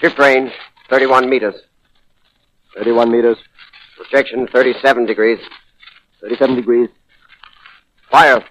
Shift 0.00 0.18
range 0.18 0.50
31 0.88 1.28
meters. 1.28 1.56
31 2.74 3.12
meters. 3.12 3.36
Projection 3.98 4.48
37 4.50 5.04
degrees. 5.04 5.38
37 6.22 6.56
degrees. 6.56 6.88
Fire! 8.10 8.42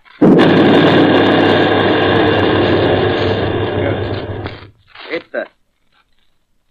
Hit, 5.09 5.23
sir. 5.31 5.47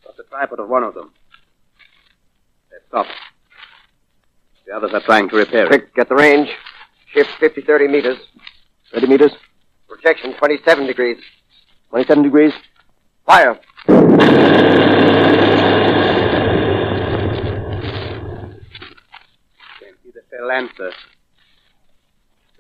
Got 0.05 0.17
the 0.17 0.23
tripod 0.31 0.61
of 0.61 0.69
one 0.69 0.85
of 0.85 0.95
them. 0.95 1.11
They've 2.71 2.79
stopped. 2.87 3.11
The 4.65 4.77
others 4.77 4.93
are 4.95 5.01
trying 5.01 5.29
to 5.31 5.37
repair 5.37 5.65
it. 5.65 5.71
Quick, 5.71 5.93
get 5.97 6.09
the 6.09 6.15
range. 6.15 6.51
Shift 7.19 7.31
50 7.41 7.63
30 7.63 7.89
meters. 7.89 8.19
30 8.95 9.07
meters. 9.09 9.33
Projection 9.89 10.35
27 10.39 10.87
degrees. 10.87 11.17
27 11.91 12.23
degrees. 12.23 12.53
Fire! 13.27 13.59
Can't 13.89 14.07
see 20.05 20.13
the 20.15 20.23
tail 20.31 20.47
land, 20.47 20.71
sir. 20.77 20.93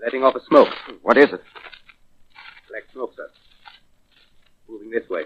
Letting 0.02 0.24
off 0.24 0.34
a 0.34 0.40
smoke. 0.48 0.74
What 1.02 1.16
is 1.16 1.26
it? 1.26 1.40
Black 2.68 2.82
smoke, 2.92 3.12
sir. 3.14 3.28
Moving 4.68 4.90
this 4.90 5.08
way. 5.08 5.22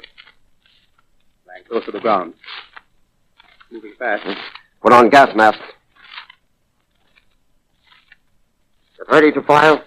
Lying 1.48 1.64
close 1.66 1.86
to 1.86 1.90
the 1.90 2.00
ground. 2.00 2.34
Moving 3.70 3.94
fast. 3.98 4.26
Put 4.82 4.92
on 4.92 5.08
gas 5.08 5.34
mask. 5.34 5.58
Get 8.91 8.91
ready 9.08 9.32
to 9.32 9.42
fire. 9.42 9.82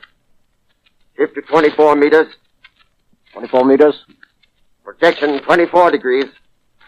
Shift 1.18 1.36
to 1.36 1.42
24 1.42 1.96
meters. 1.96 2.28
24 3.34 3.66
meters. 3.66 4.06
Projection 4.84 5.42
24 5.44 5.92
degrees. 5.92 6.26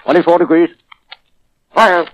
24 0.03 0.39
degrees. 0.39 0.69
Fire! 1.73 2.07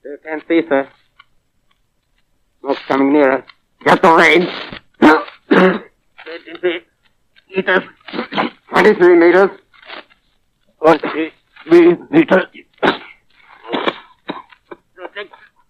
Still 0.00 0.16
can't 0.24 0.42
see, 0.48 0.62
sir. 0.68 0.88
Smoke's 2.60 2.80
coming 2.88 3.12
nearer. 3.12 3.44
Get 3.84 4.02
the 4.02 4.12
range. 4.12 4.48
23 5.48 6.80
meters. 7.54 7.82
23 8.70 9.16
meters. 9.16 9.50
23 10.80 11.32
meters. 12.10 12.65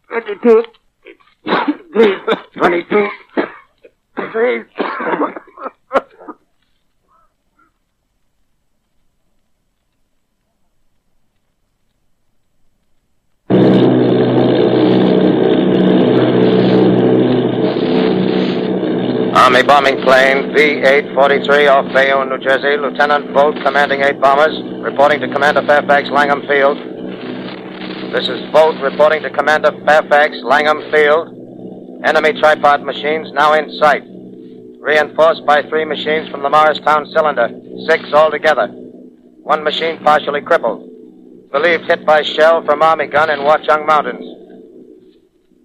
22 0.09 0.65
degrees. 1.45 2.21
22 2.57 3.09
degrees. 4.17 4.65
Army 19.37 19.63
bombing 19.63 20.03
plane 20.03 20.53
B-843 20.55 21.71
off 21.71 21.93
Bayonne, 21.95 22.29
New 22.31 22.39
Jersey. 22.39 22.77
Lieutenant 22.77 23.27
Voght, 23.33 23.63
commanding 23.65 24.01
eight 24.01 24.21
bombers, 24.21 24.61
reporting 24.83 25.21
to 25.21 25.29
Commander 25.29 25.63
Fairfax, 25.65 26.11
Langham 26.11 26.43
Field. 26.49 26.96
This 28.13 28.29
is 28.29 28.51
Voght 28.53 28.81
reporting 28.81 29.23
to 29.23 29.31
Commander 29.31 29.73
Fairfax, 29.85 30.37
Langham 30.45 30.91
Field. 30.93 31.29
Enemy 32.05 32.41
tripod 32.41 32.83
machines 32.83 33.33
now 33.33 33.55
in 33.55 33.71
sight. 33.79 34.05
Reinforced 34.81 35.45
by 35.45 35.63
three 35.63 35.85
machines 35.85 36.29
from 36.29 36.43
the 36.43 36.49
Morristown 36.49 37.11
cylinder. 37.13 37.49
Six 37.89 38.05
altogether. 38.13 38.69
One 39.43 39.65
machine 39.65 39.99
partially 40.05 40.41
crippled. 40.41 40.89
Believed 41.51 41.85
hit 41.85 42.07
by 42.07 42.23
shell 42.23 42.65
from 42.65 42.81
Army 42.81 43.09
gun 43.09 43.29
in 43.29 43.41
Watchung 43.41 43.87
Mountains. 43.87 44.25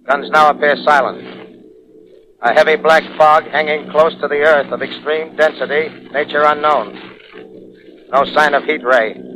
Guns 0.06 0.28
now 0.30 0.50
appear 0.50 0.76
silent. 0.84 1.56
A 2.42 2.52
heavy 2.52 2.74
black 2.74 3.04
fog 3.16 3.44
hanging 3.44 3.88
close 3.90 4.14
to 4.20 4.26
the 4.26 4.42
earth 4.42 4.72
of 4.72 4.82
extreme 4.82 5.36
density, 5.36 6.10
nature 6.10 6.42
unknown. 6.42 6.98
No 8.12 8.24
sign 8.34 8.54
of 8.54 8.64
heat 8.64 8.82
ray. 8.82 9.31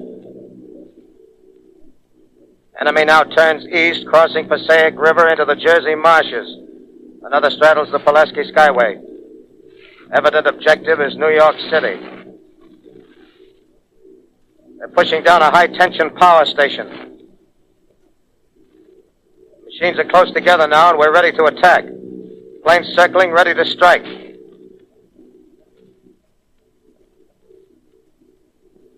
Enemy 2.80 3.04
now 3.06 3.22
turns 3.22 3.66
east, 3.68 4.06
crossing 4.06 4.46
Passaic 4.48 4.98
River 4.98 5.28
into 5.28 5.46
the 5.46 5.56
Jersey 5.56 5.94
marshes. 5.94 6.58
Another 7.22 7.50
straddles 7.50 7.90
the 7.90 7.98
Pulaski 7.98 8.52
Skyway. 8.52 9.00
Evident 10.12 10.46
objective 10.46 11.00
is 11.00 11.16
New 11.16 11.30
York 11.30 11.56
City. 11.70 11.98
They're 14.78 14.88
pushing 14.88 15.22
down 15.22 15.40
a 15.40 15.50
high 15.50 15.68
tension 15.68 16.10
power 16.10 16.44
station. 16.44 17.18
Machines 19.64 19.98
are 19.98 20.04
close 20.04 20.30
together 20.32 20.68
now, 20.68 20.90
and 20.90 20.98
we're 20.98 21.12
ready 21.12 21.32
to 21.32 21.44
attack. 21.44 21.84
Planes 22.62 22.88
circling, 22.94 23.30
ready 23.32 23.54
to 23.54 23.64
strike. 23.64 24.04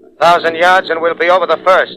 A 0.04 0.20
thousand 0.20 0.56
yards, 0.56 0.90
and 0.90 1.00
we'll 1.00 1.14
be 1.14 1.30
over 1.30 1.46
the 1.46 1.60
first. 1.64 1.96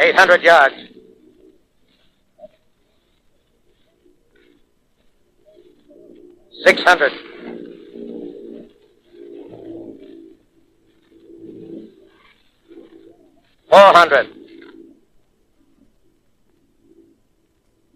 Eight 0.00 0.16
hundred 0.16 0.42
yards. 0.42 0.74
Six 6.64 6.82
hundred. 6.82 7.12
Four 13.68 13.78
hundred. 13.78 14.26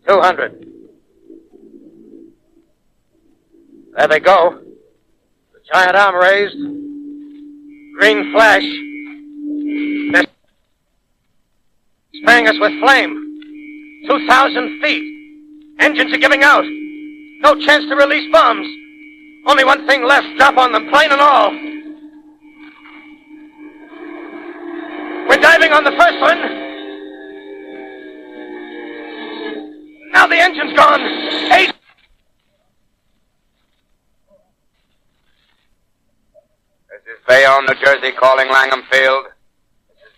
Two 0.07 0.21
hundred. 0.21 0.67
There 3.97 4.09
they 4.09 4.21
go. 4.21 4.61
The 5.55 5.61
giant 5.73 5.97
arm 5.97 6.17
raised. 6.17 6.57
Green 7.99 8.31
flash. 8.31 8.65
Spraying 12.21 12.49
us 12.49 12.59
with 12.59 12.79
flame. 12.81 13.21
Two 14.09 14.27
thousand 14.27 14.81
feet. 14.81 15.05
Engines 15.79 16.13
are 16.13 16.19
giving 16.19 16.43
out. 16.43 16.65
No 17.41 17.55
chance 17.61 17.85
to 17.89 17.97
release 17.97 18.31
bombs. 18.33 18.67
Only 19.47 19.65
one 19.65 19.87
thing 19.87 20.05
left. 20.05 20.27
Drop 20.37 20.57
on 20.57 20.73
them, 20.73 20.89
plane 20.91 21.11
and 21.11 21.21
all. 21.21 21.51
We're 25.29 25.41
diving 25.41 25.73
on 25.73 25.85
the 25.85 25.93
first 25.93 26.21
one. 26.21 26.63
Now 30.13 30.27
the 30.27 30.37
engine's 30.37 30.75
gone. 30.75 31.01
Eight. 31.53 31.73
This 36.89 37.15
is 37.15 37.21
Bayonne, 37.27 37.67
New 37.67 37.75
Jersey, 37.75 38.13
calling 38.13 38.49
Langham 38.51 38.83
Field. 38.91 39.34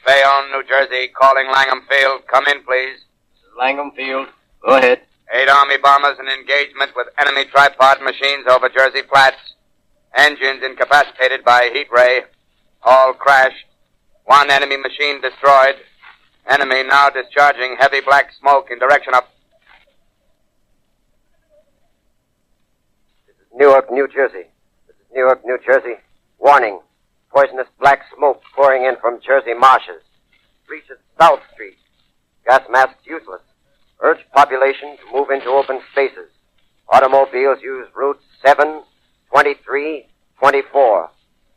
This 0.07 0.15
Bayonne, 0.15 0.51
New 0.53 0.63
Jersey, 0.69 1.09
calling 1.09 1.47
Langham 1.53 1.83
Field. 1.89 2.23
Come 2.27 2.45
in, 2.49 2.63
please. 2.65 2.99
Langham 3.59 3.91
Field. 3.97 4.29
Go 4.65 4.77
ahead. 4.77 5.01
Eight 5.35 5.49
Army 5.49 5.77
bombers 5.83 6.19
in 6.21 6.29
engagement 6.29 6.93
with 6.95 7.09
enemy 7.19 7.45
tripod 7.47 7.99
machines 8.03 8.47
over 8.49 8.69
Jersey 8.69 9.03
Flats. 9.09 9.37
Engines 10.15 10.63
incapacitated 10.65 11.45
by 11.45 11.71
heat 11.73 11.89
ray. 11.91 12.21
All 12.83 13.13
crashed. 13.15 13.67
One 14.25 14.51
enemy 14.51 14.77
machine 14.77 15.21
destroyed. 15.21 15.77
Enemy 16.49 16.85
now 16.85 17.11
discharging 17.11 17.77
heavy 17.79 18.01
black 18.01 18.31
smoke 18.39 18.69
in 18.71 18.79
direction 18.79 19.15
of. 19.15 19.25
Newark, 23.55 23.91
New 23.91 24.07
Jersey. 24.09 24.47
This 24.87 24.97
is 24.97 25.07
Newark, 25.15 25.45
New 25.45 25.59
Jersey. 25.65 25.95
Warning. 26.39 26.81
Poisonous 27.37 27.69
black 27.79 28.01
smoke 28.17 28.41
pouring 28.55 28.87
in 28.87 28.97
from 28.99 29.21
Jersey 29.21 29.53
marshes. 29.53 30.01
Reaches 30.71 30.97
South 31.21 31.41
Street. 31.53 31.77
Gas 32.49 32.63
masks 32.71 33.05
useless. 33.05 33.43
Urge 34.01 34.21
population 34.33 34.97
to 34.97 35.13
move 35.13 35.29
into 35.29 35.49
open 35.49 35.81
spaces. 35.93 36.31
Automobiles 36.89 37.59
use 37.63 37.89
routes 37.95 38.25
7, 38.43 38.81
23, 39.31 40.07
24. 40.39 41.11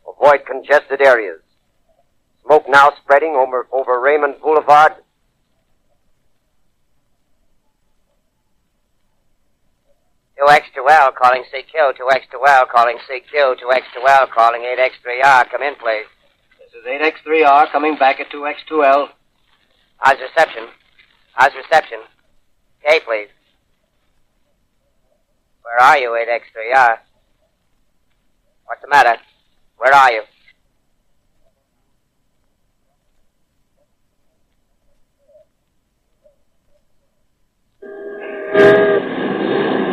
Avoid 0.06 0.44
congested 0.44 1.00
areas. 1.00 1.40
Smoke 2.44 2.66
now 2.68 2.92
spreading 3.02 3.34
over, 3.34 3.66
over 3.72 4.00
Raymond 4.00 4.34
Boulevard. 4.42 4.92
2X2L 10.40 11.14
calling 11.14 11.44
CQ. 11.52 11.92
2X2L 11.98 12.68
calling 12.68 12.96
CQ. 13.08 13.56
2X2L 13.60 14.30
calling 14.30 14.62
8X3R. 14.62 15.50
Come 15.50 15.62
in, 15.62 15.74
please. 15.74 16.06
This 16.58 16.72
is 16.80 16.86
8X3R 16.86 17.70
coming 17.70 17.96
back 17.96 18.20
at 18.20 18.30
2X2L. 18.30 19.08
How's 19.98 20.18
reception? 20.18 20.68
How's 21.34 21.52
reception? 21.54 21.98
K, 22.82 23.00
please. 23.00 23.28
Where 25.62 25.78
are 25.78 25.98
you, 25.98 26.08
8X3R? 26.10 26.98
What's 28.64 28.82
the 28.82 28.88
matter? 28.88 29.16
Where 29.76 29.94
are 29.94 30.12
you? 30.12 30.22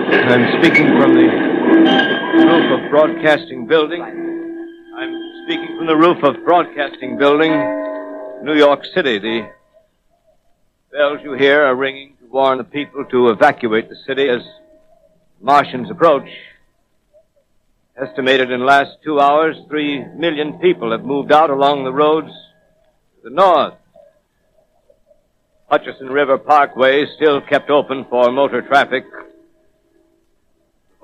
I'm 0.09 0.61
speaking 0.61 0.87
from 0.97 1.15
the 1.15 1.27
roof 2.45 2.79
of 2.79 2.89
Broadcasting 2.89 3.67
Building. 3.67 4.01
I'm 4.01 5.43
speaking 5.43 5.75
from 5.77 5.87
the 5.87 5.97
roof 5.97 6.23
of 6.23 6.45
Broadcasting 6.45 7.17
Building, 7.17 7.51
New 8.41 8.55
York 8.55 8.85
City. 8.95 9.19
The 9.19 9.49
bells 10.93 11.19
you 11.23 11.33
hear 11.33 11.61
are 11.65 11.75
ringing 11.75 12.15
to 12.21 12.27
warn 12.31 12.57
the 12.57 12.63
people 12.63 13.03
to 13.03 13.29
evacuate 13.31 13.89
the 13.89 13.97
city 14.07 14.29
as 14.29 14.41
Martians 15.41 15.91
approach. 15.91 16.29
Estimated 18.01 18.49
in 18.49 18.65
last 18.65 18.91
two 19.03 19.19
hours, 19.19 19.57
three 19.67 20.05
million 20.15 20.57
people 20.59 20.91
have 20.91 21.03
moved 21.03 21.33
out 21.33 21.49
along 21.49 21.83
the 21.83 21.91
roads 21.91 22.29
to 22.29 23.29
the 23.29 23.35
north. 23.35 23.73
Hutchinson 25.69 26.07
River 26.07 26.37
Parkway 26.37 27.05
still 27.17 27.41
kept 27.41 27.69
open 27.69 28.05
for 28.09 28.31
motor 28.31 28.61
traffic. 28.61 29.03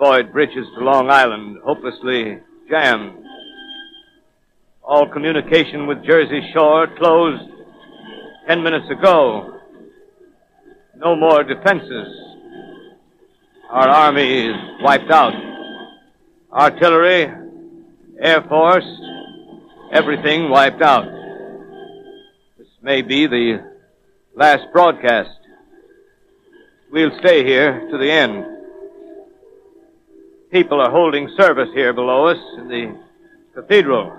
Bridges 0.04 0.68
to 0.76 0.84
Long 0.84 1.10
Island 1.10 1.60
hopelessly 1.64 2.38
jammed. 2.70 3.24
All 4.84 5.08
communication 5.08 5.88
with 5.88 6.04
Jersey 6.04 6.42
Shore 6.54 6.88
closed 6.98 7.50
ten 8.46 8.62
minutes 8.64 8.90
ago. 8.90 9.62
No 10.98 11.16
more 11.16 11.46
defenses. 11.46 12.08
Our 13.70 13.88
army 13.88 14.48
is 14.48 14.56
wiped 14.82 15.10
out. 15.10 15.34
Artillery, 16.52 17.34
Air 18.20 18.42
Force, 18.50 18.84
everything 19.94 20.50
wiped 20.50 20.82
out. 20.82 21.06
This 22.58 22.68
may 22.82 23.02
be 23.02 23.26
the 23.28 23.72
last 24.36 24.64
broadcast. 24.74 25.30
We'll 26.92 27.18
stay 27.20 27.46
here 27.46 27.88
to 27.90 27.98
the 27.98 28.12
end. 28.12 28.53
People 30.54 30.80
are 30.80 30.92
holding 30.92 31.28
service 31.36 31.70
here 31.74 31.94
below 31.94 32.28
us 32.28 32.38
in 32.60 32.68
the 32.68 32.96
cathedral. 33.56 34.16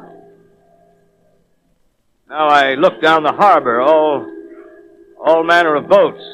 Now 2.28 2.48
I 2.48 2.74
look 2.74 3.00
down 3.00 3.22
the 3.22 3.30
harbor, 3.30 3.80
all, 3.80 4.26
all 5.24 5.44
manner 5.44 5.76
of 5.76 5.86
boats, 5.88 6.24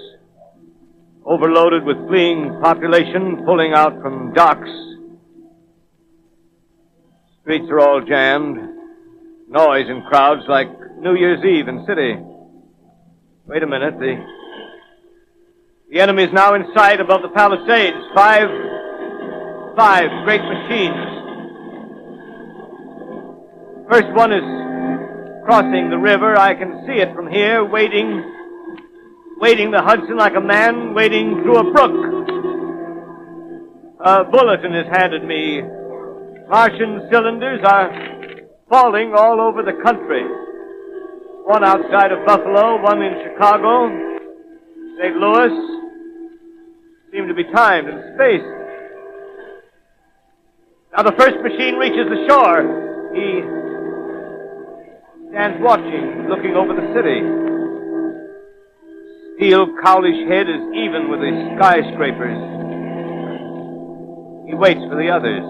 overloaded 1.23 1.85
with 1.85 1.99
fleeing 2.09 2.61
population 2.63 3.43
pulling 3.45 3.75
out 3.75 4.01
from 4.01 4.33
docks. 4.33 4.71
Streets 7.43 7.67
are 7.69 7.81
all 7.81 8.01
jammed. 8.01 8.57
Noise 9.51 9.87
and 9.91 10.03
crowds 10.07 10.45
like 10.49 10.69
New 10.99 11.15
Year's 11.15 11.45
Eve 11.45 11.69
in 11.69 11.85
city. 11.87 12.17
Wait 13.45 13.63
a 13.63 13.67
minute, 13.67 13.99
the, 13.99 14.25
the 15.91 16.01
enemy 16.01 16.23
is 16.23 16.33
now 16.33 16.55
in 16.55 16.65
sight 16.75 17.01
above 17.01 17.21
the 17.21 17.29
palisades. 17.29 17.99
Five, 18.15 18.49
five 19.77 20.11
great 20.25 20.43
machines. 20.43 21.21
First 23.91 24.13
one 24.15 24.33
is 24.33 24.45
crossing 25.45 25.91
the 25.91 25.99
river. 25.99 26.37
I 26.37 26.55
can 26.55 26.85
see 26.87 27.01
it 27.01 27.15
from 27.15 27.27
here, 27.27 27.65
wading, 27.65 28.23
wading 29.39 29.71
the 29.71 29.83
Hudson 29.83 30.17
like 30.17 30.37
a 30.37 30.41
man 30.41 30.95
wading 30.95 31.43
through 31.43 31.59
a 31.59 31.73
brook. 31.73 32.11
A 34.01 34.25
bulletin 34.25 34.75
is 34.75 34.87
handed 34.93 35.25
me. 35.25 35.61
Martian 36.49 37.09
cylinders 37.11 37.61
are 37.65 37.91
falling 38.69 39.13
all 39.15 39.41
over 39.41 39.63
the 39.63 39.75
country. 39.83 40.25
One 41.45 41.65
outside 41.65 42.13
of 42.13 42.25
Buffalo, 42.27 42.81
one 42.81 43.03
in 43.03 43.15
Chicago, 43.25 43.89
St. 44.99 45.17
Louis. 45.17 45.81
Seem 47.13 47.27
to 47.27 47.35
be 47.35 47.45
timed 47.53 47.89
and 47.89 48.15
spaced. 48.15 48.60
Now 50.97 51.05
the 51.05 51.13
first 51.13 51.37
machine 51.41 51.77
reaches 51.77 52.09
the 52.11 52.27
shore. 52.29 52.67
He 53.15 53.43
stands 55.31 55.63
watching, 55.63 56.27
looking 56.29 56.57
over 56.57 56.75
the 56.75 56.91
city. 56.91 57.23
Steel 59.37 59.71
cowlish 59.83 60.27
head 60.29 60.51
is 60.51 60.63
even 60.75 61.09
with 61.09 61.21
the 61.21 61.31
skyscrapers. 61.57 62.43
He 64.49 64.55
waits 64.55 64.83
for 64.91 64.97
the 64.99 65.09
others. 65.15 65.47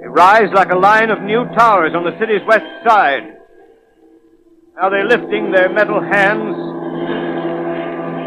They 0.00 0.08
rise 0.08 0.50
like 0.52 0.72
a 0.72 0.78
line 0.78 1.10
of 1.10 1.22
new 1.22 1.44
towers 1.54 1.94
on 1.94 2.02
the 2.02 2.18
city's 2.18 2.42
west 2.48 2.66
side. 2.84 3.38
Now 4.74 4.90
they're 4.90 5.06
lifting 5.06 5.52
their 5.52 5.68
metal 5.72 6.02
hands. 6.02 6.56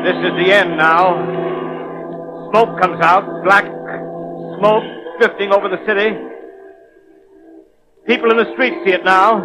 This 0.08 0.16
is 0.16 0.32
the 0.40 0.54
end 0.54 0.78
now. 0.78 1.20
Smoke 2.52 2.80
comes 2.80 3.02
out, 3.02 3.44
black 3.44 3.66
smoke 4.58 4.84
drifting 5.20 5.52
over 5.52 5.70
the 5.70 5.84
city. 5.86 6.16
People 8.06 8.32
in 8.32 8.38
the 8.38 8.52
streets 8.54 8.78
see 8.86 8.92
it 8.92 9.04
now. 9.06 9.40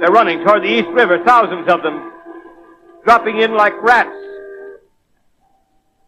They're 0.00 0.10
running 0.10 0.44
toward 0.44 0.62
the 0.62 0.68
East 0.68 0.88
River, 0.88 1.22
thousands 1.24 1.68
of 1.68 1.82
them, 1.82 2.12
dropping 3.04 3.40
in 3.40 3.54
like 3.54 3.74
rats. 3.82 4.08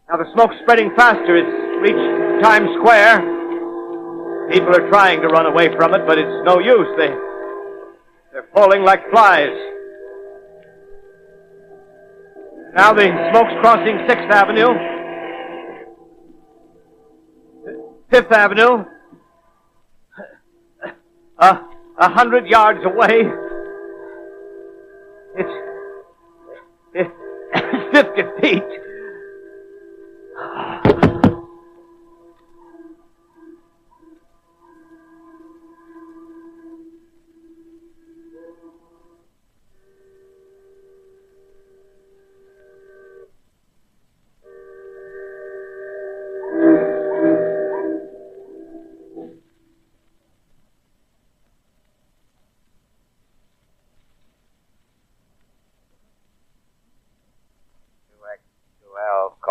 Now 0.09 0.17
the 0.17 0.31
smoke's 0.33 0.55
spreading 0.61 0.91
faster. 0.95 1.37
It's 1.37 1.81
reached 1.81 2.43
Times 2.43 2.69
Square. 2.79 3.21
People 4.51 4.75
are 4.75 4.89
trying 4.89 5.21
to 5.21 5.27
run 5.27 5.45
away 5.45 5.69
from 5.75 5.93
it, 5.93 6.05
but 6.05 6.17
it's 6.17 6.45
no 6.45 6.59
use. 6.59 6.87
They, 6.97 7.09
they're 8.31 8.47
falling 8.53 8.83
like 8.83 9.09
flies. 9.09 9.55
Now 12.75 12.93
the 12.93 13.09
smoke's 13.31 13.53
crossing 13.61 13.97
6th 14.09 14.29
Avenue, 14.29 14.73
5th 18.13 18.31
Avenue, 18.31 18.85
a, 21.39 21.59
a 21.97 22.09
hundred 22.09 22.45
yards 22.45 22.85
away. 22.85 23.23
It's, 25.35 25.49
it's 26.93 27.11
50 27.91 28.21
feet. 28.39 28.63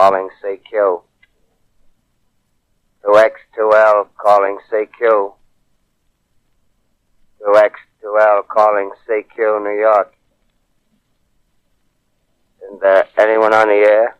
Calling 0.03 0.28
CQ. 0.42 1.00
2X2L 3.05 4.09
calling 4.20 4.59
CQ. 4.68 5.32
2X2L 7.40 8.48
calling 8.48 8.90
CQ 9.07 9.62
New 9.62 9.80
York. 9.80 10.12
Is 12.72 12.80
there 12.80 13.05
anyone 13.16 13.55
on 13.55 13.68
the 13.68 13.74
air? 13.74 14.16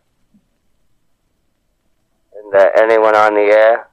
Is 2.31 2.51
there 2.53 2.77
anyone 2.81 3.15
on 3.17 3.33
the 3.33 3.41
air? 3.41 3.89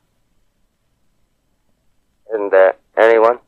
Isn't 2.32 2.52
there 2.52 2.76
anyone? 2.96 3.40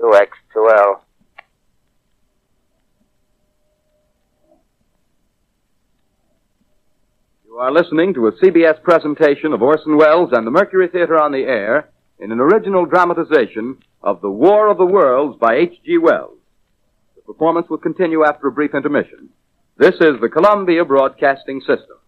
2X2L. 0.00 0.96
You 7.52 7.58
are 7.58 7.70
listening 7.70 8.14
to 8.14 8.28
a 8.28 8.32
CBS 8.32 8.82
presentation 8.82 9.52
of 9.52 9.60
Orson 9.60 9.98
Welles 9.98 10.30
and 10.32 10.46
the 10.46 10.50
Mercury 10.50 10.88
Theater 10.88 11.20
on 11.20 11.32
the 11.32 11.44
Air 11.44 11.90
in 12.18 12.32
an 12.32 12.40
original 12.40 12.86
dramatization 12.86 13.76
of 14.02 14.22
The 14.22 14.30
War 14.30 14.70
of 14.70 14.78
the 14.78 14.86
Worlds 14.86 15.38
by 15.38 15.56
H.G. 15.56 15.98
Wells. 15.98 16.38
The 17.14 17.20
performance 17.20 17.66
will 17.68 17.76
continue 17.76 18.24
after 18.24 18.46
a 18.46 18.52
brief 18.52 18.74
intermission. 18.74 19.28
This 19.76 19.96
is 19.96 20.18
the 20.22 20.30
Columbia 20.32 20.86
Broadcasting 20.86 21.60
System. 21.60 21.98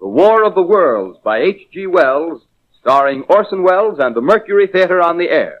The 0.00 0.06
War 0.06 0.44
of 0.44 0.54
the 0.54 0.60
Worlds 0.60 1.18
by 1.24 1.38
H.G. 1.38 1.86
Wells, 1.86 2.42
starring 2.78 3.22
Orson 3.22 3.62
Welles 3.62 3.96
and 4.00 4.14
the 4.14 4.20
Mercury 4.20 4.66
Theater 4.66 5.00
on 5.00 5.16
the 5.16 5.30
Air. 5.30 5.60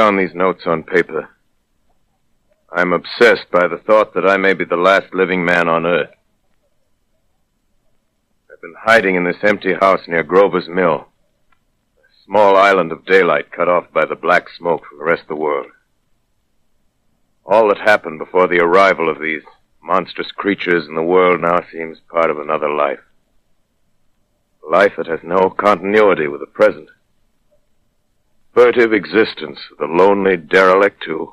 Down 0.00 0.16
these 0.16 0.34
notes 0.34 0.62
on 0.64 0.82
paper, 0.82 1.28
I'm 2.72 2.94
obsessed 2.94 3.50
by 3.52 3.68
the 3.68 3.82
thought 3.86 4.14
that 4.14 4.26
I 4.26 4.38
may 4.38 4.54
be 4.54 4.64
the 4.64 4.76
last 4.76 5.12
living 5.12 5.44
man 5.44 5.68
on 5.68 5.84
Earth. 5.84 6.08
I've 8.50 8.62
been 8.62 8.76
hiding 8.80 9.16
in 9.16 9.24
this 9.24 9.36
empty 9.42 9.74
house 9.78 10.00
near 10.08 10.22
Grover's 10.22 10.68
Mill, 10.70 11.06
a 11.98 12.24
small 12.24 12.56
island 12.56 12.92
of 12.92 13.04
daylight 13.04 13.52
cut 13.52 13.68
off 13.68 13.92
by 13.92 14.06
the 14.06 14.14
black 14.14 14.46
smoke 14.56 14.86
from 14.88 15.00
the 15.00 15.04
rest 15.04 15.24
of 15.24 15.28
the 15.28 15.36
world. 15.36 15.66
All 17.44 17.68
that 17.68 17.86
happened 17.86 18.20
before 18.20 18.46
the 18.46 18.60
arrival 18.60 19.10
of 19.10 19.20
these 19.20 19.42
monstrous 19.82 20.32
creatures 20.32 20.86
in 20.88 20.94
the 20.94 21.02
world 21.02 21.42
now 21.42 21.60
seems 21.70 21.98
part 22.10 22.30
of 22.30 22.38
another 22.38 22.70
life. 22.70 23.00
A 24.66 24.70
life 24.70 24.92
that 24.96 25.08
has 25.08 25.20
no 25.22 25.50
continuity 25.50 26.26
with 26.26 26.40
the 26.40 26.46
present 26.46 26.88
furtive 28.54 28.92
existence 28.92 29.58
the 29.78 29.86
lonely 29.86 30.36
derelict 30.36 31.04
who 31.04 31.32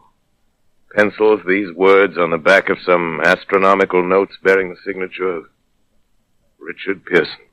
pencils 0.96 1.42
these 1.48 1.74
words 1.76 2.18
on 2.18 2.32
the 2.32 2.38
back 2.38 2.70
of 2.70 2.78
some 2.86 3.22
astronomical 3.24 4.08
notes 4.08 4.36
bearing 4.44 4.70
the 4.70 4.82
signature 4.86 5.30
of 5.30 5.46
Richard 6.60 7.06
Pearson. 7.06 7.46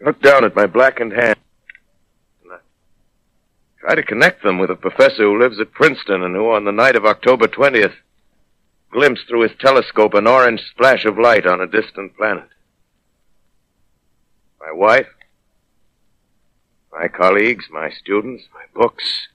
I 0.00 0.06
look 0.06 0.20
down 0.20 0.44
at 0.44 0.56
my 0.56 0.66
blackened 0.66 1.12
hand 1.12 1.36
and 2.42 2.52
I 2.52 2.58
try 3.80 3.94
to 3.94 4.02
connect 4.02 4.42
them 4.42 4.58
with 4.58 4.70
a 4.70 4.76
professor 4.76 5.24
who 5.24 5.38
lives 5.38 5.60
at 5.60 5.72
Princeton 5.72 6.22
and 6.22 6.34
who, 6.34 6.50
on 6.52 6.64
the 6.64 6.72
night 6.72 6.96
of 6.96 7.04
October 7.04 7.46
20th, 7.46 7.94
glimpsed 8.92 9.24
through 9.28 9.42
his 9.42 9.58
telescope 9.58 10.14
an 10.14 10.26
orange 10.26 10.60
splash 10.70 11.04
of 11.04 11.18
light 11.18 11.46
on 11.46 11.60
a 11.60 11.66
distant 11.66 12.16
planet. 12.16 12.48
My 14.60 14.72
wife, 14.72 15.08
my 16.94 17.08
colleagues, 17.08 17.66
my 17.70 17.90
students, 17.90 18.44
my 18.54 18.64
books, 18.72 19.28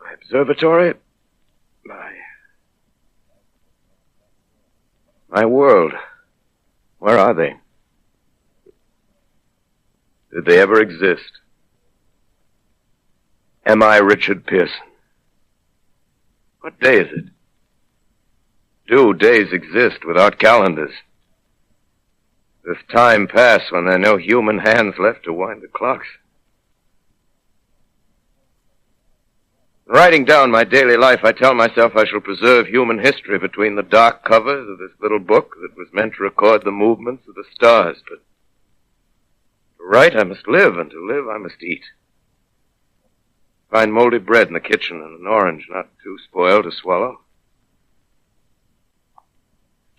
my 0.00 0.12
observatory, 0.12 0.94
my. 1.84 2.12
my 5.28 5.44
world. 5.44 5.92
Where 6.98 7.18
are 7.18 7.34
they? 7.34 7.54
Did 10.32 10.44
they 10.44 10.58
ever 10.58 10.80
exist? 10.80 11.40
Am 13.64 13.82
I 13.82 13.98
Richard 13.98 14.46
Pearson? 14.46 14.86
What 16.60 16.80
day 16.80 17.00
is 17.00 17.08
it? 17.12 17.24
Do 18.88 19.12
days 19.12 19.52
exist 19.52 20.04
without 20.06 20.38
calendars? 20.38 20.92
Does 22.66 22.78
time 22.92 23.28
pass 23.28 23.70
when 23.70 23.84
there 23.84 23.94
are 23.94 23.98
no 23.98 24.16
human 24.16 24.58
hands 24.58 24.96
left 24.98 25.22
to 25.24 25.32
wind 25.32 25.62
the 25.62 25.68
clocks? 25.68 26.08
Writing 29.86 30.24
down 30.24 30.50
my 30.50 30.64
daily 30.64 30.96
life, 30.96 31.20
I 31.22 31.30
tell 31.30 31.54
myself 31.54 31.92
I 31.94 32.04
shall 32.06 32.18
preserve 32.18 32.66
human 32.66 32.98
history 32.98 33.38
between 33.38 33.76
the 33.76 33.84
dark 33.84 34.24
covers 34.24 34.68
of 34.68 34.78
this 34.78 34.90
little 35.00 35.20
book 35.20 35.54
that 35.60 35.76
was 35.76 35.86
meant 35.92 36.14
to 36.14 36.24
record 36.24 36.64
the 36.64 36.72
movements 36.72 37.28
of 37.28 37.36
the 37.36 37.44
stars. 37.54 37.98
But 38.08 38.18
to 39.78 39.84
write, 39.84 40.16
I 40.16 40.24
must 40.24 40.48
live, 40.48 40.76
and 40.76 40.90
to 40.90 41.06
live, 41.06 41.28
I 41.28 41.38
must 41.38 41.62
eat. 41.62 41.84
Find 43.70 43.92
moldy 43.92 44.18
bread 44.18 44.48
in 44.48 44.54
the 44.54 44.60
kitchen 44.60 45.00
and 45.00 45.20
an 45.20 45.26
orange 45.28 45.68
not 45.70 45.88
too 46.02 46.16
spoiled 46.24 46.64
to 46.64 46.72
swallow. 46.72 47.20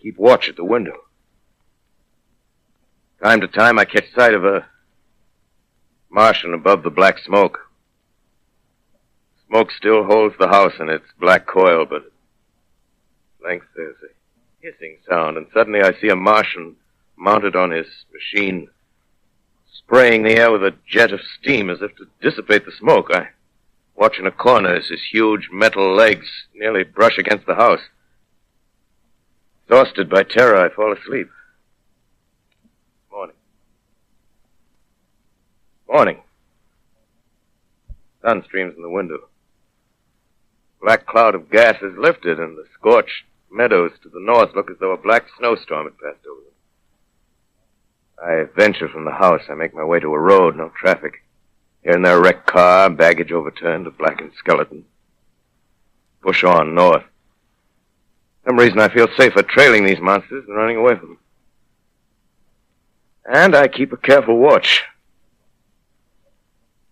Keep 0.01 0.17
watch 0.17 0.49
at 0.49 0.57
the 0.57 0.65
window. 0.65 1.06
Time 3.23 3.41
to 3.41 3.47
time, 3.47 3.79
I 3.79 3.85
catch 3.85 4.13
sight 4.13 4.35
of 4.35 4.45
a 4.45 4.67
Martian 6.11 6.53
above 6.53 6.83
the 6.83 6.91
black 6.91 7.17
smoke. 7.17 7.59
Smoke 9.47 9.71
still 9.71 10.03
holds 10.03 10.35
the 10.37 10.47
house 10.47 10.73
in 10.79 10.89
its 10.89 11.05
black 11.19 11.47
coil, 11.47 11.85
but 11.85 12.03
at 12.03 12.11
length 13.43 13.65
there's 13.75 13.95
a 14.03 14.65
hissing 14.65 14.97
sound, 15.09 15.35
and 15.37 15.47
suddenly 15.51 15.81
I 15.81 15.99
see 15.99 16.09
a 16.09 16.15
Martian 16.15 16.75
mounted 17.17 17.55
on 17.55 17.71
his 17.71 17.87
machine, 18.13 18.67
spraying 19.73 20.21
the 20.21 20.37
air 20.37 20.51
with 20.51 20.63
a 20.63 20.75
jet 20.87 21.11
of 21.11 21.19
steam 21.39 21.71
as 21.71 21.81
if 21.81 21.95
to 21.95 22.05
dissipate 22.21 22.65
the 22.65 22.71
smoke. 22.71 23.09
I 23.11 23.29
watch 23.95 24.19
in 24.19 24.27
a 24.27 24.31
corner 24.31 24.75
as 24.75 24.89
his 24.89 25.01
huge 25.11 25.49
metal 25.51 25.95
legs 25.95 26.27
nearly 26.53 26.83
brush 26.83 27.17
against 27.17 27.47
the 27.47 27.55
house. 27.55 27.81
Exhausted 29.65 30.07
by 30.07 30.21
terror, 30.21 30.63
I 30.63 30.69
fall 30.69 30.93
asleep. 30.93 31.29
Morning. 35.97 36.21
Sun 38.21 38.43
streams 38.43 38.75
in 38.75 38.83
the 38.83 38.89
window. 38.89 39.29
Black 40.79 41.07
cloud 41.07 41.33
of 41.33 41.49
gas 41.49 41.81
is 41.81 41.97
lifted, 41.97 42.39
and 42.39 42.55
the 42.55 42.65
scorched 42.75 43.23
meadows 43.51 43.93
to 44.03 44.09
the 44.09 44.19
north 44.19 44.51
look 44.55 44.69
as 44.69 44.77
though 44.79 44.91
a 44.91 45.01
black 45.01 45.25
snowstorm 45.39 45.85
had 45.85 45.97
passed 45.97 46.23
over 46.29 46.41
them. 46.41 46.53
I 48.47 48.55
venture 48.55 48.87
from 48.87 49.05
the 49.05 49.11
house. 49.11 49.41
I 49.49 49.55
make 49.55 49.73
my 49.73 49.83
way 49.83 49.99
to 49.99 50.13
a 50.13 50.19
road, 50.19 50.55
no 50.55 50.71
traffic. 50.79 51.23
Here 51.81 51.95
and 51.95 52.05
there, 52.05 52.21
wrecked 52.21 52.45
car, 52.45 52.91
baggage 52.91 53.31
overturned, 53.31 53.87
a 53.87 53.89
blackened 53.89 54.33
skeleton. 54.37 54.85
Push 56.21 56.43
on 56.43 56.75
north. 56.75 57.05
Some 58.45 58.59
reason 58.59 58.79
I 58.79 58.93
feel 58.93 59.07
safer 59.17 59.41
trailing 59.41 59.83
these 59.83 59.99
monsters 59.99 60.45
than 60.45 60.55
running 60.55 60.77
away 60.77 60.95
from 60.95 61.07
them. 61.07 61.19
And 63.25 63.55
I 63.55 63.67
keep 63.67 63.91
a 63.93 63.97
careful 63.97 64.37
watch. 64.37 64.83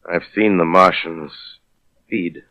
I've 0.10 0.26
seen 0.36 0.58
the 0.58 0.66
Martians 0.66 1.32
feed. 2.10 2.44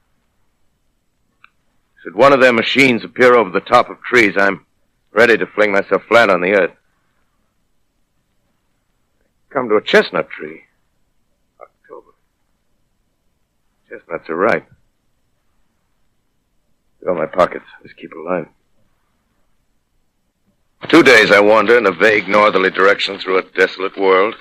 Should 2.03 2.15
one 2.15 2.33
of 2.33 2.41
their 2.41 2.53
machines 2.53 3.05
appear 3.05 3.35
over 3.35 3.51
the 3.51 3.61
top 3.61 3.89
of 3.89 4.03
trees, 4.03 4.35
I'm 4.37 4.67
ready 5.13 5.39
to 5.39 5.47
fling 5.47 5.73
myself 5.73 6.03
flat 6.09 6.31
on 6.31 6.41
the 6.41 6.53
earth. 6.53 6.77
Come 9.51 9.69
to 9.69 9.77
a 9.77 9.83
chestnut 9.83 10.29
tree. 10.31 10.65
October. 11.61 12.11
Chestnuts 13.89 14.29
are 14.29 14.37
ripe. 14.37 14.71
Fill 17.03 17.15
my 17.15 17.27
pockets. 17.27 17.67
Just 17.83 17.97
keep 17.97 18.13
alive. 18.13 18.49
Two 20.89 21.03
days 21.03 21.31
I 21.31 21.41
wander 21.41 21.79
in 21.79 21.87
a 21.87 21.93
vague 21.93 22.29
northerly 22.29 22.71
direction 22.71 23.19
through 23.19 23.39
a 23.39 23.43
desolate 23.43 23.97
world. 23.97 24.35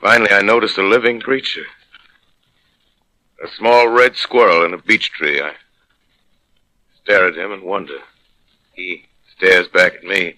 Finally, 0.00 0.32
I 0.32 0.40
notice 0.40 0.78
a 0.78 0.82
living 0.82 1.20
creature. 1.20 1.66
A 3.42 3.48
small 3.56 3.88
red 3.88 4.16
squirrel 4.16 4.64
in 4.64 4.74
a 4.74 4.78
beech 4.78 5.10
tree. 5.10 5.40
I 5.40 5.54
stare 7.02 7.26
at 7.26 7.36
him 7.36 7.52
and 7.52 7.62
wonder. 7.62 7.98
He 8.74 9.06
stares 9.36 9.68
back 9.68 9.94
at 9.94 10.04
me. 10.04 10.36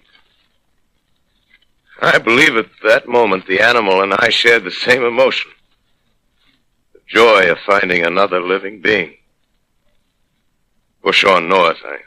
I 2.01 2.17
believe 2.17 2.55
at 2.55 2.69
that 2.83 3.07
moment 3.07 3.45
the 3.45 3.61
animal 3.61 4.01
and 4.01 4.13
I 4.13 4.29
shared 4.29 4.63
the 4.63 4.71
same 4.71 5.03
emotion. 5.03 5.51
The 6.93 7.01
joy 7.07 7.51
of 7.51 7.59
finding 7.65 8.03
another 8.05 8.41
living 8.41 8.81
being. 8.81 9.15
Push 11.03 11.25
on 11.25 11.49
north, 11.49 11.79
I 11.85 11.97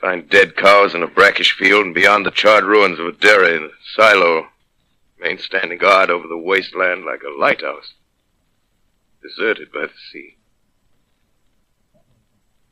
find 0.00 0.28
dead 0.28 0.56
cows 0.56 0.94
in 0.94 1.02
a 1.02 1.06
brackish 1.06 1.56
field, 1.56 1.86
and 1.86 1.94
beyond 1.94 2.26
the 2.26 2.30
charred 2.30 2.64
ruins 2.64 2.98
of 2.98 3.06
a 3.06 3.12
dairy, 3.12 3.58
the 3.58 3.70
silo 3.94 4.48
remains 5.18 5.44
standing 5.44 5.78
guard 5.78 6.10
over 6.10 6.28
the 6.28 6.36
wasteland 6.36 7.06
like 7.06 7.22
a 7.22 7.40
lighthouse, 7.40 7.94
deserted 9.26 9.72
by 9.72 9.82
the 9.82 9.92
sea. 10.10 10.36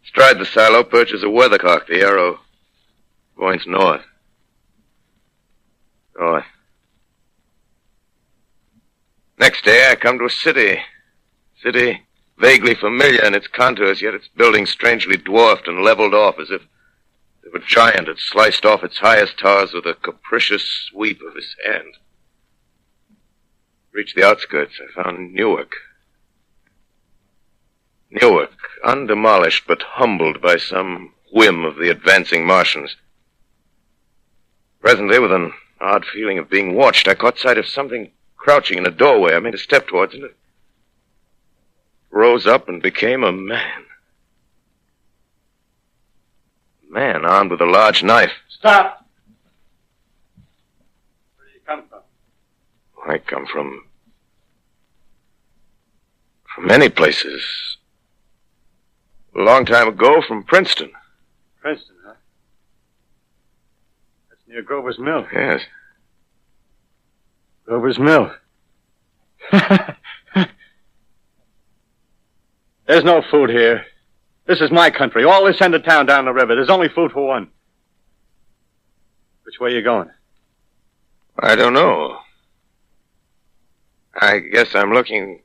Stride 0.05 0.39
the 0.39 0.47
silo 0.47 0.85
perches 0.85 1.23
a 1.23 1.27
weathercock. 1.27 1.87
The 1.87 2.01
arrow 2.01 2.41
points 3.37 3.67
north. 3.67 4.05
North. 6.19 6.45
Next 9.39 9.65
day, 9.65 9.89
I 9.91 9.97
come 9.97 10.19
to 10.19 10.27
a 10.27 10.31
city. 10.31 10.79
City 11.63 12.03
vaguely 12.39 12.75
familiar 12.75 13.25
in 13.25 13.35
its 13.35 13.47
contours, 13.47 14.03
yet 14.03 14.15
its 14.15 14.29
buildings 14.29 14.71
strangely 14.71 15.17
dwarfed 15.17 15.67
and 15.67 15.83
leveled 15.83 16.15
off 16.15 16.39
as 16.39 16.51
if, 16.51 16.63
if 17.43 17.55
a 17.55 17.67
giant 17.67 18.09
had 18.09 18.19
sliced 18.19 18.65
off 18.65 18.85
its 18.85 18.99
highest 18.99 19.39
towers 19.39 19.73
with 19.73 19.87
a 19.87 19.95
capricious 19.95 20.65
sweep 20.91 21.21
of 21.27 21.35
his 21.35 21.57
hand. 21.65 21.95
Reached 23.93 24.17
the 24.17 24.27
outskirts, 24.27 24.81
I 24.81 25.03
found 25.03 25.33
Newark. 25.33 25.73
Newark, 28.21 28.53
undemolished 28.85 29.65
but 29.67 29.83
humbled 29.83 30.41
by 30.41 30.57
some 30.57 31.13
whim 31.33 31.65
of 31.65 31.77
the 31.77 31.91
advancing 31.91 32.47
Martians. 32.47 32.95
Presently, 34.81 35.19
with 35.19 35.33
an 35.33 35.53
odd 35.81 36.05
feeling 36.05 36.39
of 36.39 36.49
being 36.49 36.77
watched, 36.77 37.09
I 37.09 37.15
caught 37.15 37.39
sight 37.39 37.59
of 37.59 37.67
something 37.67 38.13
crouching 38.37 38.79
in 38.79 38.87
a 38.87 38.91
doorway. 38.93 39.35
I 39.35 39.41
made 39.41 39.55
a 39.55 39.59
step 39.59 39.89
towards 39.89 40.15
it. 40.15 40.23
It 40.23 40.37
rose 42.11 42.47
up 42.47 42.69
and 42.69 42.81
became 42.81 43.25
a 43.25 43.33
man. 43.33 43.85
A 46.89 46.93
man 46.93 47.25
armed 47.25 47.51
with 47.51 47.61
a 47.61 47.67
large 47.67 48.05
knife. 48.05 48.33
Stop! 48.49 49.05
Where 51.37 51.49
do 51.49 51.53
you 51.53 51.61
come 51.67 51.83
from? 51.89 53.11
I 53.11 53.19
come 53.19 53.47
from. 53.47 53.85
from 56.55 56.67
many 56.69 56.89
places. 56.89 57.43
A 59.37 59.41
long 59.41 59.65
time 59.67 59.89
ago 59.89 60.23
from 60.27 60.45
Princeton. 60.45 60.93
Princeton, 61.61 61.97
huh? 62.07 62.15
That's 64.31 64.41
near 64.47 64.63
Grover's 64.63 64.99
Mill. 64.99 65.27
Yes. 65.33 65.63
Grover's 67.65 67.99
Mill. 67.99 68.33
There's 72.87 73.03
no 73.05 73.23
food 73.31 73.51
here. 73.51 73.87
This 74.47 74.61
is 74.61 74.71
my 74.71 74.91
country. 74.91 75.25
All 75.25 75.45
this 75.45 75.61
end 75.61 75.75
of 75.75 75.85
town 75.85 76.07
down 76.07 76.27
the 76.27 76.33
river. 76.33 76.55
There's 76.55 76.71
only 76.71 76.89
food 76.89 77.11
for 77.13 77.27
one. 77.27 77.49
Which 79.45 79.59
way 79.59 79.71
are 79.71 79.77
you 79.77 79.83
going? 79.83 80.11
I 81.39 81.57
don't 81.57 81.73
know. 81.73 82.19
I 84.15 84.39
guess 84.39 84.75
I'm 84.75 84.93
looking 84.93 85.43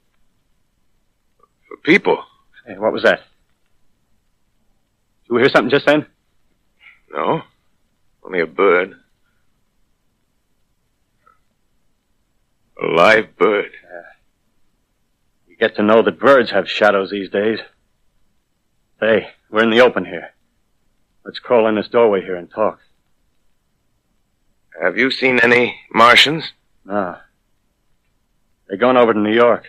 for 1.67 1.77
people. 1.77 2.23
Hey, 2.67 2.77
what 2.77 2.93
was 2.93 3.03
that? 3.03 3.21
Did 5.30 5.36
you 5.36 5.39
hear 5.41 5.49
something 5.49 5.69
just 5.69 5.86
then? 5.86 6.07
No. 7.11 7.43
Only 8.23 8.39
a 8.39 8.47
bird. 8.47 8.95
A 12.82 12.86
live 12.88 13.38
bird. 13.38 13.69
Uh, 13.84 14.01
you 15.47 15.55
get 15.55 15.75
to 15.75 15.84
know 15.84 16.01
that 16.01 16.19
birds 16.19 16.49
have 16.49 16.67
shadows 16.67 17.11
these 17.11 17.30
days. 17.30 17.59
Hey, 18.99 19.27
we're 19.51 19.63
in 19.63 19.69
the 19.69 19.82
open 19.82 20.03
here. 20.03 20.32
Let's 21.23 21.38
crawl 21.38 21.67
in 21.67 21.75
this 21.75 21.89
doorway 21.89 22.21
here 22.21 22.36
and 22.36 22.49
talk. 22.49 22.80
Have 24.82 24.97
you 24.97 25.11
seen 25.11 25.39
any 25.41 25.80
Martians? 25.93 26.53
No. 26.86 27.17
They're 28.67 28.77
going 28.77 28.97
over 28.97 29.13
to 29.13 29.19
New 29.19 29.34
York. 29.34 29.65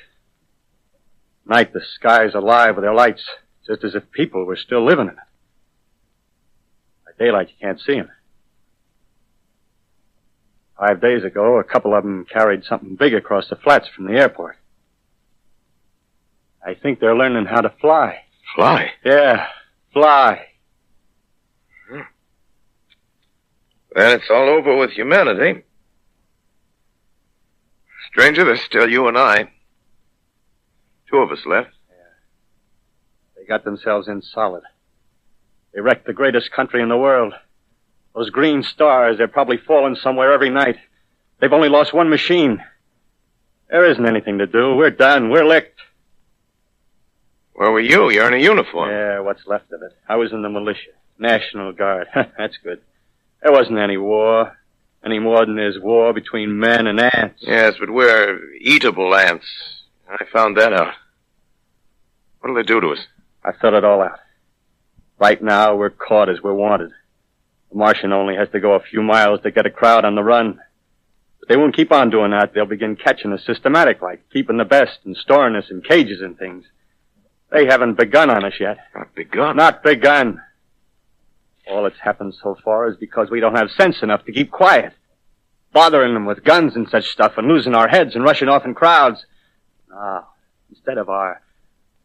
Night, 1.44 1.74
the 1.74 1.82
sky's 1.96 2.34
alive 2.34 2.76
with 2.76 2.84
their 2.84 2.94
lights, 2.94 3.28
just 3.66 3.84
as 3.84 3.94
if 3.94 4.10
people 4.10 4.46
were 4.46 4.56
still 4.56 4.84
living 4.84 5.08
in 5.08 5.12
it. 5.12 5.29
Daylight, 7.20 7.50
you 7.50 7.54
can't 7.60 7.78
see 7.78 7.98
'em. 7.98 8.10
Five 10.78 11.02
days 11.02 11.22
ago, 11.22 11.58
a 11.58 11.64
couple 11.64 11.94
of 11.94 12.02
'em 12.02 12.24
carried 12.24 12.64
something 12.64 12.96
big 12.96 13.12
across 13.12 13.50
the 13.50 13.56
flats 13.56 13.86
from 13.88 14.06
the 14.06 14.14
airport. 14.14 14.56
I 16.64 16.72
think 16.74 16.98
they're 16.98 17.14
learning 17.14 17.44
how 17.44 17.60
to 17.60 17.68
fly. 17.68 18.24
Fly? 18.54 18.94
Yeah, 19.04 19.48
fly. 19.92 20.46
Then 23.92 24.18
it's 24.18 24.30
all 24.30 24.48
over 24.48 24.76
with 24.76 24.92
humanity. 24.92 25.64
Stranger, 28.06 28.44
there's 28.44 28.62
still 28.62 28.88
you 28.88 29.08
and 29.08 29.18
I. 29.18 29.52
Two 31.08 31.18
of 31.18 31.30
us 31.32 31.44
left. 31.44 31.74
Yeah. 31.90 31.96
They 33.36 33.44
got 33.44 33.64
themselves 33.64 34.08
in 34.08 34.22
solid. 34.22 34.62
They 35.72 35.80
wrecked 35.80 36.06
the 36.06 36.12
greatest 36.12 36.50
country 36.50 36.82
in 36.82 36.88
the 36.88 36.96
world. 36.96 37.34
Those 38.14 38.30
green 38.30 38.62
stars, 38.62 39.18
they're 39.18 39.28
probably 39.28 39.56
falling 39.56 39.94
somewhere 39.94 40.32
every 40.32 40.50
night. 40.50 40.76
They've 41.40 41.52
only 41.52 41.68
lost 41.68 41.92
one 41.94 42.10
machine. 42.10 42.62
There 43.70 43.88
isn't 43.88 44.04
anything 44.04 44.38
to 44.38 44.46
do. 44.46 44.74
We're 44.74 44.90
done. 44.90 45.30
We're 45.30 45.46
licked. 45.46 45.80
Where 47.54 47.70
were 47.70 47.80
you? 47.80 48.10
You're 48.10 48.26
in 48.26 48.34
a 48.34 48.42
uniform. 48.42 48.90
Yeah, 48.90 49.20
what's 49.20 49.46
left 49.46 49.70
of 49.72 49.82
it. 49.82 49.92
I 50.08 50.16
was 50.16 50.32
in 50.32 50.42
the 50.42 50.48
militia. 50.48 50.90
National 51.18 51.72
Guard. 51.72 52.08
That's 52.14 52.56
good. 52.64 52.80
There 53.42 53.52
wasn't 53.52 53.78
any 53.78 53.96
war. 53.96 54.56
Any 55.04 55.18
more 55.18 55.46
than 55.46 55.56
there's 55.56 55.78
war 55.78 56.12
between 56.12 56.58
men 56.58 56.86
and 56.86 57.00
ants. 57.00 57.40
Yes, 57.40 57.74
but 57.78 57.90
we're 57.90 58.52
eatable 58.54 59.14
ants. 59.14 59.46
I 60.08 60.24
found 60.32 60.56
that 60.58 60.72
out. 60.72 60.94
What'll 62.40 62.56
they 62.56 62.62
do 62.62 62.80
to 62.80 62.88
us? 62.88 62.98
I 63.44 63.52
thought 63.52 63.74
it 63.74 63.84
all 63.84 64.02
out. 64.02 64.18
Right 65.20 65.42
now, 65.42 65.76
we're 65.76 65.90
caught 65.90 66.30
as 66.30 66.40
we're 66.42 66.54
wanted. 66.54 66.92
The 67.70 67.76
Martian 67.76 68.10
only 68.12 68.36
has 68.36 68.48
to 68.52 68.58
go 68.58 68.72
a 68.72 68.80
few 68.80 69.02
miles 69.02 69.42
to 69.42 69.50
get 69.50 69.66
a 69.66 69.70
crowd 69.70 70.06
on 70.06 70.14
the 70.14 70.22
run. 70.22 70.58
But 71.38 71.48
they 71.50 71.58
won't 71.58 71.76
keep 71.76 71.92
on 71.92 72.08
doing 72.08 72.30
that. 72.30 72.54
They'll 72.54 72.64
begin 72.64 72.96
catching 72.96 73.30
us 73.34 73.44
systematic 73.44 74.00
like, 74.00 74.28
keeping 74.32 74.56
the 74.56 74.64
best 74.64 75.00
and 75.04 75.14
storing 75.14 75.56
us 75.56 75.70
in 75.70 75.82
cages 75.82 76.22
and 76.22 76.38
things. 76.38 76.64
They 77.52 77.66
haven't 77.66 77.98
begun 77.98 78.30
on 78.30 78.46
us 78.46 78.54
yet. 78.58 78.78
Not 78.94 79.14
begun? 79.14 79.56
Not 79.56 79.82
begun. 79.82 80.40
All 81.70 81.82
that's 81.82 82.00
happened 82.00 82.34
so 82.42 82.56
far 82.64 82.88
is 82.88 82.96
because 82.96 83.28
we 83.30 83.40
don't 83.40 83.56
have 83.56 83.70
sense 83.72 84.02
enough 84.02 84.24
to 84.24 84.32
keep 84.32 84.50
quiet. 84.50 84.94
Bothering 85.74 86.14
them 86.14 86.24
with 86.24 86.44
guns 86.44 86.76
and 86.76 86.88
such 86.88 87.10
stuff 87.10 87.34
and 87.36 87.46
losing 87.46 87.74
our 87.74 87.88
heads 87.88 88.14
and 88.14 88.24
rushing 88.24 88.48
off 88.48 88.64
in 88.64 88.74
crowds. 88.74 89.26
No. 89.90 90.24
Instead 90.70 90.96
of 90.96 91.10
our 91.10 91.42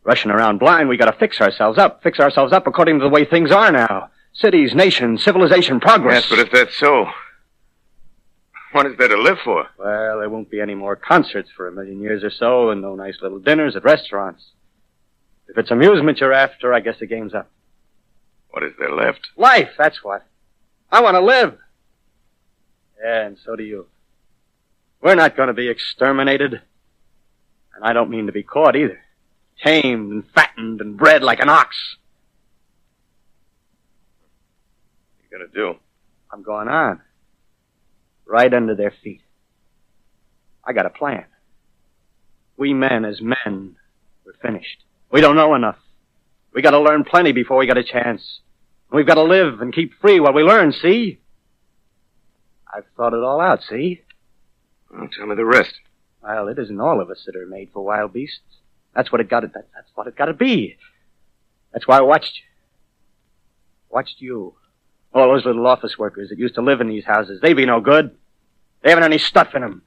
rushing 0.06 0.32
around 0.32 0.60
blind, 0.60 0.88
we 0.88 0.95
gotta 0.95 1.18
fix 1.18 1.41
ourselves 1.41 1.78
up. 1.78 2.01
Fix 2.01 2.20
ourselves 2.20 2.53
up 2.53 2.68
according 2.68 2.99
to 2.99 3.03
the 3.03 3.10
way 3.10 3.26
things 3.26 3.51
are 3.51 3.72
now. 3.72 4.10
Cities, 4.34 4.74
nations, 4.74 5.24
civilization, 5.24 5.80
progress. 5.80 6.24
Yes, 6.24 6.30
but 6.30 6.39
if 6.39 6.51
that's 6.51 6.78
so, 6.78 7.08
what 8.72 8.86
is 8.86 8.97
there 8.97 9.08
to 9.08 9.18
live 9.18 9.38
for? 9.43 9.68
Well, 9.78 10.20
there 10.20 10.30
won't 10.30 10.49
be 10.49 10.60
any 10.60 10.76
more 10.76 10.95
concerts 10.95 11.49
for 11.56 11.68
a 11.68 11.72
million 11.72 12.01
years 12.01 12.24
or 12.24 12.30
so, 12.30 12.70
and 12.70 12.82
no 12.82 12.95
nice 12.95 13.18
little 13.22 13.39
dinners 13.39 13.76
at 13.76 13.84
restaurants. 13.84 14.51
If 15.47 15.58
it's 15.58 15.72
amusement 15.72 16.20
you're 16.20 16.34
after, 16.34 16.74
I 16.74 16.82
guess 16.82 16.99
the 16.99 17.08
game's 17.08 17.34
up. 17.34 17.49
What 18.49 18.64
is 18.64 18.74
there 18.78 18.93
left? 18.93 19.30
Life, 19.38 19.70
that's 19.78 20.03
what. 20.03 20.26
I 20.91 21.01
want 21.01 21.16
to 21.16 21.22
live. 21.22 21.58
Yeah, 23.01 23.28
and 23.28 23.38
so 23.45 23.56
do 23.56 23.64
you. 23.64 23.88
We're 25.01 25.16
not 25.16 25.38
going 25.38 25.47
to 25.47 25.53
be 25.53 25.70
exterminated. 25.70 26.62
And 27.76 27.84
I 27.84 27.93
don't 27.93 28.10
mean 28.10 28.26
to 28.26 28.32
be 28.34 28.43
caught 28.43 28.76
either. 28.76 28.99
Tamed 29.64 30.12
and 30.12 30.24
fattened 30.34 30.82
and 30.82 30.97
bred 30.97 31.24
like 31.24 31.39
an 31.39 31.49
ox. 31.49 31.97
What 35.30 35.41
are 35.41 35.43
you 35.43 35.47
to 35.47 35.53
do? 35.53 35.80
I'm 36.32 36.43
going 36.43 36.68
on. 36.68 37.01
Right 38.26 38.53
under 38.53 38.76
their 38.76 38.93
feet. 39.03 39.22
I 40.64 40.74
got 40.74 40.86
a 40.86 40.89
plan. 40.89 41.26
We 42.58 42.74
men 42.74 43.06
as 43.06 43.22
men, 43.22 43.76
we're 44.26 44.34
finished. 44.41 44.84
We 45.12 45.22
don't 45.22 45.36
know 45.36 45.56
enough. 45.56 45.78
We 46.53 46.62
gotta 46.62 46.80
learn 46.80 47.03
plenty 47.03 47.32
before 47.32 47.58
we 47.58 47.68
get 47.68 47.78
a 47.78 47.84
chance. 47.84 48.39
We've 48.91 49.06
gotta 49.06 49.24
live 49.24 49.62
and 49.62 49.74
keep 49.74 49.93
free 49.99 50.20
while 50.20 50.34
we 50.34 50.43
learn, 50.43 50.72
see? 50.72 51.20
I've 52.74 52.86
thought 52.95 53.14
it 53.14 53.24
all 53.24 53.41
out, 53.41 53.62
see? 53.64 54.01
Well, 54.89 55.10
tell 55.16 55.28
me 55.28 55.36
the 55.36 55.45
rest. 55.45 55.74
Well, 56.24 56.47
it 56.47 56.58
isn't 56.58 56.80
all 56.80 57.01
of 57.01 57.10
us 57.10 57.24
that 57.26 57.36
are 57.36 57.45
made 57.45 57.70
for 57.72 57.84
wild 57.84 58.14
beasts. 58.14 58.39
That's 58.96 59.12
what 59.12 59.22
it 59.22 59.30
got 59.30 59.41
to, 59.41 59.48
that, 59.48 59.68
that's 59.74 59.89
what 59.93 60.08
it 60.08 60.16
gotta 60.16 60.34
be. 60.34 60.78
That's 61.74 61.88
why 61.88 61.98
I 61.98 62.02
watched 62.02 62.38
you. 62.38 62.43
Watched 63.89 64.22
you. 64.22 64.56
All 65.14 65.34
those 65.34 65.46
little 65.46 65.68
office 65.68 65.98
workers 65.98 66.30
that 66.30 66.39
used 66.39 66.56
to 66.56 66.62
live 66.62 66.82
in 66.82 66.88
these 66.88 67.06
houses. 67.06 67.41
They 67.41 67.54
be 67.54 67.66
no 67.66 67.82
good. 67.82 68.16
They 68.82 68.89
haven't 68.89 69.04
any 69.04 69.18
stuff 69.18 69.56
in 69.56 69.62
them. 69.62 69.82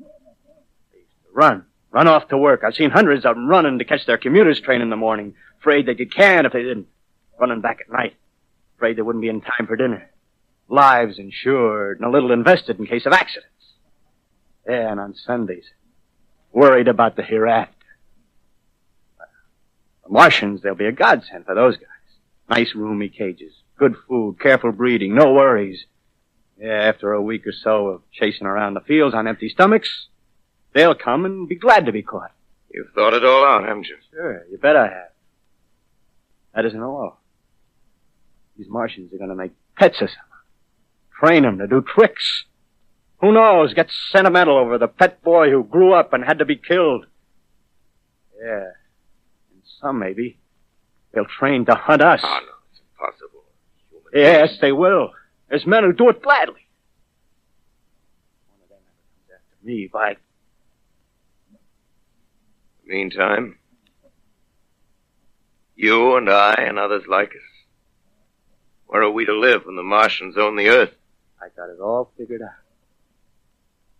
They 0.00 0.98
used 0.98 1.10
to 1.24 1.32
run, 1.32 1.64
run 1.90 2.08
off 2.08 2.28
to 2.28 2.38
work. 2.38 2.62
I've 2.64 2.74
seen 2.74 2.90
hundreds 2.90 3.24
of 3.24 3.36
them 3.36 3.48
running 3.48 3.78
to 3.78 3.84
catch 3.84 4.04
their 4.06 4.18
commuter's 4.18 4.60
train 4.60 4.82
in 4.82 4.90
the 4.90 4.96
morning, 4.96 5.34
afraid 5.60 5.86
they'd 5.86 5.98
get 5.98 6.14
canned 6.14 6.46
if 6.46 6.52
they 6.52 6.62
didn't. 6.62 6.88
Running 7.38 7.60
back 7.60 7.80
at 7.80 7.92
night, 7.92 8.14
afraid 8.76 8.96
they 8.96 9.02
wouldn't 9.02 9.22
be 9.22 9.28
in 9.28 9.42
time 9.42 9.66
for 9.66 9.76
dinner. 9.76 10.10
Lives 10.68 11.18
insured 11.18 12.00
and 12.00 12.06
a 12.06 12.10
little 12.10 12.32
invested 12.32 12.78
in 12.78 12.86
case 12.86 13.06
of 13.06 13.12
accidents. 13.12 13.50
Yeah, 14.66 14.90
and 14.90 14.98
on 14.98 15.14
Sundays, 15.14 15.64
worried 16.52 16.88
about 16.88 17.14
the 17.16 17.22
hereafter. 17.22 17.75
The 20.06 20.12
Martians, 20.12 20.62
they'll 20.62 20.74
be 20.74 20.86
a 20.86 20.92
godsend 20.92 21.46
for 21.46 21.54
those 21.54 21.76
guys. 21.76 21.86
Nice 22.48 22.74
roomy 22.74 23.08
cages, 23.08 23.52
good 23.76 23.96
food, 24.08 24.38
careful 24.40 24.72
breeding, 24.72 25.14
no 25.14 25.32
worries. 25.32 25.84
Yeah, 26.58 26.68
after 26.72 27.12
a 27.12 27.20
week 27.20 27.46
or 27.46 27.52
so 27.52 27.88
of 27.88 28.02
chasing 28.12 28.46
around 28.46 28.74
the 28.74 28.80
fields 28.80 29.14
on 29.14 29.26
empty 29.26 29.48
stomachs, 29.48 30.06
they'll 30.72 30.94
come 30.94 31.24
and 31.24 31.48
be 31.48 31.56
glad 31.56 31.86
to 31.86 31.92
be 31.92 32.02
caught. 32.02 32.32
You've 32.72 32.92
thought 32.94 33.14
it 33.14 33.24
all 33.24 33.44
out, 33.44 33.66
haven't 33.66 33.88
you? 33.88 33.96
Sure, 34.10 34.44
you 34.50 34.58
bet 34.58 34.76
I 34.76 34.88
have. 34.88 35.10
That 36.54 36.66
isn't 36.66 36.82
all. 36.82 37.20
These 38.56 38.68
Martians 38.68 39.12
are 39.12 39.18
going 39.18 39.30
to 39.30 39.36
make 39.36 39.52
pets 39.76 40.00
of 40.00 40.08
some. 40.08 40.18
Train 41.20 41.42
them 41.42 41.58
to 41.58 41.66
do 41.66 41.82
tricks. 41.82 42.44
Who 43.20 43.32
knows? 43.32 43.74
Get 43.74 43.90
sentimental 44.12 44.56
over 44.56 44.78
the 44.78 44.88
pet 44.88 45.22
boy 45.22 45.50
who 45.50 45.64
grew 45.64 45.92
up 45.94 46.12
and 46.12 46.24
had 46.24 46.38
to 46.38 46.44
be 46.44 46.56
killed. 46.56 47.06
Yeah. 48.42 48.70
Some, 49.86 50.00
maybe, 50.00 50.36
they'll 51.12 51.26
train 51.26 51.64
to 51.66 51.74
hunt 51.76 52.02
us. 52.02 52.20
Oh, 52.24 52.40
no, 52.42 52.52
it's 52.72 52.80
impossible. 52.90 53.44
Yes, 54.12 54.58
they 54.60 54.72
will. 54.72 55.12
There's 55.48 55.64
men 55.64 55.84
who 55.84 55.92
do 55.92 56.08
it 56.08 56.20
gladly. 56.22 56.66
One 58.48 58.58
of 58.64 58.68
them 58.68 58.78
ever 58.80 58.98
comes 59.14 59.30
after 59.32 59.64
me, 59.64 59.88
by 59.92 60.16
Meantime, 62.84 63.58
you 65.76 66.16
and 66.16 66.28
I 66.28 66.54
and 66.54 66.80
others 66.80 67.04
like 67.08 67.30
us, 67.30 67.36
where 68.88 69.02
are 69.02 69.10
we 69.10 69.24
to 69.24 69.38
live 69.38 69.66
when 69.66 69.76
the 69.76 69.84
Martians 69.84 70.36
own 70.36 70.56
the 70.56 70.68
Earth? 70.68 70.94
I 71.40 71.46
got 71.56 71.70
it 71.70 71.78
all 71.80 72.10
figured 72.18 72.42
out. 72.42 72.50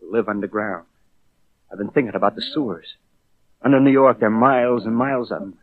We 0.01 0.09
live 0.11 0.29
underground. 0.29 0.87
I've 1.71 1.79
been 1.79 1.91
thinking 1.91 2.17
about 2.17 2.35
the 2.35 2.43
sewers. 2.43 2.95
Under 3.63 3.81
New 3.81 3.91
York, 3.91 4.21
there 4.21 4.29
are 4.29 4.31
miles 4.31 4.85
and 4.85 4.95
miles 4.95 5.33
of 5.33 5.41
them. 5.41 5.59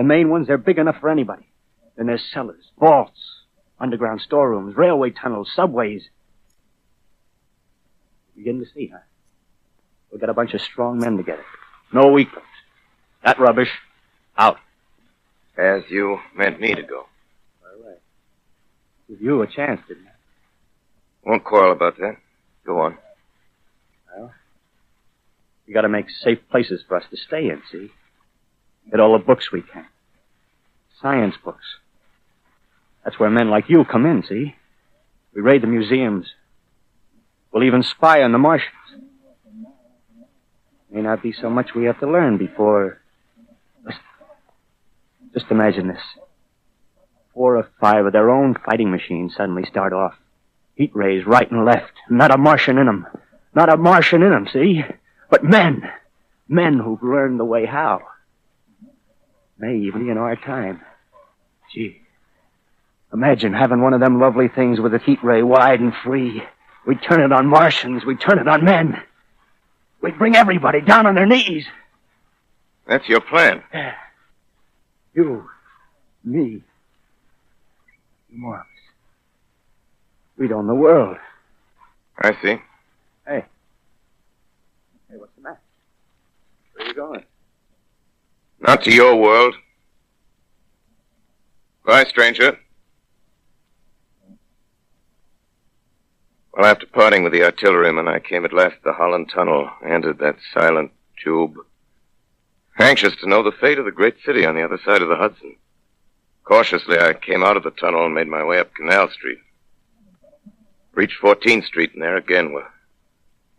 The 0.00 0.04
main 0.04 0.30
ones, 0.30 0.46
they're 0.46 0.56
big 0.56 0.78
enough 0.78 0.96
for 0.98 1.10
anybody. 1.10 1.46
Then 1.94 2.06
there's 2.06 2.24
cellars, 2.32 2.64
vaults, 2.78 3.20
underground 3.78 4.22
storerooms, 4.22 4.74
railway 4.74 5.10
tunnels, 5.10 5.50
subways. 5.54 6.08
You're 8.34 8.46
begin 8.46 8.64
to 8.64 8.70
see, 8.72 8.86
huh? 8.86 9.00
We've 10.10 10.18
got 10.18 10.30
a 10.30 10.32
bunch 10.32 10.54
of 10.54 10.62
strong 10.62 11.00
men 11.00 11.18
together. 11.18 11.44
No 11.92 12.06
weaklings. 12.06 12.46
That 13.22 13.38
rubbish, 13.38 13.68
out. 14.38 14.56
As 15.58 15.82
you 15.90 16.18
meant 16.34 16.58
me 16.58 16.74
to 16.74 16.82
go. 16.82 17.00
All 17.62 17.86
right. 17.86 17.98
Give 19.06 19.20
you 19.20 19.42
a 19.42 19.46
chance, 19.46 19.82
didn't 19.86 20.06
I? 20.06 21.28
Won't 21.28 21.44
quarrel 21.44 21.72
about 21.72 21.98
that. 21.98 22.16
Go 22.64 22.80
on. 22.80 22.96
Well, 24.16 24.32
we 25.66 25.74
gotta 25.74 25.90
make 25.90 26.08
safe 26.08 26.38
places 26.50 26.82
for 26.88 26.96
us 26.96 27.04
to 27.10 27.18
stay 27.18 27.50
in, 27.50 27.60
see? 27.70 27.90
Get 28.90 29.00
all 29.00 29.12
the 29.12 29.24
books 29.24 29.52
we 29.52 29.62
can. 29.62 29.86
Science 31.00 31.36
books. 31.42 31.64
That's 33.04 33.18
where 33.18 33.30
men 33.30 33.50
like 33.50 33.68
you 33.68 33.84
come 33.84 34.04
in, 34.04 34.22
see? 34.22 34.54
We 35.34 35.40
raid 35.40 35.62
the 35.62 35.66
museums. 35.66 36.26
We'll 37.52 37.64
even 37.64 37.82
spy 37.82 38.22
on 38.22 38.32
the 38.32 38.38
Martians. 38.38 38.74
May 40.90 41.02
not 41.02 41.22
be 41.22 41.32
so 41.32 41.48
much 41.48 41.74
we 41.74 41.84
have 41.84 42.00
to 42.00 42.10
learn 42.10 42.36
before. 42.36 43.00
Listen. 43.84 44.00
Just 45.32 45.50
imagine 45.50 45.86
this. 45.86 46.02
Four 47.32 47.56
or 47.56 47.68
five 47.80 48.06
of 48.06 48.12
their 48.12 48.28
own 48.28 48.56
fighting 48.66 48.90
machines 48.90 49.34
suddenly 49.36 49.64
start 49.64 49.92
off. 49.92 50.14
Heat 50.74 50.90
rays 50.94 51.24
right 51.24 51.50
and 51.50 51.64
left. 51.64 51.92
Not 52.08 52.34
a 52.34 52.38
Martian 52.38 52.76
in 52.76 52.88
'em. 52.88 53.06
Not 53.54 53.72
a 53.72 53.76
Martian 53.76 54.22
in 54.22 54.32
'em, 54.32 54.48
see? 54.48 54.84
But 55.28 55.44
men. 55.44 55.88
Men 56.48 56.80
who've 56.80 57.02
learned 57.02 57.38
the 57.38 57.44
way 57.44 57.66
how. 57.66 58.02
May 59.60 59.76
even 59.76 60.08
in 60.08 60.16
our 60.16 60.36
time. 60.36 60.80
Gee. 61.72 62.00
Imagine 63.12 63.52
having 63.52 63.82
one 63.82 63.92
of 63.92 64.00
them 64.00 64.18
lovely 64.18 64.48
things 64.48 64.80
with 64.80 64.94
a 64.94 64.98
heat 64.98 65.22
ray 65.22 65.42
wide 65.42 65.80
and 65.80 65.92
free. 66.02 66.42
We'd 66.86 67.02
turn 67.02 67.20
it 67.20 67.30
on 67.30 67.46
Martians. 67.46 68.04
We'd 68.04 68.20
turn 68.20 68.38
it 68.38 68.48
on 68.48 68.64
men. 68.64 69.00
We'd 70.00 70.18
bring 70.18 70.34
everybody 70.34 70.80
down 70.80 71.06
on 71.06 71.14
their 71.14 71.26
knees. 71.26 71.66
That's 72.86 73.06
your 73.08 73.20
plan. 73.20 73.62
Yeah. 73.72 73.94
You, 75.14 75.48
me, 76.24 76.62
more 78.32 78.54
of 78.54 78.60
us. 78.60 78.66
We'd 80.38 80.52
own 80.52 80.66
the 80.68 80.74
world. 80.74 81.18
I 82.18 82.32
see. 82.40 82.56
Hey. 83.26 83.44
Hey, 85.08 85.16
what's 85.16 85.34
the 85.36 85.42
matter? 85.42 85.60
Where 86.74 86.84
are 86.84 86.88
you 86.88 86.94
going? 86.94 87.24
Not 88.60 88.82
to 88.84 88.92
your 88.92 89.16
world. 89.16 89.54
Bye, 91.84 92.04
stranger. 92.04 92.58
Well, 96.52 96.66
after 96.66 96.86
parting 96.86 97.24
with 97.24 97.32
the 97.32 97.42
artilleryman, 97.42 98.06
I 98.06 98.18
came 98.18 98.44
at 98.44 98.52
last 98.52 98.74
to 98.74 98.80
the 98.84 98.92
Holland 98.92 99.30
Tunnel, 99.34 99.70
entered 99.84 100.18
that 100.18 100.36
silent 100.52 100.92
tube. 101.22 101.54
Anxious 102.78 103.16
to 103.16 103.28
know 103.28 103.42
the 103.42 103.52
fate 103.52 103.78
of 103.78 103.84
the 103.84 103.90
great 103.90 104.16
city 104.24 104.44
on 104.44 104.54
the 104.54 104.64
other 104.64 104.78
side 104.84 105.02
of 105.02 105.08
the 105.08 105.16
Hudson. 105.16 105.56
Cautiously, 106.44 106.98
I 106.98 107.14
came 107.14 107.42
out 107.42 107.56
of 107.56 107.62
the 107.62 107.70
tunnel 107.70 108.04
and 108.04 108.14
made 108.14 108.26
my 108.26 108.44
way 108.44 108.58
up 108.58 108.74
Canal 108.74 109.08
Street. 109.10 109.38
Reached 110.92 111.20
14th 111.22 111.64
Street, 111.64 111.94
and 111.94 112.02
there 112.02 112.16
again 112.16 112.52
were 112.52 112.66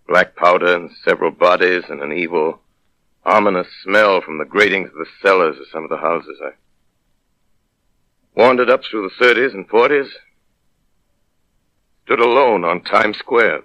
black 0.07 0.35
powder 0.35 0.75
and 0.75 0.91
several 1.05 1.31
bodies 1.31 1.85
and 1.87 2.01
an 2.01 2.11
evil, 2.11 2.59
ominous 3.23 3.67
smell 3.83 4.21
from 4.21 4.37
the 4.37 4.45
gratings 4.45 4.89
of 4.89 4.95
the 4.95 5.05
cellars 5.21 5.57
of 5.57 5.67
some 5.71 5.83
of 5.83 5.89
the 5.89 5.97
houses. 5.97 6.39
I 6.43 6.51
wandered 8.35 8.69
up 8.69 8.81
through 8.83 9.09
the 9.09 9.25
30s 9.25 9.53
and 9.53 9.67
40s, 9.69 10.09
stood 12.05 12.19
alone 12.19 12.65
on 12.65 12.81
Times 12.81 13.17
Square. 13.17 13.61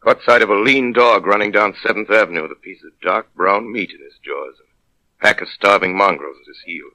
Caught 0.00 0.22
sight 0.22 0.42
of 0.42 0.50
a 0.50 0.54
lean 0.54 0.92
dog 0.92 1.26
running 1.26 1.50
down 1.50 1.72
7th 1.72 2.10
Avenue 2.10 2.42
with 2.42 2.52
a 2.52 2.56
piece 2.56 2.84
of 2.84 3.00
dark 3.00 3.34
brown 3.34 3.72
meat 3.72 3.90
in 3.90 4.00
his 4.04 4.18
jaws 4.24 4.54
and 4.58 4.68
a 4.68 5.24
pack 5.24 5.40
of 5.40 5.48
starving 5.48 5.96
mongrels 5.96 6.36
at 6.40 6.48
his 6.48 6.62
heels. 6.64 6.92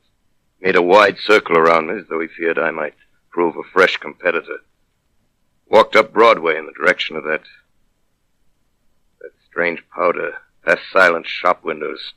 Made 0.62 0.76
a 0.76 0.82
wide 0.82 1.18
circle 1.18 1.58
around 1.58 1.88
me 1.88 2.00
as 2.00 2.08
though 2.08 2.20
he 2.20 2.28
feared 2.28 2.60
I 2.60 2.72
might 2.72 2.94
prove 3.32 3.58
a 3.58 3.64
fresh 3.74 3.98
competitor. 3.98 4.60
Walked 5.68 5.96
up 5.96 6.14
Broadway 6.14 6.58
in 6.58 6.66
the 6.66 6.74
direction 6.74 7.16
of 7.16 7.24
that 7.24 7.42
that 9.22 9.32
strange 9.50 9.84
powder, 9.94 10.34
past 10.66 10.82
silent 10.92 11.28
shop 11.28 11.64
windows, 11.64 12.14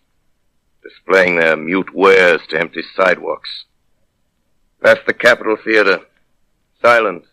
displaying 0.83 1.37
their 1.37 1.57
mute 1.57 1.95
wares 1.95 2.41
to 2.49 2.59
empty 2.59 2.83
sidewalks. 2.95 3.65
Past 4.83 5.01
the 5.07 5.15
Capitol 5.15 5.57
Theater, 5.63 6.01
silent, 6.83 7.25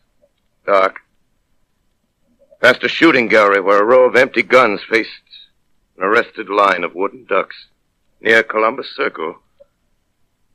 dark. 0.66 1.01
Past 2.62 2.84
a 2.84 2.88
shooting 2.88 3.28
gallery 3.28 3.59
where 3.59 3.82
a 3.82 3.86
row 3.86 4.05
of 4.05 4.16
empty 4.16 4.43
guns 4.43 4.82
faced 4.89 5.09
an 5.97 6.03
arrested 6.03 6.49
line 6.49 6.84
of 6.84 6.95
wooden 6.95 7.26
ducks. 7.26 7.68
Near 8.22 8.43
Columbus 8.43 8.95
Circle, 8.95 9.36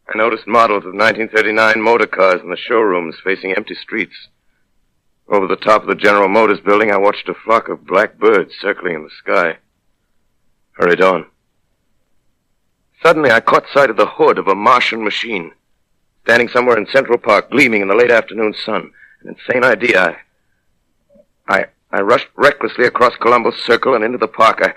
I 0.09 0.17
noticed 0.17 0.47
models 0.47 0.85
of 0.85 0.95
1939 0.95 1.83
motor 1.83 2.07
cars 2.07 2.41
in 2.41 2.49
the 2.49 2.57
showrooms 2.57 3.17
facing 3.25 3.53
empty 3.57 3.75
streets. 3.75 4.29
Over 5.29 5.49
the 5.49 5.57
top 5.57 5.83
of 5.83 5.89
the 5.89 5.97
General 5.97 6.29
Motors 6.29 6.61
building, 6.61 6.93
I 6.93 6.97
watched 6.97 7.29
a 7.29 7.35
flock 7.35 7.69
of 7.69 7.87
black 7.87 8.17
birds 8.17 8.55
circling 8.61 8.95
in 8.95 9.03
the 9.03 9.11
sky. 9.11 9.59
Hurried 10.77 11.01
on. 11.01 11.27
Suddenly, 13.03 13.31
I 13.31 13.41
caught 13.41 13.65
sight 13.73 13.91
of 13.91 13.97
the 13.97 14.07
hood 14.07 14.39
of 14.39 14.49
a 14.49 14.55
Martian 14.55 15.05
machine, 15.05 15.53
standing 16.25 16.49
somewhere 16.49 16.77
in 16.77 16.87
Central 16.87 17.19
Park, 17.19 17.51
gleaming 17.51 17.83
in 17.83 17.89
the 17.89 17.95
late 17.95 18.11
afternoon 18.11 18.55
sun. 18.65 18.93
An 19.23 19.37
insane 19.37 19.65
idea. 19.65 20.17
I, 21.49 21.57
I, 21.57 21.65
I 21.93 22.01
rushed 22.01 22.29
recklessly 22.37 22.85
across 22.87 23.17
Columbus 23.17 23.57
Circle 23.65 23.95
and 23.95 24.05
into 24.05 24.19
the 24.19 24.29
park. 24.29 24.61
I, 24.63 24.75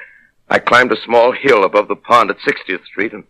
I 0.49 0.59
climbed 0.59 0.91
a 0.91 1.01
small 1.01 1.31
hill 1.31 1.63
above 1.63 1.87
the 1.87 1.95
pond 1.95 2.29
at 2.29 2.37
60th 2.39 2.85
Street, 2.85 3.13
and 3.13 3.23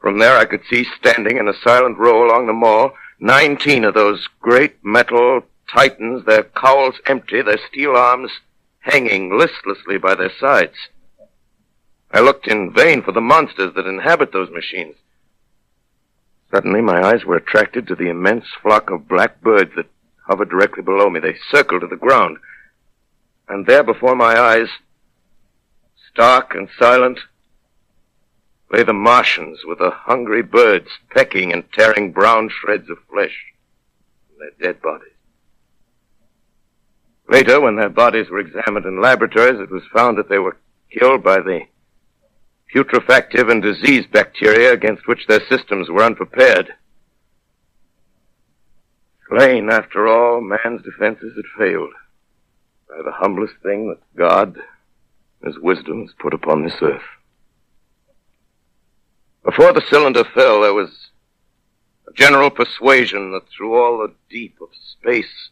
from 0.00 0.18
there 0.18 0.36
I 0.36 0.46
could 0.46 0.62
see 0.68 0.84
standing 0.98 1.36
in 1.36 1.48
a 1.48 1.54
silent 1.62 1.98
row 1.98 2.26
along 2.26 2.46
the 2.46 2.52
mall 2.52 2.92
19 3.20 3.84
of 3.84 3.94
those 3.94 4.26
great 4.40 4.82
metal 4.82 5.42
titans, 5.72 6.24
their 6.24 6.44
cowls 6.44 6.94
empty, 7.06 7.42
their 7.42 7.60
steel 7.68 7.94
arms 7.94 8.30
hanging 8.80 9.36
listlessly 9.36 9.98
by 9.98 10.14
their 10.14 10.32
sides. 10.40 10.88
I 12.12 12.20
looked 12.20 12.48
in 12.48 12.72
vain 12.72 13.02
for 13.02 13.12
the 13.12 13.20
monsters 13.20 13.74
that 13.74 13.86
inhabit 13.86 14.32
those 14.32 14.50
machines. 14.50 14.96
Suddenly, 16.52 16.80
my 16.80 17.00
eyes 17.02 17.24
were 17.24 17.36
attracted 17.36 17.86
to 17.86 17.94
the 17.94 18.08
immense 18.08 18.46
flock 18.60 18.90
of 18.90 19.06
black 19.06 19.40
birds 19.40 19.70
that 19.76 19.86
hovered 20.26 20.50
directly 20.50 20.82
below 20.82 21.08
me. 21.08 21.20
They 21.20 21.36
circled 21.50 21.82
to 21.82 21.86
the 21.86 21.96
ground. 21.96 22.38
And 23.48 23.66
there 23.66 23.84
before 23.84 24.16
my 24.16 24.38
eyes, 24.38 24.68
stark 26.12 26.54
and 26.54 26.68
silent, 26.78 27.20
lay 28.72 28.82
the 28.82 28.92
Martians 28.92 29.60
with 29.64 29.78
the 29.78 29.90
hungry 29.90 30.42
birds 30.42 30.88
pecking 31.10 31.52
and 31.52 31.64
tearing 31.72 32.12
brown 32.12 32.48
shreds 32.48 32.88
of 32.90 32.98
flesh 33.10 33.36
from 34.28 34.38
their 34.38 34.72
dead 34.72 34.82
bodies. 34.82 35.06
Later, 37.28 37.60
when 37.60 37.76
their 37.76 37.88
bodies 37.88 38.28
were 38.28 38.40
examined 38.40 38.86
in 38.86 39.00
laboratories, 39.00 39.60
it 39.60 39.70
was 39.70 39.82
found 39.92 40.18
that 40.18 40.28
they 40.28 40.38
were 40.38 40.56
killed 40.90 41.22
by 41.22 41.40
the 41.40 41.62
putrefactive 42.72 43.48
and 43.48 43.62
disease 43.62 44.06
bacteria 44.06 44.72
against 44.72 45.06
which 45.06 45.26
their 45.26 45.40
systems 45.48 45.88
were 45.88 46.02
unprepared. 46.02 46.72
Slain, 49.28 49.70
after 49.70 50.08
all, 50.08 50.40
man's 50.40 50.82
defenses 50.82 51.32
had 51.36 51.44
failed 51.58 51.92
by 52.88 53.02
the 53.04 53.12
humblest 53.12 53.54
thing 53.62 53.88
that 53.88 54.16
God, 54.16 54.58
His 55.44 55.58
wisdom, 55.58 56.02
has 56.02 56.14
put 56.18 56.34
upon 56.34 56.64
this 56.64 56.76
earth. 56.82 57.02
Before 59.44 59.72
the 59.72 59.82
cylinder 59.88 60.24
fell, 60.24 60.62
there 60.62 60.74
was 60.74 61.10
a 62.08 62.12
general 62.12 62.50
persuasion 62.50 63.32
that 63.32 63.48
through 63.48 63.74
all 63.74 63.98
the 63.98 64.14
deep 64.28 64.58
of 64.60 64.68
space, 64.74 65.50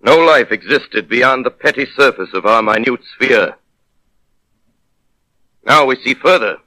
no 0.00 0.16
life 0.16 0.52
existed 0.52 1.08
beyond 1.08 1.44
the 1.44 1.50
petty 1.50 1.86
surface 1.96 2.30
of 2.32 2.46
our 2.46 2.62
minute 2.62 3.00
sphere. 3.14 3.56
Now 5.66 5.84
we 5.84 5.96
see 5.96 6.14
further. 6.14 6.58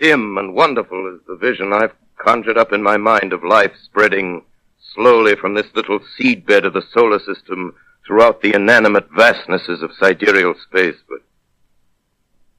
Dim 0.00 0.36
and 0.36 0.52
wonderful 0.52 1.14
is 1.14 1.20
the 1.28 1.36
vision 1.36 1.72
I've 1.72 1.94
conjured 2.18 2.58
up 2.58 2.72
in 2.72 2.82
my 2.82 2.96
mind 2.96 3.32
of 3.32 3.44
life 3.44 3.70
spreading 3.84 4.44
slowly 4.94 5.36
from 5.36 5.54
this 5.54 5.68
little 5.72 6.00
seedbed 6.18 6.66
of 6.66 6.72
the 6.72 6.82
solar 6.92 7.20
system 7.20 7.76
throughout 8.04 8.42
the 8.42 8.52
inanimate 8.52 9.08
vastnesses 9.16 9.80
of 9.80 9.92
sidereal 9.96 10.54
space, 10.54 10.96
but 11.08 11.20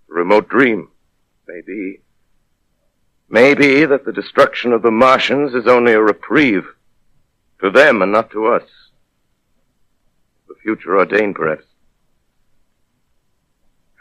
a 0.10 0.14
remote 0.14 0.48
dream, 0.48 0.88
maybe. 1.50 2.00
Maybe 3.28 3.86
that 3.86 4.06
the 4.06 4.14
destruction 4.14 4.72
of 4.72 4.84
the 4.84 4.92
Martians 4.92 5.54
is 5.54 5.68
only 5.68 5.92
a 5.92 6.02
reprieve 6.02 6.66
to 7.62 7.70
them 7.70 8.02
and 8.02 8.12
not 8.14 8.32
to 8.32 8.48
us. 8.48 8.64
The 10.48 10.56
future 10.64 10.98
ordained, 10.98 11.36
perhaps. 11.36 11.66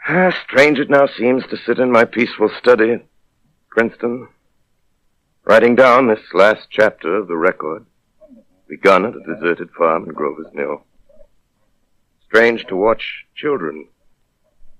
Ah, 0.05 0.35
strange 0.43 0.79
it 0.79 0.89
now 0.89 1.07
seems 1.07 1.47
to 1.47 1.55
sit 1.55 1.79
in 1.79 1.89
my 1.89 2.03
peaceful 2.03 2.49
study 2.59 2.91
at 2.91 3.05
Princeton, 3.69 4.27
writing 5.45 5.75
down 5.75 6.07
this 6.07 6.33
last 6.33 6.67
chapter 6.69 7.15
of 7.15 7.29
the 7.29 7.37
record, 7.37 7.85
begun 8.67 9.05
at 9.05 9.15
a 9.15 9.33
deserted 9.33 9.69
farm 9.71 10.03
in 10.03 10.13
Grover's 10.13 10.53
Mill. 10.53 10.83
Strange 12.25 12.65
to 12.65 12.75
watch 12.75 13.25
children 13.33 13.87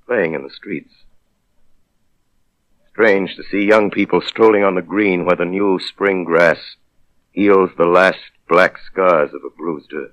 playing 0.06 0.34
in 0.34 0.44
the 0.44 0.50
streets. 0.50 0.94
Strange 2.90 3.38
to 3.38 3.44
see 3.44 3.64
young 3.64 3.90
people 3.92 4.20
strolling 4.20 4.66
on 4.66 4.76
the 4.76 4.82
green 4.82 5.24
where 5.24 5.38
the 5.38 5.46
new 5.46 5.80
spring 5.80 6.26
grass 6.26 6.76
heals 7.32 7.70
the 7.78 7.86
last 7.86 8.20
black 8.50 8.78
scars 8.78 9.34
of 9.34 9.42
a 9.46 9.56
bruised 9.56 9.94
earth. 9.94 10.12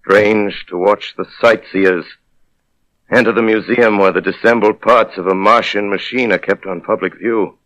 Strange 0.00 0.64
to 0.70 0.78
watch 0.78 1.12
the 1.18 1.26
sightseers 1.38 2.06
enter 3.10 3.32
the 3.32 3.42
museum 3.42 3.98
where 3.98 4.12
the 4.12 4.20
dissembled 4.20 4.80
parts 4.80 5.16
of 5.16 5.26
a 5.26 5.34
Martian 5.34 5.88
machine 5.88 6.32
are 6.32 6.38
kept 6.38 6.66
on 6.66 6.80
public 6.80 7.18
view. 7.18 7.56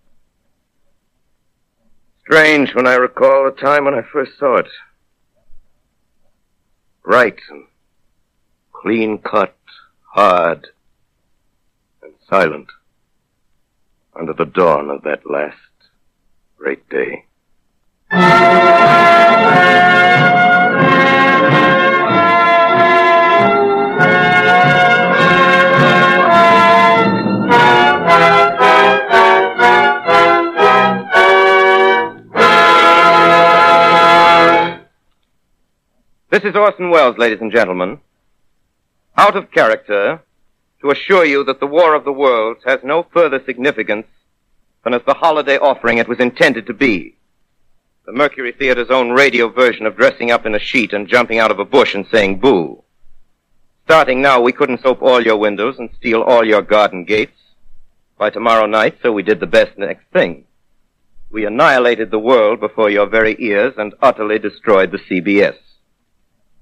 Strange 2.20 2.74
when 2.74 2.86
I 2.86 2.94
recall 2.94 3.44
the 3.44 3.50
time 3.50 3.84
when 3.84 3.94
I 3.94 4.02
first 4.02 4.38
saw 4.38 4.56
it. 4.56 4.68
Bright 7.02 7.40
and 7.50 7.64
clean 8.72 9.18
cut, 9.18 9.56
hard, 10.14 10.68
and 12.02 12.12
silent 12.28 12.68
under 14.14 14.32
the 14.32 14.44
dawn 14.44 14.90
of 14.90 15.02
that 15.02 15.28
last 15.28 15.56
great 16.56 16.88
day. 16.88 17.24
This 36.30 36.44
is 36.44 36.54
Orson 36.54 36.90
Welles, 36.90 37.18
ladies 37.18 37.40
and 37.40 37.50
gentlemen. 37.50 37.98
Out 39.16 39.34
of 39.34 39.50
character, 39.50 40.22
to 40.80 40.90
assure 40.92 41.24
you 41.24 41.42
that 41.42 41.58
the 41.58 41.66
War 41.66 41.96
of 41.96 42.04
the 42.04 42.12
Worlds 42.12 42.60
has 42.64 42.78
no 42.84 43.04
further 43.12 43.42
significance 43.44 44.06
than 44.84 44.94
as 44.94 45.02
the 45.04 45.14
holiday 45.14 45.58
offering 45.58 45.98
it 45.98 46.06
was 46.06 46.20
intended 46.20 46.68
to 46.68 46.72
be. 46.72 47.16
The 48.06 48.12
Mercury 48.12 48.52
Theater's 48.52 48.90
own 48.90 49.10
radio 49.10 49.48
version 49.48 49.86
of 49.86 49.96
dressing 49.96 50.30
up 50.30 50.46
in 50.46 50.54
a 50.54 50.60
sheet 50.60 50.92
and 50.92 51.08
jumping 51.08 51.40
out 51.40 51.50
of 51.50 51.58
a 51.58 51.64
bush 51.64 51.96
and 51.96 52.06
saying 52.06 52.38
boo. 52.38 52.84
Starting 53.86 54.22
now, 54.22 54.40
we 54.40 54.52
couldn't 54.52 54.82
soap 54.82 55.02
all 55.02 55.20
your 55.20 55.36
windows 55.36 55.80
and 55.80 55.90
steal 55.98 56.22
all 56.22 56.46
your 56.46 56.62
garden 56.62 57.04
gates. 57.04 57.40
By 58.18 58.30
tomorrow 58.30 58.66
night, 58.66 58.98
so 59.02 59.10
we 59.10 59.24
did 59.24 59.40
the 59.40 59.48
best 59.48 59.76
next 59.76 60.04
thing. 60.12 60.44
We 61.28 61.44
annihilated 61.44 62.12
the 62.12 62.20
world 62.20 62.60
before 62.60 62.88
your 62.88 63.06
very 63.06 63.34
ears 63.40 63.74
and 63.78 63.94
utterly 64.00 64.38
destroyed 64.38 64.92
the 64.92 64.98
CBS. 64.98 65.56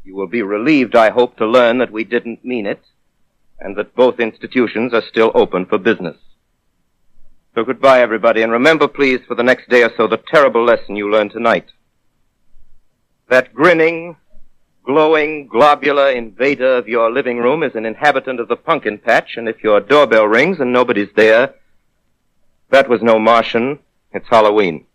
You 0.09 0.17
will 0.17 0.27
be 0.27 0.41
relieved, 0.41 0.97
I 0.97 1.11
hope, 1.11 1.37
to 1.37 1.45
learn 1.45 1.77
that 1.79 1.93
we 1.93 2.03
didn't 2.03 2.43
mean 2.43 2.65
it, 2.65 2.81
and 3.61 3.77
that 3.77 3.95
both 3.95 4.19
institutions 4.19 4.95
are 4.95 5.03
still 5.03 5.31
open 5.35 5.67
for 5.67 5.77
business. 5.77 6.17
So 7.55 7.63
goodbye, 7.63 8.01
everybody, 8.01 8.41
and 8.41 8.51
remember, 8.51 8.89
please, 8.89 9.21
for 9.29 9.35
the 9.35 9.43
next 9.43 9.69
day 9.69 9.83
or 9.83 9.91
so, 9.99 10.07
the 10.07 10.17
terrible 10.17 10.65
lesson 10.65 10.97
you 10.97 11.11
learned 11.11 11.33
tonight. 11.33 11.67
That 13.29 13.53
grinning, 13.53 14.17
glowing, 14.83 15.47
globular 15.47 16.11
invader 16.13 16.79
of 16.79 16.89
your 16.89 17.11
living 17.11 17.37
room 17.37 17.63
is 17.63 17.75
an 17.75 17.85
inhabitant 17.85 18.41
of 18.41 18.49
the 18.49 18.57
pumpkin 18.57 18.97
patch, 18.97 19.37
and 19.37 19.47
if 19.47 19.63
your 19.63 19.79
doorbell 19.79 20.25
rings 20.27 20.59
and 20.59 20.73
nobody's 20.73 21.13
there, 21.17 21.55
that 22.71 22.89
was 22.89 23.03
no 23.03 23.19
Martian, 23.19 23.79
it's 24.13 24.29
Halloween. 24.31 24.87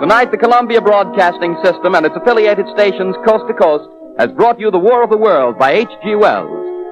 Tonight, 0.00 0.30
the 0.30 0.38
Columbia 0.38 0.80
Broadcasting 0.80 1.56
System 1.64 1.96
and 1.96 2.06
its 2.06 2.14
affiliated 2.14 2.66
stations 2.70 3.16
coast 3.26 3.48
to 3.48 3.54
coast 3.54 3.90
has 4.16 4.30
brought 4.30 4.60
you 4.60 4.70
The 4.70 4.78
War 4.78 5.02
of 5.02 5.10
the 5.10 5.18
World 5.18 5.58
by 5.58 5.72
H.G. 5.72 6.14
Wells, 6.14 6.48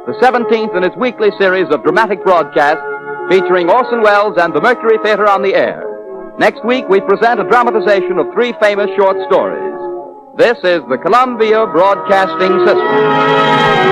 the 0.07 0.19
17th 0.21 0.77
in 0.77 0.83
its 0.83 0.97
weekly 0.97 1.31
series 1.39 1.71
of 1.71 1.85
dramatic 1.85 2.25
broadcasts 2.25 2.83
featuring 3.31 3.71
Orson 3.71 4.03
Welles 4.03 4.39
and 4.39 4.53
the 4.53 4.61
Mercury 4.61 4.99
Theater 5.05 5.29
on 5.29 5.43
the 5.43 5.55
air. 5.55 5.87
Next 6.41 6.65
week, 6.65 6.89
we 6.89 7.01
present 7.01 7.39
a 7.39 7.45
dramatization 7.45 8.19
of 8.19 8.27
three 8.35 8.53
famous 8.61 8.91
short 8.99 9.17
stories. 9.31 9.79
This 10.37 10.59
is 10.65 10.83
the 10.91 10.99
Columbia 10.99 11.65
Broadcasting 11.67 12.59
System. 12.67 13.87